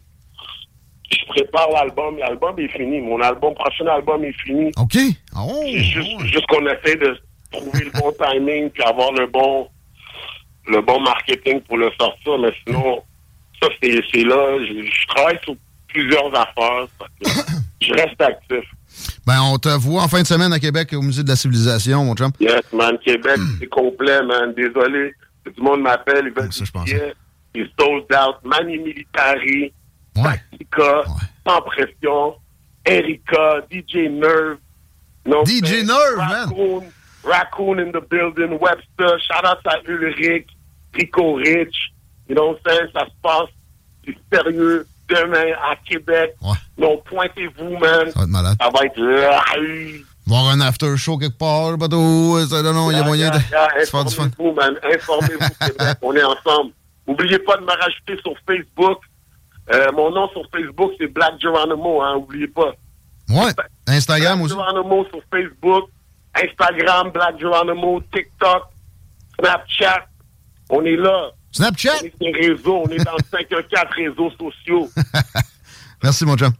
[1.12, 3.00] je prépare l'album, l'album est fini.
[3.00, 4.70] Mon album, prochain album est fini.
[4.78, 4.96] OK.
[5.36, 7.16] Oh, juste, juste qu'on essaie de
[7.52, 9.68] trouver le bon timing puis avoir le bon
[10.68, 13.02] le bon marketing pour le sortir, mais sinon,
[13.60, 14.58] ça c'est là.
[14.60, 15.56] Je, je travaille sur
[15.88, 16.86] plusieurs affaires.
[17.80, 18.64] Je reste actif.
[19.26, 22.04] Ben, on te voit en fin de semaine à Québec au Musée de la Civilisation,
[22.04, 22.30] mon chum.
[22.40, 22.98] Yes, man.
[23.02, 24.52] Québec, c'est complet, man.
[24.54, 25.14] Désolé.
[25.44, 26.26] Tout le monde m'appelle.
[26.26, 27.14] Ils veulent des billets.
[27.54, 28.36] Ils sold out.
[28.44, 29.72] Mani Militari.
[30.14, 31.04] Tactica.
[31.46, 32.34] Sans pression.
[32.84, 33.62] Erika.
[33.70, 34.58] DJ Nerve.
[35.24, 36.50] No DJ Nerve, man.
[37.24, 37.78] Raccoon.
[37.80, 38.58] In the building.
[38.60, 39.18] Webster.
[39.20, 40.48] Shout out à Ulrich.
[40.94, 41.76] Rico Rich.
[42.28, 42.88] You know what I'm saying?
[42.92, 43.48] Ça se passe.
[44.04, 44.86] C'est sérieux.
[45.08, 46.34] Demain à Québec.
[46.78, 48.10] Donc, pointez-vous, man.
[48.12, 48.56] Ça va être malade.
[48.60, 50.06] Ça va être live.
[50.26, 53.38] Voir un after show quelque part, bateau, ça, non, non, il y a moyen de
[53.88, 54.26] faire du fun.
[54.26, 54.76] Informez-vous, man.
[54.94, 55.96] Informez-vous, Québec.
[56.02, 56.70] On est ensemble.
[57.08, 59.00] N'oubliez pas de me rajouter sur Facebook.
[59.72, 62.14] Euh, mon nom sur Facebook, c'est Black Geronimo, hein.
[62.14, 62.72] N'oubliez pas.
[63.28, 63.50] Ouais.
[63.88, 64.54] Instagram Black aussi.
[64.54, 65.90] Geronimo sur Facebook.
[66.34, 68.00] Instagram, Black Geronimo.
[68.12, 68.64] TikTok.
[69.38, 70.06] Snapchat.
[70.68, 71.30] On est là.
[71.52, 71.94] Snapchat?
[72.00, 74.90] On est sur les réseaux, on est dans le 514 réseaux sociaux.
[76.02, 76.52] Merci, mon chum.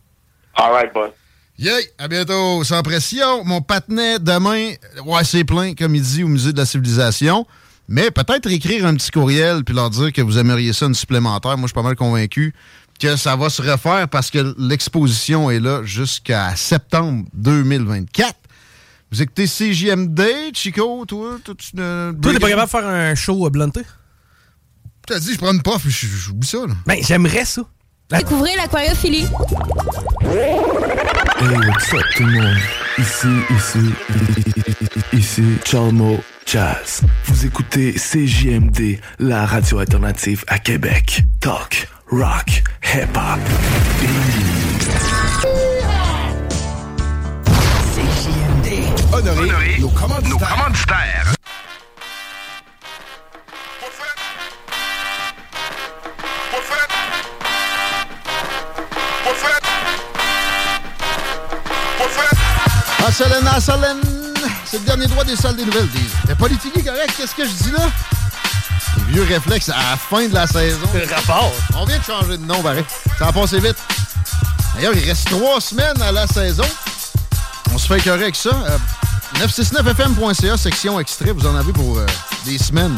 [0.55, 1.11] All right, boss.
[1.59, 1.91] Yay!
[1.99, 2.65] À bientôt.
[2.65, 3.45] Sans pression.
[3.45, 4.73] Mon patinet, demain,
[5.05, 7.47] ouais, c'est plein, comme il dit, au Musée de la Civilisation.
[7.87, 11.59] Mais peut-être écrire un petit courriel puis leur dire que vous aimeriez ça une supplémentaire.
[11.59, 12.55] Moi, je suis pas mal convaincu
[13.01, 18.35] que ça va se refaire parce que l'exposition est là jusqu'à septembre 2024.
[19.13, 20.23] Vous écoutez CJMD,
[20.55, 21.39] Chico, toi?
[21.45, 23.81] Toi, tu ne- Toi, t'es pas capable de faire un show euh, blunté?
[25.07, 26.75] T'as dit, je prends une puff, je- j'oublie ça, là.
[26.87, 27.63] Ben, j'aimerais ça.
[28.11, 29.27] Découvrez l'aquariophilie.
[30.23, 32.57] Hey, what's up tout le monde?
[32.99, 33.95] Ici, ici,
[35.13, 37.03] ici Chalmo Jazz.
[37.25, 41.23] Vous écoutez CJMD, la radio alternative à Québec.
[41.41, 43.41] Talk, rock, hip-hop.
[49.21, 49.39] CJMD.
[49.39, 51.35] Honoré, nos commanditaires.
[63.07, 63.97] Asselin, Asselin,
[64.65, 65.89] c'est le dernier droit des salles des nouvelles.
[65.91, 67.89] Des, des politiques correct, qu'est-ce que je dis là?
[69.09, 70.87] Les vieux réflexes à la fin de la saison.
[71.15, 71.53] rapport?
[71.75, 72.85] On vient de changer de nom, pareil.
[73.19, 73.77] Ça va passer vite.
[74.75, 76.65] D'ailleurs, il reste trois semaines à la saison.
[77.75, 78.51] On se fait écœurer avec ça.
[78.51, 78.79] Euh,
[79.37, 82.07] 969fm.ca, section extrait, vous en avez pour euh,
[82.45, 82.97] des semaines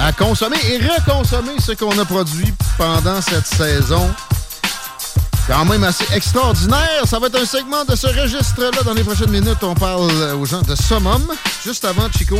[0.00, 4.10] à consommer et reconsommer ce qu'on a produit pendant cette saison.
[5.46, 7.02] Quand même assez extraordinaire.
[7.04, 9.62] Ça va être un segment de ce registre-là dans les prochaines minutes.
[9.62, 11.22] On parle aux gens de Summum.
[11.62, 12.38] Juste avant, Chico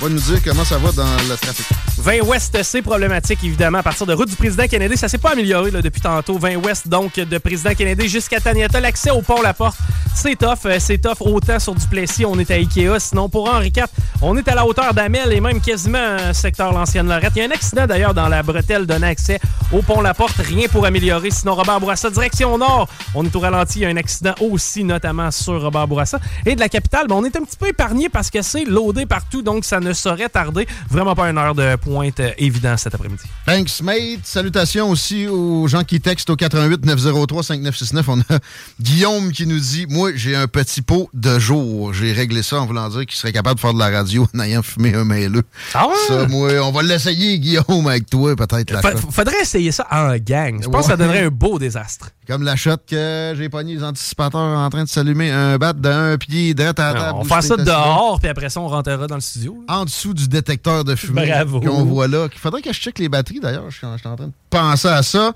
[0.00, 1.66] va nous dire comment ça va dans le trafic.
[1.98, 4.96] 20 Ouest, c'est problématique, évidemment, à partir de route du président Kennedy.
[4.96, 6.36] Ça s'est pas amélioré depuis tantôt.
[6.36, 8.78] 20 Ouest, donc, de président Kennedy jusqu'à Taniata.
[8.80, 9.78] L'accès au pont La Porte,
[10.14, 10.66] c'est tough.
[10.66, 12.98] Euh, C'est tough autant sur Duplessis, on est à Ikea.
[12.98, 13.86] Sinon, pour Henri IV,
[14.20, 17.32] on est à la hauteur d'Amel et même quasiment euh, secteur l'ancienne Lorette.
[17.36, 19.40] Il y a un accident d'ailleurs dans la bretelle donnant accès
[19.72, 20.36] au pont La Porte.
[20.38, 21.30] Rien pour améliorer.
[21.30, 22.88] Sinon, Robert Bourassa, direction nord.
[23.14, 23.80] On est au ralenti.
[23.80, 26.18] Il y a un accident aussi, notamment sur Robert Bourassa.
[26.46, 29.06] Et de la capitale, ben, on est un petit peu épargné parce que c'est loadé
[29.06, 30.66] partout, donc ça ne saurait tarder.
[30.90, 33.22] Vraiment pas une heure de pointe euh, évident cet après-midi.
[33.46, 34.24] Thanks, mate.
[34.24, 38.08] Salutations aussi aux gens qui textent au 88 903 5969.
[38.08, 38.24] On a
[38.80, 41.92] Guillaume qui nous dit Moi, j'ai un petit pot de jour.
[41.92, 44.40] J'ai réglé ça en voulant dire qu'il serait capable de faire de la radio en
[44.40, 45.42] ayant fumé un mailleux.
[45.74, 45.94] Ah ouais?
[46.08, 48.80] Ça, moi, on va l'essayer, Guillaume, avec toi, peut-être.
[49.10, 50.62] faudrait essayer ça en gang.
[50.62, 52.10] Je pense que ça donnerait un beau désastre.
[52.26, 56.16] Comme la shot que j'ai pogné les anticipateurs en train de s'allumer un bat d'un
[56.16, 57.18] pied direct à la table.
[57.18, 59.62] on où va faire je ça dehors, puis après ça, on rentrera dans le studio.
[59.68, 62.28] En dessous du détecteur de fumée qu'on voit là.
[62.32, 63.70] Il faudrait que je check les batteries d'ailleurs.
[63.70, 65.32] Je suis en je suis en train de penser à ça.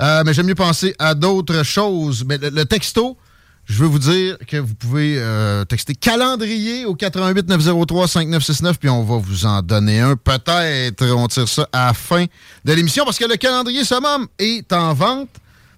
[0.00, 2.24] Euh, mais j'aime mieux penser à d'autres choses.
[2.26, 3.16] Mais le, le texto,
[3.66, 8.88] je veux vous dire que vous pouvez euh, texter calendrier au 88 903 5969 puis
[8.88, 10.16] on va vous en donner un.
[10.16, 12.24] Peut-être on tire ça à la fin
[12.64, 15.28] de l'émission parce que le calendrier summum est en vente.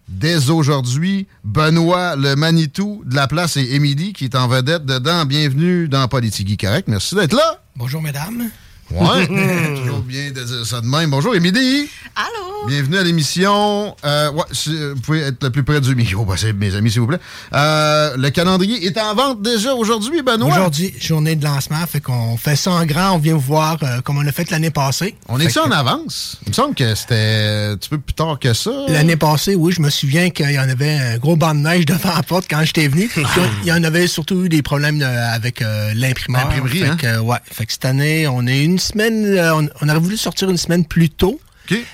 [0.08, 5.24] Dès aujourd'hui, Benoît, le Manitou de la place et Émilie qui est en vedette dedans.
[5.24, 6.86] Bienvenue dans Politigui Correct.
[6.88, 7.60] Merci d'être là.
[7.74, 8.50] Bonjour, mesdames.
[8.90, 9.26] Ouais,
[9.76, 11.10] toujours bien de dire ça de même.
[11.10, 11.88] Bonjour, Émilie.
[12.14, 12.66] Allô?
[12.68, 13.94] Bienvenue à l'émission.
[14.04, 16.74] Euh, ouais, si, euh, vous pouvez être le plus près du micro, bah, c'est- mes
[16.74, 17.18] amis, s'il vous plaît.
[17.52, 20.48] Euh, le calendrier est en vente déjà aujourd'hui, Benoît.
[20.48, 24.00] Aujourd'hui, journée de lancement, fait qu'on fait ça en grand, on vient vous voir euh,
[24.00, 25.14] comme on l'a fait l'année passée.
[25.28, 26.38] On Fait est-tu en avance?
[26.46, 28.70] Il me semble que c'était un petit peu plus tard que ça.
[28.88, 31.84] L'année passée, oui, je me souviens qu'il y en avait un gros banc de neige
[31.86, 33.08] devant la porte quand j'étais venu.
[33.08, 33.22] Puis
[33.62, 36.42] Il y en avait surtout eu des problèmes avec euh, l'imprimeur.
[36.48, 36.96] L'imprimerie, Fait hein?
[36.96, 37.38] que, ouais.
[37.52, 40.56] Fait que cette année, on est une semaine, euh, on, on aurait voulu sortir une
[40.56, 41.40] semaine plus tôt.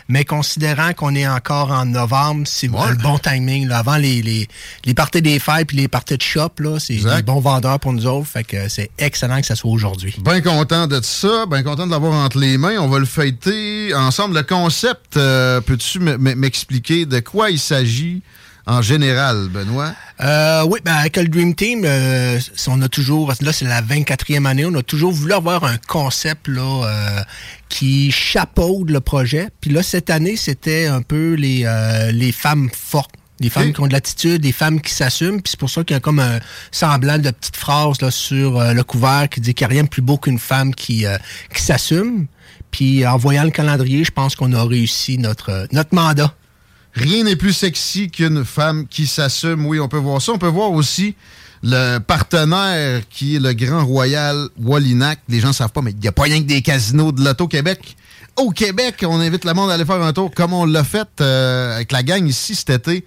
[0.09, 3.69] Mais considérant qu'on est encore en novembre, c'est le bon timing.
[3.69, 3.79] là.
[3.79, 4.49] avant les, les,
[4.85, 8.07] les parties des fêtes puis les parties de shop, c'est des bons vendeurs pour nous
[8.07, 8.27] autres.
[8.27, 10.15] Fait que c'est excellent que ça soit aujourd'hui.
[10.23, 12.79] Bien content de ça, bien content de l'avoir entre les mains.
[12.81, 14.37] On va le fêter ensemble.
[14.37, 18.23] Le concept, euh, peux-tu m'expliquer de quoi il s'agit?
[18.67, 19.93] En général, Benoît?
[20.21, 24.47] Euh, oui, ben avec le Dream Team, euh, on a toujours, là c'est la 24e
[24.47, 27.21] année, on a toujours voulu avoir un concept là euh,
[27.69, 29.49] qui chapeaude le projet.
[29.61, 33.15] Puis là cette année, c'était un peu les euh, les femmes fortes.
[33.41, 35.43] Les femmes qui ont de l'attitude, les femmes qui s'assument.
[35.43, 36.39] Puis c'est pour ça qu'il y a comme un
[36.71, 39.89] semblant de petite phrase là, sur le couvert qui dit qu'il n'y a rien de
[39.89, 41.19] plus beau qu'une femme qui, euh,
[41.53, 42.27] qui s'assume.
[42.71, 46.37] Puis en voyant le calendrier, je pense qu'on a réussi notre, notre mandat.
[46.95, 49.67] Rien n'est plus sexy qu'une femme qui s'assume.
[49.67, 50.33] Oui, on peut voir ça.
[50.33, 51.15] On peut voir aussi
[51.63, 55.21] le partenaire qui est le Grand Royal Wallinac.
[55.29, 57.25] Les gens ne savent pas, mais il n'y a pas rien que des casinos de
[57.25, 57.97] l'Auto-Québec.
[58.37, 61.09] Au Québec, on invite le monde à aller faire un tour comme on l'a fait
[61.21, 63.05] euh, avec la gang ici cet été.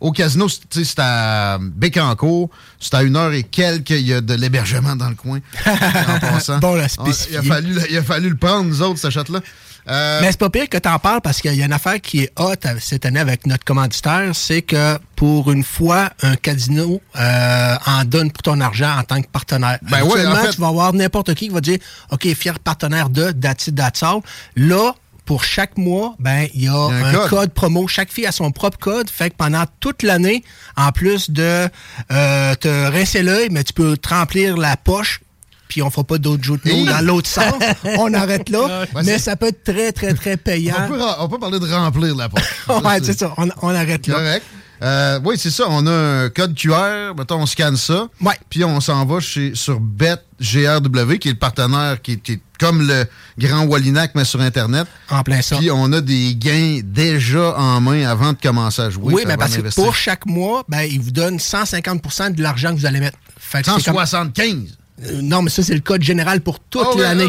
[0.00, 2.50] Au casino, c'est à Bécancourt.
[2.78, 3.90] C'est à une heure et quelques.
[3.90, 5.40] Il y a de l'hébergement dans le coin.
[5.66, 6.58] en passant.
[6.58, 6.86] Bon, la
[7.30, 9.40] il, a fallu, il a fallu le prendre, nous autres, ce shot-là.
[9.88, 12.20] Euh, Mais c'est pas pire que t'en parles parce qu'il y a une affaire qui
[12.22, 17.76] est hot cette année avec notre commanditaire, c'est que pour une fois, un casino euh,
[17.86, 19.78] en donne pour ton argent en tant que partenaire.
[19.82, 21.78] Ben ouais, Habituellement, en fait- tu vas avoir n'importe qui qui va dire
[22.10, 24.20] OK, fier partenaire de That's all.
[24.56, 24.94] Là,
[25.24, 27.28] pour chaque mois, ben il y a, un un, code.
[27.28, 27.50] code.
[27.52, 27.86] promo.
[27.86, 29.10] Chaque fille a son propre code.
[29.10, 30.42] Fait que pendant toute l'année,
[30.76, 31.68] en plus de
[32.10, 35.20] euh, te rincer l'œil, mais tu peux te remplir la poche.
[35.68, 37.52] Puis on fera pas d'autres jeux de mots dans l'autre sens.
[37.98, 38.86] on arrête là.
[38.94, 40.74] Ouais, mais ça peut être très, très, très payant.
[40.84, 42.42] On peut, on peut parler de remplir la poche.
[42.68, 43.34] ouais, c'est ça.
[43.36, 44.14] On, on arrête là.
[44.14, 44.44] Correct.
[44.80, 45.64] Euh, oui, c'est ça.
[45.68, 47.14] On a un code QR.
[47.16, 48.08] Mettons, on scanne ça.
[48.48, 52.40] Puis on s'en va chez, sur BetGRW, qui est le partenaire qui est, qui est
[52.60, 53.04] comme le
[53.38, 54.86] grand Wallinac, mais sur Internet.
[55.10, 55.56] En plein ça.
[55.56, 59.14] Puis on a des gains déjà en main avant de commencer à jouer.
[59.14, 62.78] Oui, mais parce que pour chaque mois, ben, ils vous donnent 150% de l'argent que
[62.78, 63.18] vous allez mettre.
[63.38, 64.76] Fait que c'est comme- 175.
[65.04, 67.28] Euh, non, mais ça, c'est le code général pour toute Ah, l'année.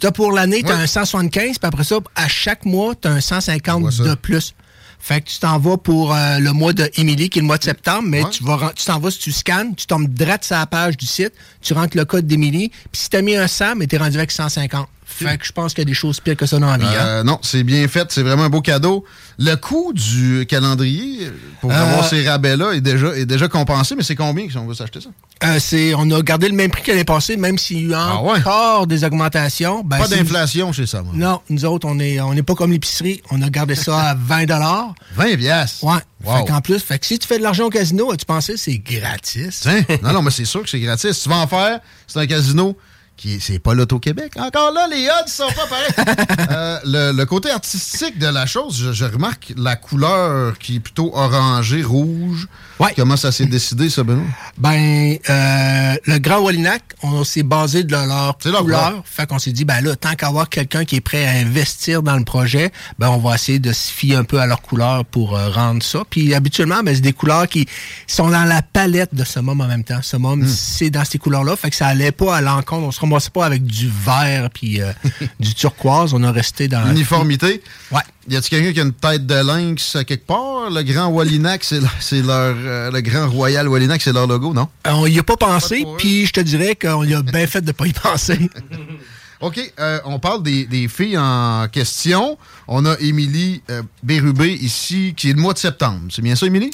[0.00, 0.82] T'as pour l'année, tu as Ouais.
[0.82, 4.54] un 175, puis après ça, à chaque mois, tu as un 150 de plus.
[4.98, 7.58] Fait que tu t'en vas pour euh, le mois de Émilie, qui est le mois
[7.58, 10.54] de septembre, mais tu vas tu t'en vas, si tu scannes, tu tombes direct sur
[10.56, 13.48] la page du site, tu rentres le code d'Émilie, puis si tu as mis un
[13.48, 14.86] 100, mais tu es rendu avec 150.
[15.12, 16.84] Fait que je pense qu'il y a des choses pires que ça dans la vie.
[16.86, 17.06] hein.
[17.06, 18.10] Euh, non, c'est bien fait.
[18.10, 19.04] C'est vraiment un beau cadeau.
[19.38, 21.30] Le coût du calendrier
[21.60, 24.66] pour Euh, avoir ces rabais-là est déjà, est déjà compensé, mais c'est combien si on
[24.66, 25.08] veut s'acheter ça?
[25.44, 27.98] Euh, c'est, on a gardé le même prix que l'année passée, même s'il y a
[27.98, 29.82] eu encore des augmentations.
[29.84, 31.12] ben, Ah Pas d'inflation chez ça, moi.
[31.16, 33.22] Non, nous autres, on est, on n'est pas comme l'épicerie.
[33.30, 34.46] On a gardé ça à 20
[35.16, 35.84] 20 piastres?
[35.84, 35.94] Ouais.
[36.24, 36.36] Wow.
[36.38, 38.58] Fait qu'en plus, fait que si tu fais de l'argent au casino, tu pensais que
[38.60, 39.66] c'est gratis?
[40.02, 41.16] Non, non, mais c'est sûr que c'est gratis.
[41.16, 42.76] Si tu vas en faire, c'est un casino
[43.22, 44.32] qui c'est pas l'Auto-Québec.
[44.36, 45.92] Encore là, les odds sont pas pareils.
[46.50, 50.80] Euh, le, le côté artistique de la chose, je, je remarque la couleur qui est
[50.80, 52.48] plutôt orangée, rouge.
[52.96, 54.24] Comment ça s'est décidé, ça, Benoît?
[54.58, 59.02] Ben, euh, le Grand Wallinac, on s'est basé de leur leur couleur.
[59.04, 62.16] Fait qu'on s'est dit, ben là, tant qu'avoir quelqu'un qui est prêt à investir dans
[62.16, 65.36] le projet, ben on va essayer de se fier un peu à leur couleur pour
[65.36, 66.02] euh, rendre ça.
[66.08, 67.66] Puis habituellement, ben, c'est des couleurs qui
[68.06, 70.02] sont dans la palette de Summum en même temps.
[70.02, 71.56] Summum, c'est dans ces couleurs-là.
[71.56, 72.86] Fait que ça allait pas à l'encontre.
[72.86, 74.92] On se ramassait pas avec du vert puis euh,
[75.40, 76.14] du turquoise.
[76.14, 76.88] On a resté dans...
[76.90, 77.62] Uniformité?
[77.90, 78.00] Ouais.
[78.28, 80.70] Y a-t-il quelqu'un qui a une tête de lynx à quelque part?
[80.70, 82.54] Le grand Wallinac, c'est le- c'est leur.
[82.56, 84.68] euh, le grand Royal Wallinac, c'est leur logo, non?
[84.86, 87.62] Euh, On y a pas pensé, puis je te dirais qu'on y a bien fait
[87.62, 88.38] de pas y penser.
[89.40, 92.38] OK, euh, on parle des, des filles en question.
[92.68, 96.02] On a Émilie euh, Bérubé ici, qui est le mois de septembre.
[96.10, 96.70] C'est bien ça, Émilie?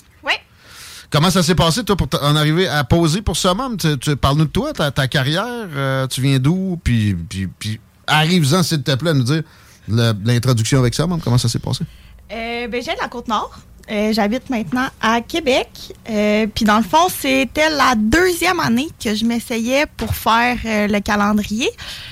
[1.11, 3.77] Comment ça s'est passé, toi, pour en arriver à poser pour Summum?
[3.79, 5.45] Tu, Parle-nous de toi, ta, carrière.
[5.47, 6.79] euh, tu viens d'où?
[6.85, 9.43] Puis, puis, puis arrive-en, s'il te plaît, à nous dire
[9.89, 11.21] l'introduction avec Summum.
[11.21, 11.85] Comment ça s'est passé?
[12.31, 13.59] Euh, ben, j'ai de la Côte-Nord.
[13.91, 15.69] Euh, J'habite maintenant à Québec.
[16.11, 20.87] Euh, Puis dans le fond, c'était la deuxième année que je m'essayais pour faire euh,
[20.89, 21.71] le calendrier.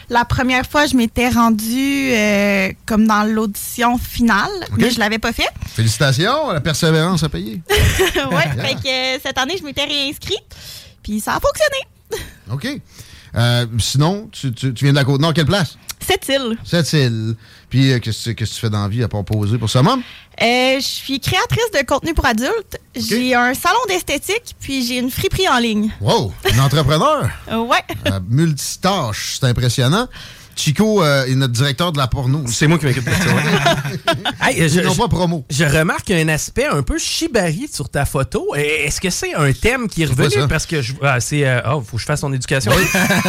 [0.08, 2.12] La première fois, je m'étais rendue
[2.86, 5.48] comme dans l'audition finale, mais je l'avais pas fait.
[5.74, 7.60] Félicitations, la persévérance à payer.
[7.70, 10.44] ouais, fait que cette année, je m'étais réinscrite.
[11.02, 12.24] Puis ça a fonctionné.
[12.50, 12.80] OK.
[13.36, 15.76] Euh, sinon, tu, tu- tu viens de la Côte-Nord, quelle place?
[16.00, 16.56] Cette île.
[16.64, 17.34] Cette île.
[17.68, 20.00] Puis, euh, qu'est-ce que tu fais dans la vie à part poser pour Summum?
[20.42, 22.78] Euh, je suis créatrice de contenu pour adultes.
[22.94, 25.90] J'ai un salon d'esthétique, puis j'ai une friperie en ligne.
[26.00, 26.32] Wow!
[26.52, 27.28] Un entrepreneur!
[27.66, 27.82] Ouais.
[28.06, 30.08] Euh, multitâche, c'est impressionnant.
[30.56, 32.42] Chico euh, est notre directeur de la porno.
[32.46, 33.16] C'est moi qui m'occupe de ça.
[34.48, 35.44] Hey, je, Ils n'ont je- pas promo.
[35.50, 38.54] je remarque un aspect un peu shibari sur ta photo.
[38.54, 40.46] Est-ce que c'est un thème qui est revenu?
[40.48, 40.92] Parce que je.
[41.02, 41.44] Ah, c'est.
[41.46, 42.70] euh, oh, faut que je fasse son éducation.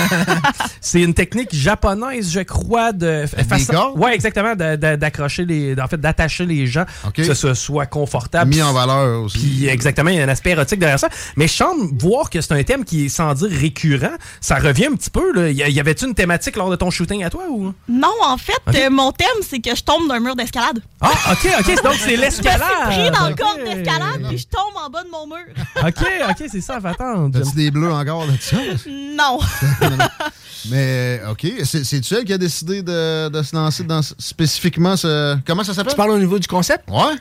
[0.82, 3.26] c'est une technique japonaise, je crois, de.
[3.72, 3.98] cordes?
[4.00, 4.54] Ouais, exactement.
[4.56, 5.76] D'accrocher les.
[5.80, 6.86] En fait, d'attacher les gens.
[7.14, 8.54] Que ce soit- confortable.
[8.54, 9.40] Mis en valeur aussi.
[9.40, 11.10] Puis exactement, il y a un aspect érotique derrière ça.
[11.36, 14.16] Mais je semble voir que c'est un thème qui est sans dire récurrent.
[14.42, 15.34] Ça revient un petit peu.
[15.34, 15.50] Là.
[15.50, 17.74] Y avait-tu une thématique lors de ton shooting à toi ou?
[17.88, 20.82] Non, en fait, euh, mon thème, c'est que je tombe d'un mur d'escalade.
[21.02, 21.84] Ah, ok, ok.
[21.84, 22.62] Donc c'est l'escalade.
[22.88, 25.46] Je suis pris dans le corps d'escalade, puis je tombe en bas de mon mur.
[25.84, 26.80] OK, OK, c'est ça.
[26.82, 27.32] Faut attendre.
[27.40, 28.90] T'as-tu des bleus encore là-dessus?
[29.16, 29.40] Non.
[30.70, 31.46] Mais, OK.
[31.64, 35.38] C'est- C'est-tu elle qui a décidé de, de se lancer dans spécifiquement ce.
[35.46, 35.94] Comment ça s'appelle?
[35.94, 36.90] Tu parles au niveau du concept?
[36.90, 37.16] Ouais.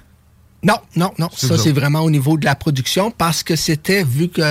[0.66, 1.28] Non, non, non.
[1.36, 4.42] Ça, c'est vraiment au niveau de la production parce que c'était, vu que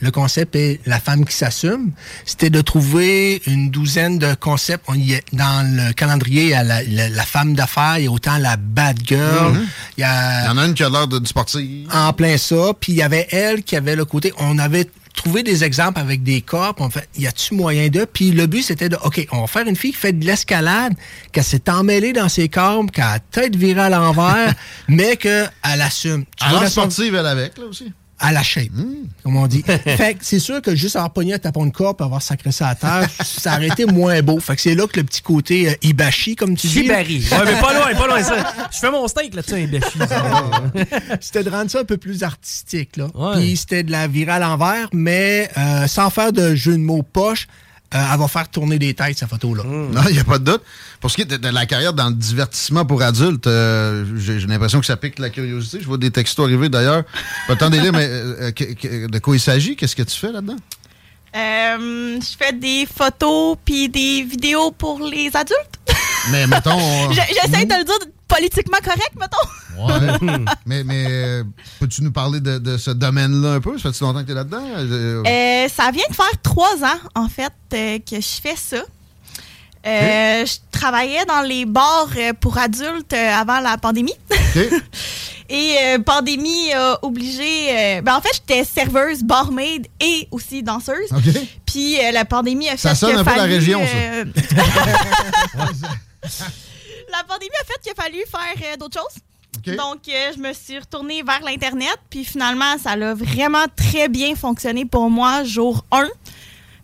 [0.00, 1.90] le concept est la femme qui s'assume,
[2.24, 4.84] c'était de trouver une douzaine de concepts.
[4.86, 8.04] On y est, dans le calendrier, il y a la, la- la femme d'affaires, il
[8.04, 9.66] y a autant la bad girl, Mhm.
[9.96, 10.42] il y a...
[10.44, 11.66] Il y en a une qui a l'air de- du sportif.
[11.92, 12.72] En plein ça.
[12.78, 14.32] Puis il y avait elle qui avait le côté.
[14.38, 16.74] On avait trouvé des exemples avec des corps.
[16.78, 18.04] On fait, y a-tu moyen de?
[18.04, 20.94] Puis le but, c'était de, OK, on va faire une fille qui fait de l'escalade,
[21.32, 24.54] qu'elle s'est emmêlée dans ses corps, qu'elle a la tête virée à l'envers,
[24.88, 26.24] mais qu'elle assume.
[26.36, 27.92] Tu Elle vois a la sportive, elle, avec, là aussi.
[28.18, 28.70] À la shape,
[29.22, 29.62] comme on dit.
[29.84, 32.52] fait que c'est sûr que juste avoir pogné un tapon de corps et avoir sacré
[32.52, 34.40] ça à terre, ça aurait été moins beau.
[34.40, 36.82] Fait que c'est là que le petit côté euh, Ibashi, comme tu dis.
[36.82, 37.24] Shibari.
[37.30, 38.54] Ouais, mais pas loin, pas loin ça.
[38.72, 39.98] Je fais mon steak là-dessus, Ibashi.
[41.20, 42.96] c'était de rendre ça un peu plus artistique.
[42.96, 43.08] Là.
[43.34, 47.02] Puis c'était de la virer à l'envers, mais euh, sans faire de jeu de mots
[47.02, 47.46] poche.
[47.94, 49.62] Euh, elle va faire tourner des têtes, cette photo-là.
[49.64, 50.62] Non, il n'y a pas de doute.
[51.00, 54.38] Pour ce qui est de, de la carrière dans le divertissement pour adultes, euh, j'ai
[54.40, 55.78] l'impression que ça pique la curiosité.
[55.80, 57.04] Je vois des textos arriver d'ailleurs.
[57.46, 59.74] Pas le temps de les lire, mais euh, que- que- de quoi il s'agit?
[59.76, 60.56] Qu'est-ce que tu fais là-dedans?
[61.36, 65.78] Euh, je fais des photos puis des vidéos pour les adultes.
[66.30, 66.72] Mais mettons.
[66.72, 67.98] on- Je- J'essaie de le dire
[68.28, 69.48] politiquement correct, mettons.
[69.78, 70.44] Ouais.
[70.66, 71.44] mais mais euh,
[71.80, 73.78] peux-tu nous parler de, de ce domaine-là un peu?
[73.78, 74.62] Ça fait-tu longtemps que tu es là-dedans?
[74.76, 78.76] Euh, Euh, ça vient de faire trois ans, en fait, euh, que je fais ça.
[79.86, 82.08] Euh, Je travaillais dans les bars
[82.40, 84.14] pour adultes avant la pandémie.
[85.50, 88.00] Et euh, pandémie a obligé.
[88.04, 91.08] ben en fait, j'étais serveuse, barmaid et aussi danseuse.
[91.64, 94.24] Puis la pandémie a fait Ça sonne a un peu la région, ça.
[97.18, 99.22] la pandémie a fait qu'il a fallu faire euh, d'autres choses.
[99.76, 101.98] Donc, euh, je me suis retournée vers l'Internet.
[102.08, 106.06] Puis finalement, ça a vraiment très bien fonctionné pour moi, jour 1.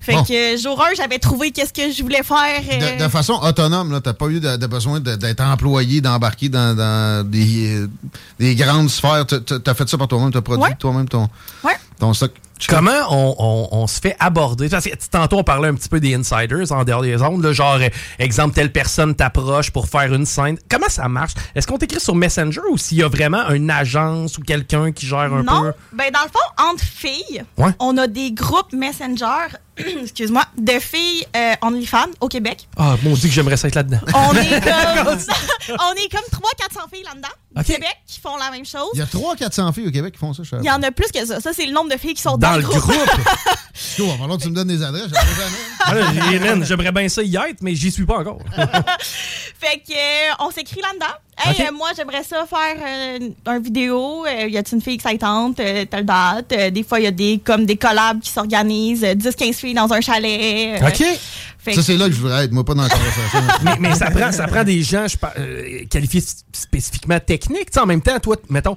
[0.01, 0.25] Fait Bon.
[0.25, 2.63] que euh, jour 1, j'avais trouvé qu'est-ce que je voulais faire.
[2.73, 6.51] euh, De, de façon autonome, tu n'as pas eu de, de besoin d'être employé, d'embarquer
[6.51, 7.87] dans, dans des,
[8.39, 9.25] des grandes sphères.
[9.27, 9.37] Tu
[9.67, 11.31] as fait ça par toi-même, tu as produit toi-même ton,
[12.69, 14.69] Comment on, on- on se fait aborder?
[14.69, 17.43] Parce que tantôt, on parlait un petit peu des insiders en dehors des ondes.
[17.45, 20.57] là, genre, euh, exemple, telle personne t'approche pour faire une scène.
[20.71, 21.33] Comment ça marche?
[21.55, 25.05] Est-ce qu'on t'écrit sur Messenger ou s'il y a vraiment une agence ou quelqu'un qui
[25.07, 25.73] gère un non, peu?
[25.93, 27.73] ben dans le fond, entre filles, Ouais.
[27.81, 32.69] on a des groupes Messenger, excuse-moi, de filles euh, OnlyFans au Québec.
[32.79, 33.99] Ah, mon Dieu, que j'aimerais ça être là-dedans.
[34.15, 35.19] On est comme,
[35.81, 37.67] on est comme 300-400 filles là-dedans, au OK.
[37.67, 38.91] Québec, qui font la même chose.
[38.95, 40.43] Il y a 300-400 filles au Québec qui font ça.
[40.43, 41.41] je Il y en a plus que ça.
[41.41, 42.83] Ça, c'est le nombre de filles qui sont Dans dans, le groupe.
[43.97, 45.09] Qu'il va falloir que tu me donnes des adresses?
[45.09, 46.61] Je sais jamais.
[46.61, 48.39] Ah, J'aimerais bien ça y être, mais j'y suis pas encore.
[49.59, 51.15] fait que euh, on s'écrit là-dedans.
[51.37, 51.61] Hey, Ok.
[51.69, 52.77] euh, moi, j'aimerais ça faire
[53.21, 54.25] euh, un vidéo.
[54.27, 55.59] Euh, y a-t-il une fille excitante?
[55.61, 56.53] Euh, telle date?
[56.53, 59.03] Euh, des fois, il y a des, comme des collabs qui s'organisent.
[59.05, 60.81] euh, 10-15 filles dans un chalet.
[60.81, 60.91] Euh,
[61.59, 63.41] fait Ça, c'est là que je voudrais être, moi, pas dans la conversation.
[63.65, 67.71] mais, mais ça prend, ça prend des gens je euh, qualifiés spécifiquement techniques.
[67.71, 68.77] Tu sais, en même temps, toi, mettons,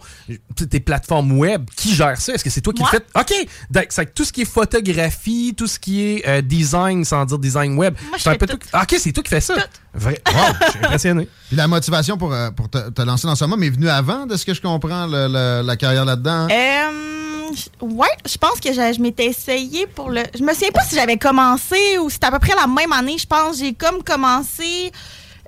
[0.69, 2.33] tes plateformes web, qui gère ça?
[2.33, 3.03] Est-ce que c'est toi qui le fais?
[3.13, 3.47] OK!
[3.69, 7.25] Donc, c'est que tout ce qui est photographie, tout ce qui est euh, design, sans
[7.25, 7.93] dire design web.
[8.07, 8.57] Moi, je c'est un fais peu tout.
[8.57, 9.55] toi qui- OK, c'est toi qui fais ça.
[9.93, 10.21] Vrai.
[10.27, 11.27] Wow, je suis impressionné.
[11.47, 14.25] Puis la motivation pour, euh, pour te, te lancer dans ce moment est venue avant,
[14.25, 16.47] de ce que je comprends, le- le- la carrière là-dedans?
[16.51, 17.49] Euh,
[17.81, 20.23] ouais, je pense que je, je m'étais essayé pour le.
[20.37, 23.17] Je me souviens pas si j'avais commencé ou c'était à peu près la même année.
[23.17, 24.91] Je pense j'ai comme commencé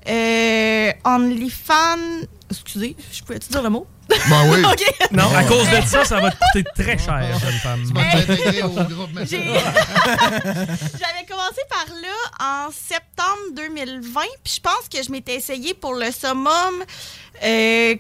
[0.08, 2.26] euh, OnlyFans.
[2.50, 3.86] Excusez, je peux dire le mot?
[4.10, 4.62] Ben oui.
[5.12, 7.84] Non, à cause de ça, ça va te coûter très cher, jeune femme.
[9.96, 15.94] J'avais commencé par là en septembre 2020, puis je pense que je m'étais essayé pour
[15.94, 16.84] le summum.
[17.44, 17.96] euh,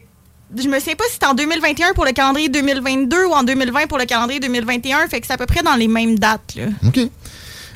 [0.57, 3.85] je me sais pas si c'était en 2021 pour le calendrier 2022 ou en 2020
[3.87, 6.55] pour le calendrier 2021, fait que c'est à peu près dans les mêmes dates.
[6.55, 6.65] Là.
[6.87, 6.99] OK.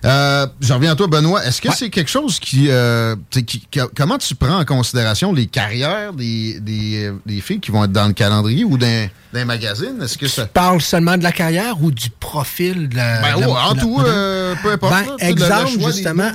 [0.06, 1.46] Euh, je reviens à toi, Benoît.
[1.46, 3.66] Est-ce que c'est quelque chose qui, euh, tu qui-
[3.96, 7.92] Comment tu prends en considération les carrières des, des, euh, des filles qui vont être
[7.94, 9.96] dans le calendrier ou dans, dans un magazine?
[10.02, 10.46] Est-ce que ça.
[10.46, 13.22] parle seulement de la carrière ou du profil de la.
[13.22, 15.70] Ben, de la- oh, en de la- tout, euh, peu importe, Ben, là, tu exemple,
[15.94, 16.32] justement,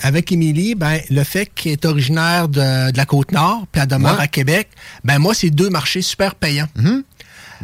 [0.00, 4.16] avec, Émilie, ben, le fait qu'elle est originaire de, de la Côte-Nord, puis elle demeure
[4.16, 4.24] Ouais.
[4.24, 4.68] à Québec,
[5.04, 6.68] ben, moi, c'est deux marchés super payants.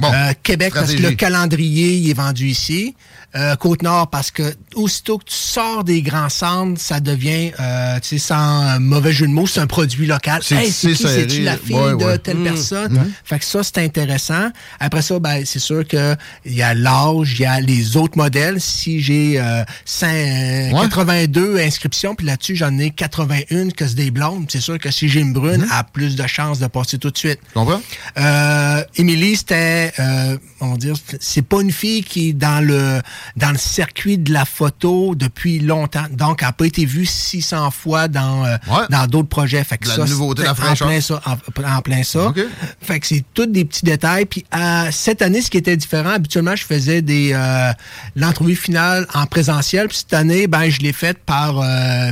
[0.02, 2.94] Euh, Québec, parce que le calendrier il est vendu ici.
[3.36, 8.10] Euh, Côte-Nord, parce que aussitôt que tu sors des grands centres, ça devient, euh, tu
[8.10, 10.40] sais, sans euh, mauvais jeu de mots, c'est un produit local.
[10.44, 11.02] C'est Hey, c'est qui?
[11.02, 11.14] serré.
[11.22, 12.18] C'est-tu la fille Ouais, de ouais.
[12.18, 12.44] telle Mm.
[12.44, 12.92] personne?
[12.92, 13.12] Mhm.
[13.24, 14.50] Fait que ça, c'est intéressant.
[14.78, 18.16] Après ça, ben, c'est sûr que il y a l'âge, il y a les autres
[18.16, 18.60] modèles.
[18.60, 24.10] Si j'ai euh, cin- euh, 82 inscriptions, puis là-dessus, j'en ai 81 que c'est des
[24.12, 26.98] blondes, c'est sûr que si j'ai une brune, elle a plus de chances de passer
[26.98, 27.40] tout de suite.
[27.48, 27.80] Tu comprends?
[28.16, 33.00] Euh, Émilie, c'était, euh, on va dire, c'est pas une fille qui est dans le
[33.36, 36.04] dans le circuit de la photo depuis longtemps.
[36.10, 38.56] Donc, elle n'a pas été vue 600 fois dans euh,
[38.90, 39.62] dans d'autres projets.
[39.64, 41.20] Fait que la ça, nouveauté, la en plein ça.
[41.26, 42.32] En, en plein ça.
[42.80, 44.26] Fait que c'est tous des petits détails.
[44.26, 47.72] Puis euh, cette année, ce qui était différent, habituellement, je faisais des euh,
[48.16, 49.88] l'entrevue finale en présentiel.
[49.88, 52.10] Puis cette année, ben, je l'ai faite par euh,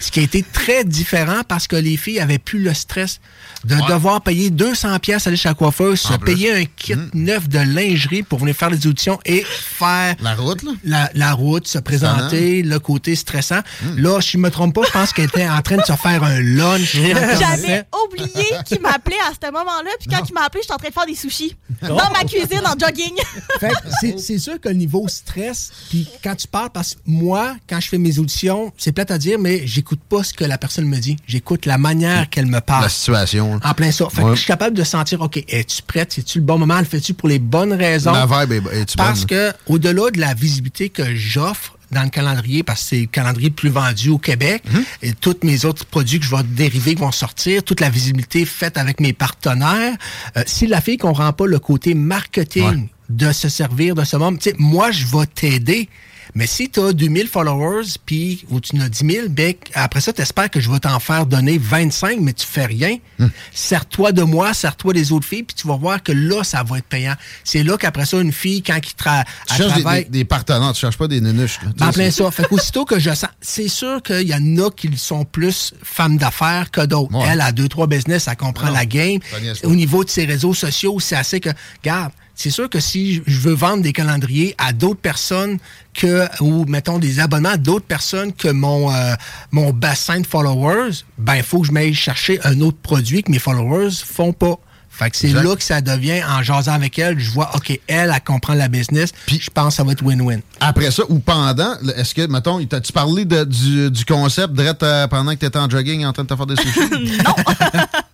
[0.00, 3.20] Ce qui a été très différent parce que les filles avaient plus le stress
[3.64, 7.58] de devoir payer 200 pièces aller chez la coiffeuse, se payer un kit neuf de
[7.58, 10.72] lingerie pour venir faire les auditions et faire la route, là.
[10.84, 13.60] La, la route, se présenter, le côté stressant.
[13.96, 16.22] Là, si je me trompe pas, je pense qu'elle était en train de se faire
[16.22, 16.96] un lunch.
[17.38, 20.88] J'avais oublié qu'il m'appelait à ce moment-là, puis quand il m'a appelé, j'étais en train
[20.88, 21.56] de faire des sushis.
[21.82, 23.14] Dans ma cuisine, en jogging.
[24.18, 27.88] C'est sûr que le niveau stress, puis quand tu parles, parce que moi, quand je
[27.88, 30.98] fais mes auditions, c'est plate à dire, mais j'écoute pas ce que la personne me
[30.98, 31.16] dit.
[31.26, 32.84] J'écoute la manière qu'elle me parle.
[32.84, 33.60] La situation.
[33.64, 34.08] En plein ça.
[34.10, 36.12] Fait que je suis capable de sentir, OK, es-tu prête?
[36.12, 36.78] C'est-tu le bon moment?
[36.78, 38.12] Le fais-tu pour les bonnes raisons?
[38.12, 39.26] La vibe est- est-tu Parce bonne?
[39.28, 43.48] que, au-delà de la visibilité que j'offre, dans le calendrier, parce que c'est le calendrier
[43.48, 44.84] le plus vendu au Québec, Mhm.
[45.02, 48.44] et tous mes autres produits que je vais dériver qui vont sortir, toute la visibilité
[48.44, 49.96] faite avec mes partenaires,
[50.36, 54.54] euh, si la fille comprend pas le côté marketing de se servir de ce sais,
[54.58, 55.88] moi, je vais t'aider.
[56.34, 60.00] Mais si tu as 2000 followers, puis ou tu en as 10 000, ben, après
[60.00, 62.96] ça, tu espères que je vais t'en faire donner 25, mais tu fais rien.
[63.18, 63.28] Hmm.
[63.52, 66.78] Sers-toi de moi, sers-toi des autres filles, puis tu vas voir que là, ça va
[66.78, 67.14] être payant.
[67.44, 70.04] C'est là qu'après ça, une fille, quand il tra Tu cherches travaille...
[70.04, 71.58] des- des partenaires, tu cherches pas des nunuches.
[71.64, 71.70] là.
[71.76, 72.30] Tu En plein c'est- ça.
[72.30, 76.16] Fait qu'aussitôt que je sens, c'est sûr qu'il y en a qui sont plus femmes
[76.18, 77.12] d'affaires que d'autres.
[77.28, 79.18] Elle a deux, trois business, elle comprend Non, la game.
[79.64, 81.50] Au niveau de ses réseaux sociaux, c'est assez que,
[81.82, 85.58] regarde, c'est sûr que si je veux vendre des calendriers à d'autres personnes
[85.92, 89.14] que, ou mettons des abonnements à d'autres personnes que mon, euh,
[89.50, 93.32] mon bassin de followers, ben, il faut que je m'aille chercher un autre produit que
[93.32, 94.54] mes followers font pas.
[94.88, 98.12] Fait que c'est là que ça devient, en jasant avec elle, je vois, OK, elle,
[98.14, 100.40] elle comprend la business, puis je pense que ça va être win-win.
[100.60, 105.06] Après ça, ou pendant, est-ce que, mettons, t'as-tu parlé de- du, du concept direct euh,
[105.08, 106.80] pendant que t'étais en jogging en train de te faire des sushis?
[107.24, 107.34] non!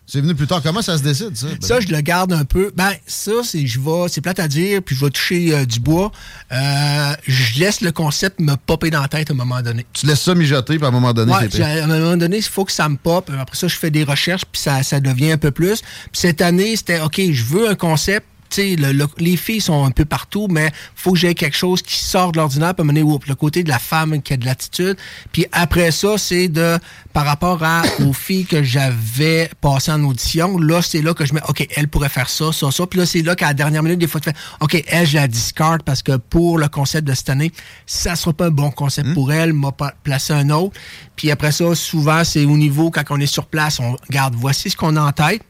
[0.06, 0.60] C'est venu plus tard.
[0.62, 1.46] Comment ça se décide, ça?
[1.60, 2.72] Ça, je le garde un peu.
[2.76, 5.80] Ben, ça, c'est je vais, c'est plate à dire, puis je vais toucher euh, du
[5.80, 6.12] bois.
[6.52, 9.86] Euh, je laisse le concept me popper dans la tête à un moment donné.
[9.94, 12.42] Tu laisses ça mijoter, puis à un moment donné, Ouais, à un moment donné, il
[12.42, 13.30] faut que ça me pop.
[13.38, 15.80] Après ça, je fais des recherches, puis ça, ça devient un peu plus.
[15.80, 18.26] Puis cette année, c'était, OK, je veux un concept.
[18.50, 21.56] Tu sais, le- le- les filles sont un peu partout, mais faut que j'ai quelque
[21.56, 24.44] chose qui sort de l'ordinaire, donné, oups, le côté de la femme qui a de
[24.44, 24.96] l'attitude.
[25.32, 26.78] Puis après ça, c'est de,
[27.12, 31.34] par rapport à, aux filles que j'avais passées en audition, là, c'est là que je
[31.34, 32.86] mets, OK, elle pourrait faire ça, ça, ça.
[32.86, 35.14] Puis là, c'est là qu'à la dernière minute, des fois, tu fais, OK, elle, je
[35.16, 37.50] la discard parce que pour le concept de cette année,
[37.86, 39.72] ça sera pas un bon concept pour elle, m'a
[40.02, 40.76] placé un autre.
[41.16, 44.70] Puis après ça, souvent, c'est au niveau, quand on est sur place, on regarde, voici
[44.70, 45.42] ce qu'on a en tête.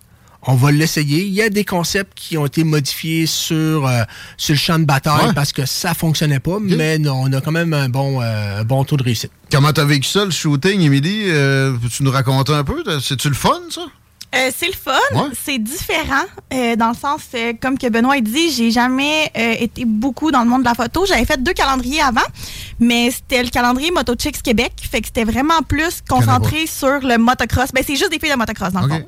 [0.47, 1.23] On va l'essayer.
[1.25, 4.03] Il y a des concepts qui ont été modifiés sur, euh,
[4.37, 5.33] sur le champ de bataille Ouais.
[5.35, 8.85] parce que ça fonctionnait pas, mais non, on a quand même un bon, euh, bon
[8.85, 9.31] taux de réussite.
[9.51, 11.25] Comment t'as vécu ça, le shooting, Émilie?
[11.29, 12.83] Euh, Peux-tu nous raconter un peu?
[13.01, 13.83] C'est-tu le fun, ça?
[14.37, 15.31] Euh, c'est le fun, Ouais.
[15.45, 19.85] c'est différent euh, dans le sens, euh, comme que Benoît a dit, j'ai jamais été
[19.85, 21.05] beaucoup dans le monde de la photo.
[21.07, 22.21] J'avais fait deux calendriers avant,
[22.81, 27.17] mais c'était le calendrier Moto Chicks Québec, fait que c'était vraiment plus concentré sur le
[27.19, 27.71] motocross.
[27.73, 29.03] Ben c'est juste des filles de motocross dans le fond.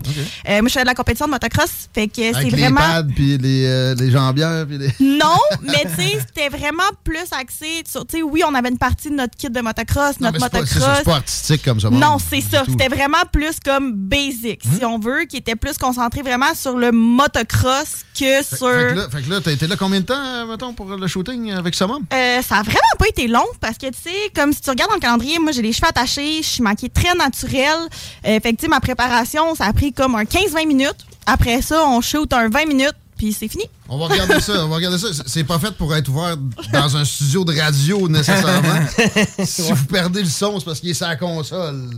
[0.49, 3.05] Moi je fais de la compétition de motocross, fait que c'est Avec les vraiment pads,
[3.15, 4.91] puis les, les jambières, puis les...
[5.01, 8.79] non, mais tu sais, c'était vraiment plus axé sur, tu sais, oui, on avait une
[8.79, 10.97] partie de notre kit de motocross, Non, notre motocross.
[10.99, 11.91] c'est pas artistique comme ça.
[11.91, 12.65] Non, c'est ça.
[12.69, 16.93] C'était vraiment plus comme basic, si on veut, qui était plus concentré vraiment sur le
[16.93, 18.69] motocross que Fait, sur.
[18.69, 20.87] fait que là, fait que là, t'as été là combien de temps, euh, mettons, pour
[20.87, 22.05] le shooting avec Summum?
[22.13, 24.91] Euh, ça a vraiment pas été long parce que, tu sais, comme si tu regardes
[24.91, 27.89] dans le calendrier, moi, j'ai les cheveux attachés, je suis maquillée très naturelle.
[28.27, 30.97] Euh, fait que, tu sais, ma préparation, ça a pris comme un 15-20 minutes.
[31.27, 33.65] Après ça, on shoot un 20 minutes, puis c'est fini.
[33.89, 35.09] On va regarder ça, on va regarder ça.
[35.13, 36.37] C'est- C'est pas fait pour être ouvert
[36.73, 38.81] dans un studio de radio, nécessairement.
[39.45, 41.91] si vous perdez le son, c'est parce qu'il est sur la console.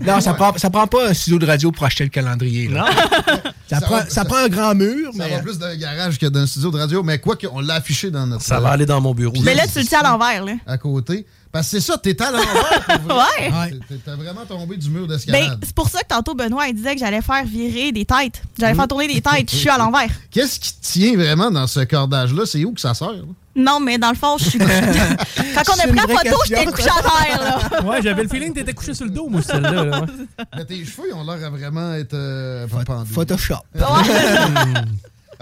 [0.00, 2.68] Non, ça prend, ça prend pas un studio de radio pour acheter le calendrier.
[2.68, 2.86] là.
[3.68, 5.30] ça, Ça prend, va- ça prend un grand mur, Ça mais.
[5.36, 8.26] va plus d'un garage que d'un studio de radio, mais quoi qu'on l'a affiché dans
[8.26, 8.42] notre...
[8.42, 9.34] Ça va aller dans mon bureau.
[9.42, 10.52] Mais là, tu le tiens à l'envers, là.
[10.66, 11.26] À côté.
[11.52, 12.46] Parce que c'est ça, t'es à l'envers.
[13.08, 13.70] Ouais.
[13.88, 15.58] T'es- T'es vraiment tombé du mur Ben, d'escalade.
[15.64, 18.40] c'est pour ça que tantôt, Benoît, il disait que j'allais faire virer des têtes.
[18.58, 19.50] J'allais faire tourner des têtes.
[19.50, 20.10] Je suis à l'envers.
[20.30, 22.46] Qu'est-ce qui tient vraiment dans ce cordage-là?
[22.46, 23.10] C'est où que ça sert?
[23.12, 23.22] là?
[23.56, 24.58] Non, mais dans le fond, je suis.
[24.58, 27.82] Quand on a pris la photo, j'étais couché à terre, là.
[27.82, 29.84] Ouais, j'avais le feeling que t'étais couché sur le dos, moi, celle-là.
[29.84, 30.06] là, ouais.
[30.56, 33.12] Mais tes cheveux, ils ont l'air à vraiment être euh, pendus.
[33.12, 33.56] Photoshop.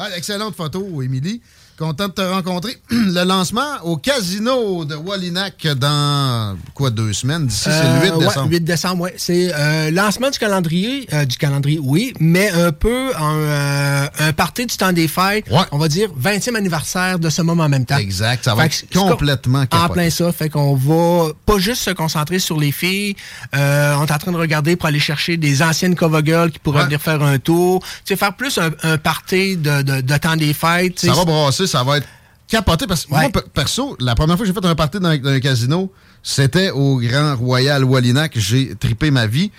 [0.00, 1.42] Ah, excellente photo, Émilie.
[1.78, 2.76] Content de te rencontrer.
[2.90, 7.46] Le lancement au casino de Wallinac dans, quoi, deux semaines?
[7.46, 8.50] D'ici, c'est le 8 Euh, ouais, décembre.
[8.50, 9.14] 8 décembre, ouais.
[9.16, 14.32] C'est euh, lancement du calendrier, euh, du calendrier, oui, mais un peu un, euh, un
[14.32, 15.44] party du temps des fêtes.
[15.70, 17.96] On va dire 20e anniversaire de ce moment en même temps.
[17.98, 20.32] Exact, ça va Fait être complètement En plein ça.
[20.32, 23.14] Fait qu'on va pas juste se concentrer sur les filles.
[23.54, 26.58] Euh, on est en train de regarder pour aller chercher des anciennes cover girls qui
[26.58, 26.84] pourraient Ouais.
[26.86, 27.82] venir faire un tour.
[28.04, 30.98] Tu sais, faire plus un, un party de, de, de temps des fêtes.
[31.00, 32.08] Ça va brasser, ça va être
[32.48, 35.16] capoté parce que moi, pe- perso, la première fois que j'ai fait un party dans,
[35.16, 35.92] dans un casino,
[36.22, 38.32] c'était au Grand Royal Wallinac.
[38.36, 39.50] J'ai tripé ma vie.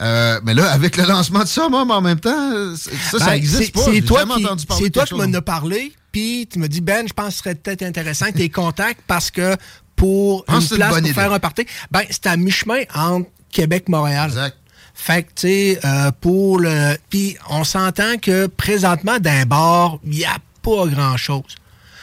[0.00, 3.72] Euh, mais là, avec le lancement de Summum en même temps, ça, ça Ben, existe
[3.74, 3.80] pas.
[3.84, 4.46] C'est toi qui,
[4.78, 7.38] c'est toi qui m'en as parlé, puis tu me dis, Ben, je pense que ce
[7.38, 9.56] serait peut-être intéressant que tu contacts parce que
[9.96, 11.12] pour une place pour idée.
[11.14, 14.28] faire un party, ben, c'est à mi-chemin entre Québec et Montréal.
[14.28, 14.56] Exact.
[14.98, 16.96] Fait que, tu sais, euh, pour le...
[17.10, 20.36] Puis on s'entend que présentement, d'un bar, il n'y a
[20.66, 21.42] pas grand-chose.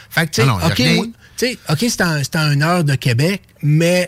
[0.10, 0.48] Fait que, tu sais,
[1.68, 4.07] Ah OK, c'est c'est à une heure de Québec, mais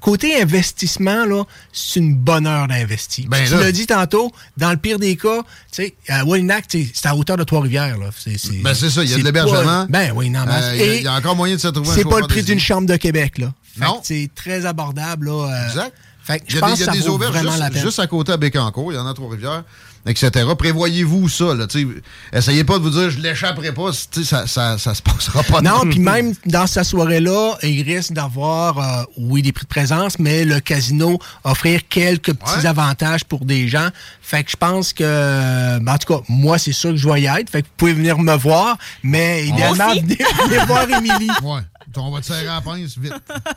[0.00, 1.42] côté investissement, là,
[1.72, 3.24] c'est une bonne heure d'investir.
[3.28, 5.40] Ben tu l'as dit tantôt, dans le pire des cas,
[5.72, 7.96] tu sais, à Wallinac, c'est à hauteur de Trois-Rivières.
[8.16, 9.86] C'est, c'est- Ben, c'est ça, il y a de l'hébergement.
[9.88, 11.90] Ben oui, non, Euh, Il y, a- il y a encore moyen de se trouver
[11.90, 13.52] un C'est pas le prix d'une chambre de Québec, là.
[13.78, 14.00] Non.
[14.04, 15.48] C'est très abordable, là.
[15.50, 15.92] euh, Exact.
[16.22, 17.82] Fait que je pense des, que ça des vaut auberges vraiment juste, la peine.
[17.82, 19.64] juste à côté à Bécancour, il y en a à Trois-Rivières,
[20.06, 20.46] etc.
[20.56, 21.54] Prévoyez-vous ça.
[21.54, 21.66] Là,
[22.32, 25.60] essayez pas de vous dire je l'échapperai pas, ça, ça, ça se passera pas.
[25.60, 30.18] Non, puis même dans sa soirée-là, il risque d'avoir, euh, oui, des prix de présence,
[30.18, 33.88] mais le casino offrir quelques petits avantages pour des gens.
[34.22, 37.22] Fait que je pense que, ben, en tout cas, moi, c'est sûr que je vais
[37.22, 37.50] y être.
[37.50, 41.30] Fait que vous pouvez venir me voir, mais idéalement, venez voir Émilie.
[41.42, 41.60] Ouais.
[41.96, 43.12] On va te serrer à la pince vite.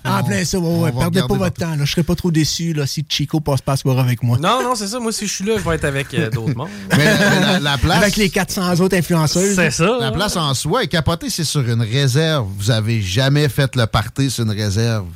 [0.06, 0.92] En On- plein ça, ouais, ouais.
[0.92, 1.76] Perdez pas votre temps.
[1.76, 1.84] Là.
[1.86, 4.38] Je serais pas trop déçu là, si Chico passe pas à soir avec moi.
[4.38, 5.00] Non, non, c'est ça.
[5.00, 6.70] Moi, si je suis là, je vais être avec euh, d'autres mondes.
[6.92, 7.98] Mais, mais la, la place.
[7.98, 9.56] Avec les 400 autres influenceuses.
[9.56, 9.98] C'est ça.
[10.00, 12.48] La place en soi est capotée, c'est sur une réserve.
[12.58, 15.08] Vous avez jamais fait le party sur une réserve.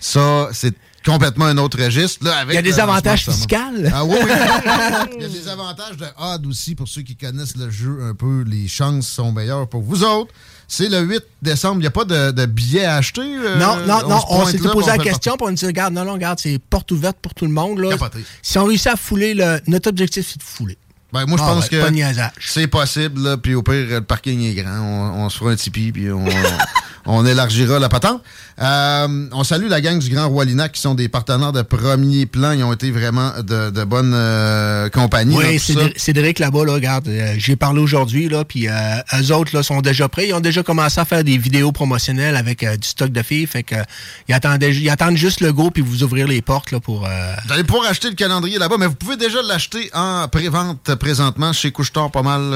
[0.00, 0.74] Ça, c'est
[1.04, 2.24] complètement un autre registre.
[2.24, 3.56] Là, avec Il y a des avantages fiscaux.
[3.92, 4.30] Ah oui, oui.
[5.16, 8.14] Il y a des avantages de odd aussi pour ceux qui connaissent le jeu un
[8.14, 8.42] peu.
[8.46, 10.32] Les chances sont meilleures pour vous autres.
[10.74, 11.76] C'est le 8 décembre.
[11.76, 13.20] Il n'y a pas de, de billets à acheter.
[13.20, 16.14] euh, Non, non, non, on s'était posé la question, puis on dit, regarde, non, non,
[16.14, 17.78] regarde, c'est porte ouverte pour tout le monde.
[17.78, 17.90] Là.
[18.40, 20.78] Si on réussit à fouler, le, notre objectif, c'est de fouler.
[21.12, 21.76] Ben, moi, je Ah pense ouais, que
[22.40, 23.20] c'est possible.
[23.22, 24.78] Là, puis au pire, le parking est grand.
[24.80, 26.24] On, on se fera un tipi, puis on,
[27.04, 28.22] on élargira la patente.
[28.60, 32.26] Euh, on salue la gang du Grand Roi Linac qui sont des partenaires de premier
[32.26, 32.52] plan.
[32.52, 35.36] Ils ont été vraiment de, de bonne euh, compagnie.
[35.36, 35.58] Oui.
[35.96, 40.08] Cédric, là-bas, là, regarde, euh, j'ai parlé aujourd'hui, là, puis eux autres là, sont déjà
[40.08, 40.28] prêts.
[40.28, 43.46] Ils ont déjà commencé à faire des vidéos promotionnelles avec du stock de filles.
[43.46, 43.76] Fait que
[44.28, 47.06] ils, attendaient, ils attendent juste le go puis vous ouvrir les portes là, pour.
[47.06, 50.94] euh, Vous allez pouvoir acheter le calendrier là-bas, mais vous pouvez déjà l'acheter en pré-vente
[50.96, 52.50] présentement chez Couche-Tard pas mal.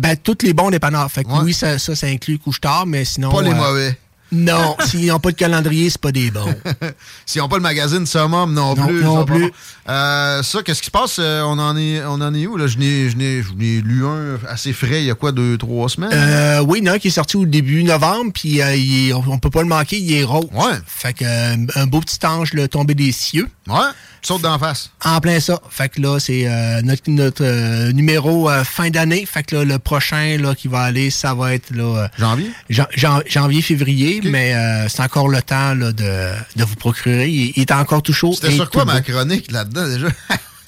[0.00, 1.10] ben, tous les bons dépanneurs.
[1.10, 3.30] Fait que oui, ça, ça, ça inclut couche-tard, mais sinon.
[3.32, 3.98] pas les mauvais.
[4.32, 6.54] Non, s'ils n'ont pas de calendrier, c'est pas des bons.
[7.26, 9.02] S'ils n'ont pas le magazine Summum non, Non, plus.
[9.04, 9.52] non plus.
[9.88, 11.16] Euh, ça, qu'est-ce qui se passe?
[11.18, 12.56] Euh, on, en est, on en est où?
[12.56, 12.66] Là?
[12.66, 15.56] Je n'ai je n'ai- je n'ai lu un assez frais il y a quoi, deux,
[15.58, 16.10] trois semaines?
[16.12, 19.50] Euh, oui, un qui est sorti au début novembre, puis euh, est- on, on peut
[19.50, 20.46] pas le manquer, il est rose.
[20.52, 20.72] Ouais.
[20.86, 23.48] Fait que euh, un beau petit ange là, tombé des cieux.
[23.68, 23.76] Ouais,
[24.22, 24.90] saute d'en face.
[25.04, 25.60] En plein ça.
[25.70, 29.26] Fait que là, c'est euh, notre, notre euh, numéro euh, fin d'année.
[29.26, 32.50] Fait que là, le prochain là, qui va aller, ça va être là, euh, Janvier?
[32.70, 37.28] jan- jan- janvier, février, mais euh, c'est encore le temps là, de, de vous procurer.
[37.28, 38.32] Il, il est encore tout chaud.
[38.34, 40.08] C'était sur quoi ma chronique là-dedans déjà?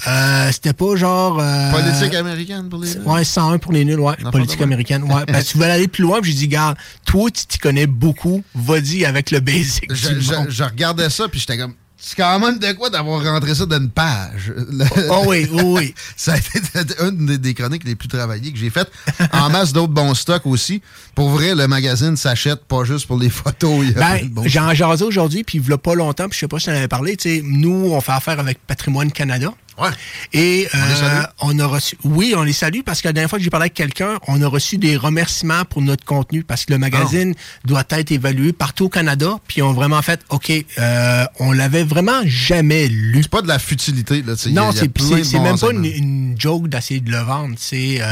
[0.09, 1.39] Euh, C'était pas genre...
[1.41, 2.95] euh, Politique américaine pour les.
[2.99, 4.17] Ouais, 101 pour les nuls, ouais.
[4.33, 5.25] Politique américaine, ouais.
[5.27, 6.77] Parce que tu veux aller plus loin, j'ai dit, garde,
[7.07, 9.85] toi, tu t'y connais beaucoup, vas-y avec le basic.
[9.95, 10.47] Je, du je- monde.
[10.51, 11.75] je regardais ça, puis j'étais comme.
[12.07, 14.53] C'est quand même de quoi d'avoir rentré ça dans une page.
[15.09, 15.95] Oh oui, oh oui.
[16.17, 16.61] ça a été
[17.01, 18.93] une des, chroniques les plus travaillées que j'ai faites.
[19.33, 20.83] En masse d'autres bons stocks aussi.
[21.15, 23.87] Pour vrai, le magazine s'achète pas juste pour les photos.
[23.95, 26.59] Ben, de bons j'en jasais aujourd'hui, puis il a pas longtemps, puis je sais pas
[26.59, 29.55] si tu en avais parlé, tu sais, nous, on fait affaire avec Patrimoine Canada.
[29.79, 29.89] Ouais.
[30.33, 33.39] Et On euh, on a reçu, oui, on les salue parce que la dernière fois
[33.39, 36.73] que j'ai parlé avec quelqu'un, on a reçu des remerciements pour notre contenu parce que
[36.73, 37.35] le magazine
[37.65, 42.21] doit être évalué partout au Canada, puis on vraiment fait, ok, euh, on l'avait vraiment
[42.25, 43.21] jamais lu.
[43.23, 44.37] C'est pas de la futilité là.
[44.37, 47.19] tu sais, il y a- Non, c'est même pas une, une joke d'essayer de le
[47.19, 47.55] vendre.
[47.59, 48.11] C'est euh,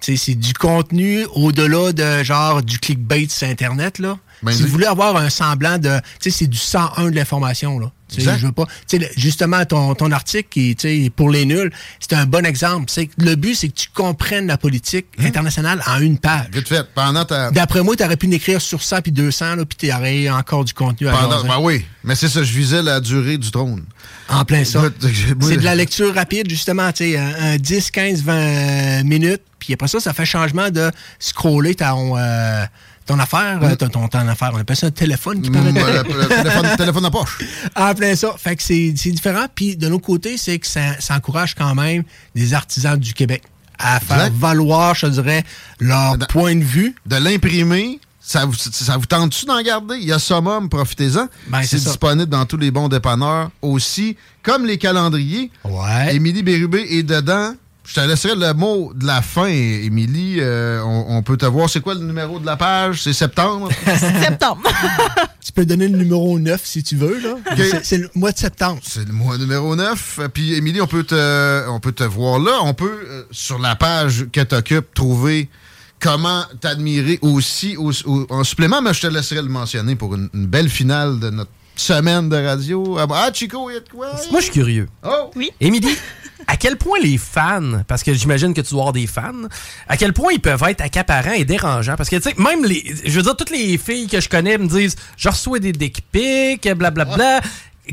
[0.00, 3.98] sais, c'est du contenu au-delà de genre du clickbait sur Internet.
[3.98, 4.18] Là.
[4.42, 5.98] Ben si vous voulez avoir un semblant de.
[6.20, 7.78] Tu sais, c'est du 101 de l'information.
[7.78, 7.90] là.
[8.08, 8.38] Tu sais, Exact.
[8.40, 8.66] Je veux pas.
[8.66, 12.26] tu sais, le- justement, ton, ton article qui tu sais, pour les nuls, c'est un
[12.26, 12.86] bon exemple.
[12.88, 15.26] C'est le but, c'est que tu comprennes la politique Hein?
[15.26, 16.46] internationale en une page.
[16.52, 16.86] Vite fait.
[16.94, 17.50] Pendant ta.
[17.52, 20.64] D'après moi, tu aurais pu l'écrire sur 100 puis 200, là, puis tu aurais encore
[20.64, 23.84] du contenu à Pendant, ben oui, mais c'est ça, je visais la durée du trône.
[24.28, 24.82] En plein ça.
[25.40, 29.42] C'est de la lecture rapide, justement, tu sais, un, un 10, 15, 20 minutes.
[29.58, 32.64] Puis après ça, ça fait changement de scroller ton, euh,
[33.06, 34.50] ton affaire, euh, ton, ton, ton affaire.
[34.54, 35.80] On appelle ça un téléphone qui permet Mm, de...
[35.80, 37.38] le- le téléphone, téléphone poche.
[37.96, 38.34] Plein ça.
[38.38, 39.46] Fait que c'est différent.
[39.54, 42.02] Puis de l'autre côté, c'est que ça, ça encourage quand même
[42.34, 43.42] des artisans du Québec
[43.78, 44.34] à faire Exact.
[44.38, 45.44] valoir, je dirais,
[45.80, 46.94] leur point de vue.
[47.06, 49.96] De l'imprimer, ça vous, ça vous tente-tu d'en garder?
[50.00, 51.26] Il y a Summum, profitez-en.
[51.48, 55.50] Ben, c'est disponible dans tous les bons dépanneurs aussi, comme les calendriers.
[55.64, 56.14] Ouais.
[56.14, 57.54] Émilie Bérubé est dedans.
[57.84, 60.36] Je te laisserai le mot de la fin, Émilie.
[60.38, 61.68] Euh, on, on peut te voir.
[61.68, 63.02] C'est quoi le numéro de la page?
[63.02, 63.68] C'est septembre?
[64.22, 64.62] septembre.
[65.44, 67.18] Tu peux donner le numéro 9 si tu veux.
[67.20, 67.34] là.
[67.82, 68.80] C'est- le mois de septembre.
[68.84, 70.18] C'est le mois numéro 9.
[70.20, 72.60] Euh, Puis, Émilie, on peut te, on peut te voir là.
[72.62, 75.48] On peut, euh, sur la page que tu occupes, trouver
[76.00, 80.30] comment t'admirer aussi au- au- en supplément, mais je te laisserai le mentionner pour une,
[80.32, 82.96] une belle finale de notre semaine de radio.
[82.98, 84.12] Ah, bah, ah, Chico, il y a de quoi?
[84.30, 84.88] Moi, je suis curieux.
[85.04, 85.30] Oh!
[85.36, 85.50] Oui.
[85.60, 85.96] Émilie,
[86.46, 89.48] à quel point les fans, parce que j'imagine que tu dois avoir des fans,
[89.88, 91.96] à quel point ils peuvent être accaparants et dérangeants?
[91.96, 92.84] Parce que, tu sais, même les.
[93.04, 96.02] Je veux dire, toutes les filles que je connais me disent je reçois des dick
[96.10, 97.40] pics, blablabla.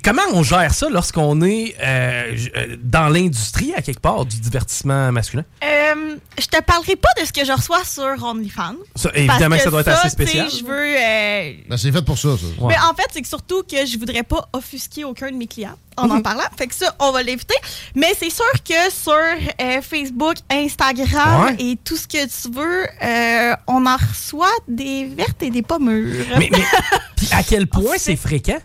[0.03, 5.11] Comment on gère ça lorsqu'on est euh, euh, dans l'industrie, à quelque part, du divertissement
[5.11, 5.43] masculin?
[5.63, 8.75] Euh, je te parlerai pas de ce que je reçois sur OnlyFans.
[8.95, 10.47] Ça, évidemment Parce que ça doit être assez spécial.
[10.47, 10.95] Je veux.
[10.95, 12.45] euh, Ben, c'est fait pour ça, ça.
[12.67, 15.75] Mais en fait, c'est que surtout que je voudrais pas offusquer aucun de mes clients
[15.97, 16.11] en Mhm.
[16.17, 16.43] en parlant.
[16.55, 17.55] Fait que ça, on va l'éviter.
[17.95, 21.55] Mais c'est sûr que sur euh, Facebook, Instagram Ouais.
[21.57, 25.79] et tout ce que tu veux, euh, on en reçoit des vertes et des pas
[25.79, 26.25] mûres.
[26.37, 28.59] Mais, mais- à quel point c'est fréquent?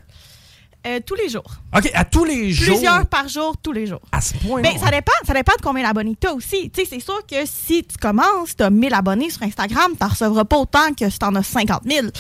[0.86, 1.44] Euh, tous les jours.
[1.74, 2.74] OK, à tous les jours?
[2.74, 4.02] Plusieurs par jour, tous les jours.
[4.12, 6.70] À ce point Ben, ça dépend, ça dépend de combien d'abonnés tu as aussi.
[6.70, 10.06] Tu sais, c'est sûr que si tu commences, tu as 1000 abonnés sur Instagram, tu
[10.06, 12.06] recevras pas autant que si tu en as 50 000.
[12.08, 12.12] Tu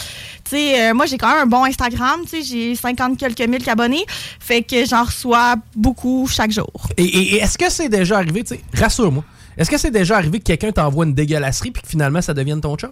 [0.46, 2.20] sais, euh, moi, j'ai quand même un bon Instagram.
[2.24, 4.06] Tu sais, j'ai 50 quelques mille abonnés.
[4.40, 6.70] Fait que j'en reçois beaucoup chaque jour.
[6.96, 9.24] Et, et- et est-ce que c'est déjà arrivé, tu sais, rassure-moi,
[9.58, 12.60] est-ce que c'est déjà arrivé que quelqu'un t'envoie une dégueulasserie puis que finalement ça devienne
[12.62, 12.90] ton chat?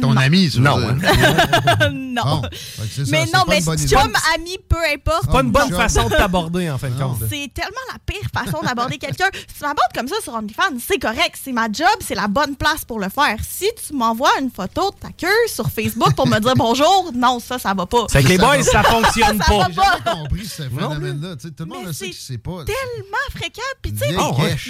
[0.00, 0.20] Ton Non.
[0.20, 0.76] ami, tu Non,
[1.92, 2.22] non.
[2.24, 5.22] Bon, ça, mais non, pas mais chum, ami, peu importe.
[5.24, 7.18] C'est pas une bonne façon de t'aborder, en fin de compte.
[7.30, 9.28] C'est tellement la pire façon d'aborder quelqu'un.
[9.32, 11.38] Si tu m'abordes comme ça sur OnlyFans, c'est correct.
[11.42, 13.36] C'est ma job, c'est la bonne place pour le faire.
[13.48, 17.40] Si tu m'envoies une photo de ta queue sur Facebook pour me dire bonjour, non,
[17.40, 18.06] ça, ça va pas.
[18.10, 19.68] C'est que les boys, ça fonctionne Ça va pas.
[19.68, 21.36] J'ai jamais compris ce phénomène-là.
[21.36, 22.64] Tout le monde le sait que c'est pas.
[22.64, 23.62] tellement fréquent.
[23.82, 24.08] Puis, tu sais,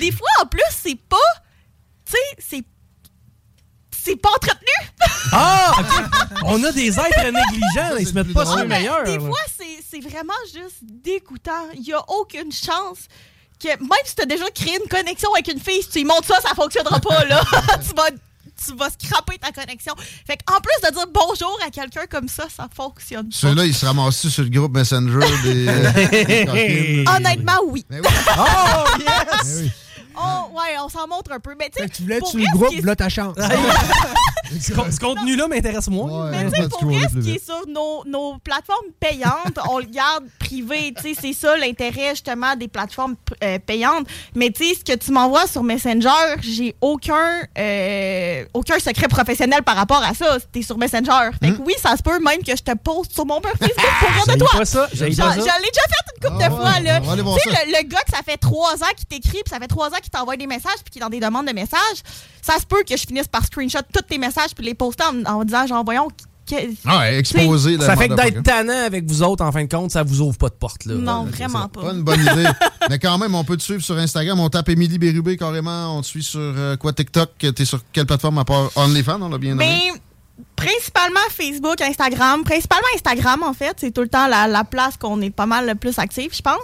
[0.00, 1.16] des- fois, en plus, c'est pas.
[2.04, 2.64] Tu sais, c'est.
[4.06, 5.08] C'est pas entretenu.
[5.32, 5.72] Ah.
[6.44, 9.02] On a des êtres négligents, ils se mettent pas sur les Mais meilleurs.
[9.02, 11.66] Des fois, c'est c'est vraiment juste dégoûtant.
[11.74, 12.98] Il y a aucune chance
[13.60, 16.04] que, même si tu as déjà créé une connexion avec une fille, si tu lui
[16.04, 17.42] montres ça, ça fonctionnera pas, là.
[17.88, 18.10] tu vas.
[18.64, 19.92] Tu vas scraper ta connexion.
[20.26, 23.28] Fait en plus de dire bonjour à quelqu'un comme ça, ça fonctionne.
[23.28, 23.36] pas.
[23.36, 25.68] Ceux-là, ils se ramassent sur le groupe Messenger des.
[25.68, 25.92] euh,
[26.54, 27.04] des.
[27.06, 27.84] Honnêtement, oui.
[27.92, 29.85] Oh, yes!
[30.16, 30.22] Oui.
[30.24, 31.55] Oh, ouais, on s'en montre un peu.
[31.59, 33.36] Mais tu sais, Tu voulais sur le groupe, là, ta chance.
[34.60, 36.31] Ce con- ce contenu-là m'intéresse moins.
[36.31, 39.85] Mais tu sais, pour vrai, ce qui est sur nos, nos plateformes payantes, on le
[39.86, 40.93] garde privé.
[40.97, 44.06] Tu sais, c'est ça l'intérêt justement des plateformes euh, payantes.
[44.35, 46.09] Mais tu sais, ce que tu m'envoies sur Messenger,
[46.40, 50.39] j'ai aucun, euh, aucun secret professionnel par rapport à ça.
[50.52, 51.31] T'es sur Messenger.
[51.43, 53.90] Fait que oui, ça se peut même que je te poste sur mon mur Facebook
[54.01, 54.48] pour rire de toi.
[54.59, 54.89] pas ça,
[55.62, 56.81] l'ai déjà fait une couple Ah de ouais, fois.
[56.81, 57.01] Là.
[57.01, 59.66] Tu sais, le, le gars que ça fait trois ans qui t'écrit, puis ça fait
[59.68, 61.81] trois ans qu'il t'envoie des messages, puis qui est dans des demandes de messages,
[62.43, 65.24] ça se peut que je finisse par screenshot tous tes messages, puis les poster en,
[65.38, 66.54] en disant, genre, voyons, que-
[66.84, 69.90] Ah Ouais, exposer Ça fait que d'être tannant avec vous autres, en fin de compte,
[69.90, 70.84] ça vous ouvre pas de porte.
[70.84, 70.94] Là.
[70.94, 71.88] Non, vraiment c'est pas.
[71.88, 72.46] Pas une bonne idée.
[72.88, 74.38] Mais quand même, on peut te suivre sur Instagram.
[74.38, 75.98] On tape Émilie Bérubé carrément.
[75.98, 77.30] On te suit sur euh, quoi TikTok.
[77.54, 79.66] T'es sur quelle plateforme à part OnlyFans On l'a bien nommé?
[79.92, 80.00] Mais
[80.56, 82.42] principalement Facebook, Instagram.
[82.44, 83.76] Principalement Instagram, en fait.
[83.78, 86.42] C'est tout le temps la, la place qu'on est pas mal le plus actif, je
[86.42, 86.58] pense.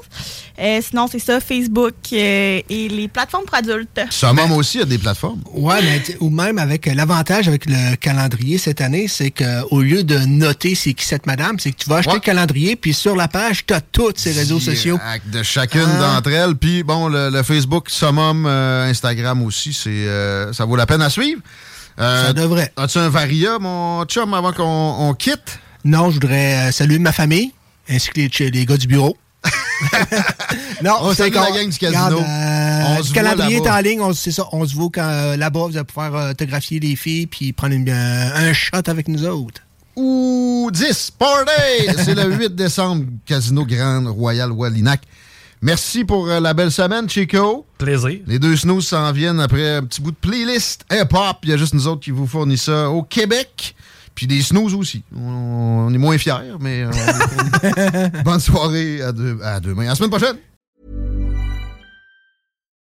[0.58, 4.00] Euh, sinon, c'est ça, Facebook euh, et les plateformes pour adultes.
[4.10, 5.40] Summum aussi a des plateformes.
[5.52, 10.04] Ouais, mais ou même avec euh, l'avantage avec le calendrier cette année, c'est qu'au lieu
[10.04, 13.14] de noter c'est qui cette madame, c'est que tu vas acheter le calendrier, puis sur
[13.16, 14.98] la page, tu as tous ces réseaux sociaux.
[15.26, 16.14] De chacune Ah.
[16.16, 16.54] d'entre elles.
[16.56, 21.02] Puis bon, le, le Facebook, Summum, euh, Instagram aussi, c'est euh, ça vaut la peine
[21.02, 21.40] à suivre.
[21.98, 22.72] Euh, Ça devrait.
[22.76, 25.58] As-tu un varia, mon chum, avant qu'on on quitte?
[25.84, 27.52] Non, je voudrais euh, saluer ma famille,
[27.88, 29.16] ainsi que les, les gars du bureau.
[30.82, 32.04] non, On c'est la gang du casino.
[32.04, 34.44] regarde, euh, On le calendrier est en ligne, on- c'est ça.
[34.52, 37.90] On se voit quand, euh, là-bas, vous allez pouvoir autographier les filles puis prendre une-
[37.90, 39.60] un shot avec nous autres.
[39.96, 41.50] Ou 10, party!
[42.04, 45.02] C'est le 8 décembre, Casino Grand Royal Wallinac.
[45.62, 47.64] Merci pour euh, la belle semaine, Chico.
[47.78, 48.18] Plaisir.
[48.26, 51.36] Les deux snooze s'en viennent après un petit bout de playlist hip-hop.
[51.44, 53.76] Il y a juste nous autres qui vous fournissent ça au Québec.
[54.14, 55.04] Puis des snooze aussi.
[55.16, 56.82] On, on est moins fiers, mais...
[56.84, 59.84] euh, bonne soirée à, deux, à demain.
[59.84, 60.36] À la semaine prochaine!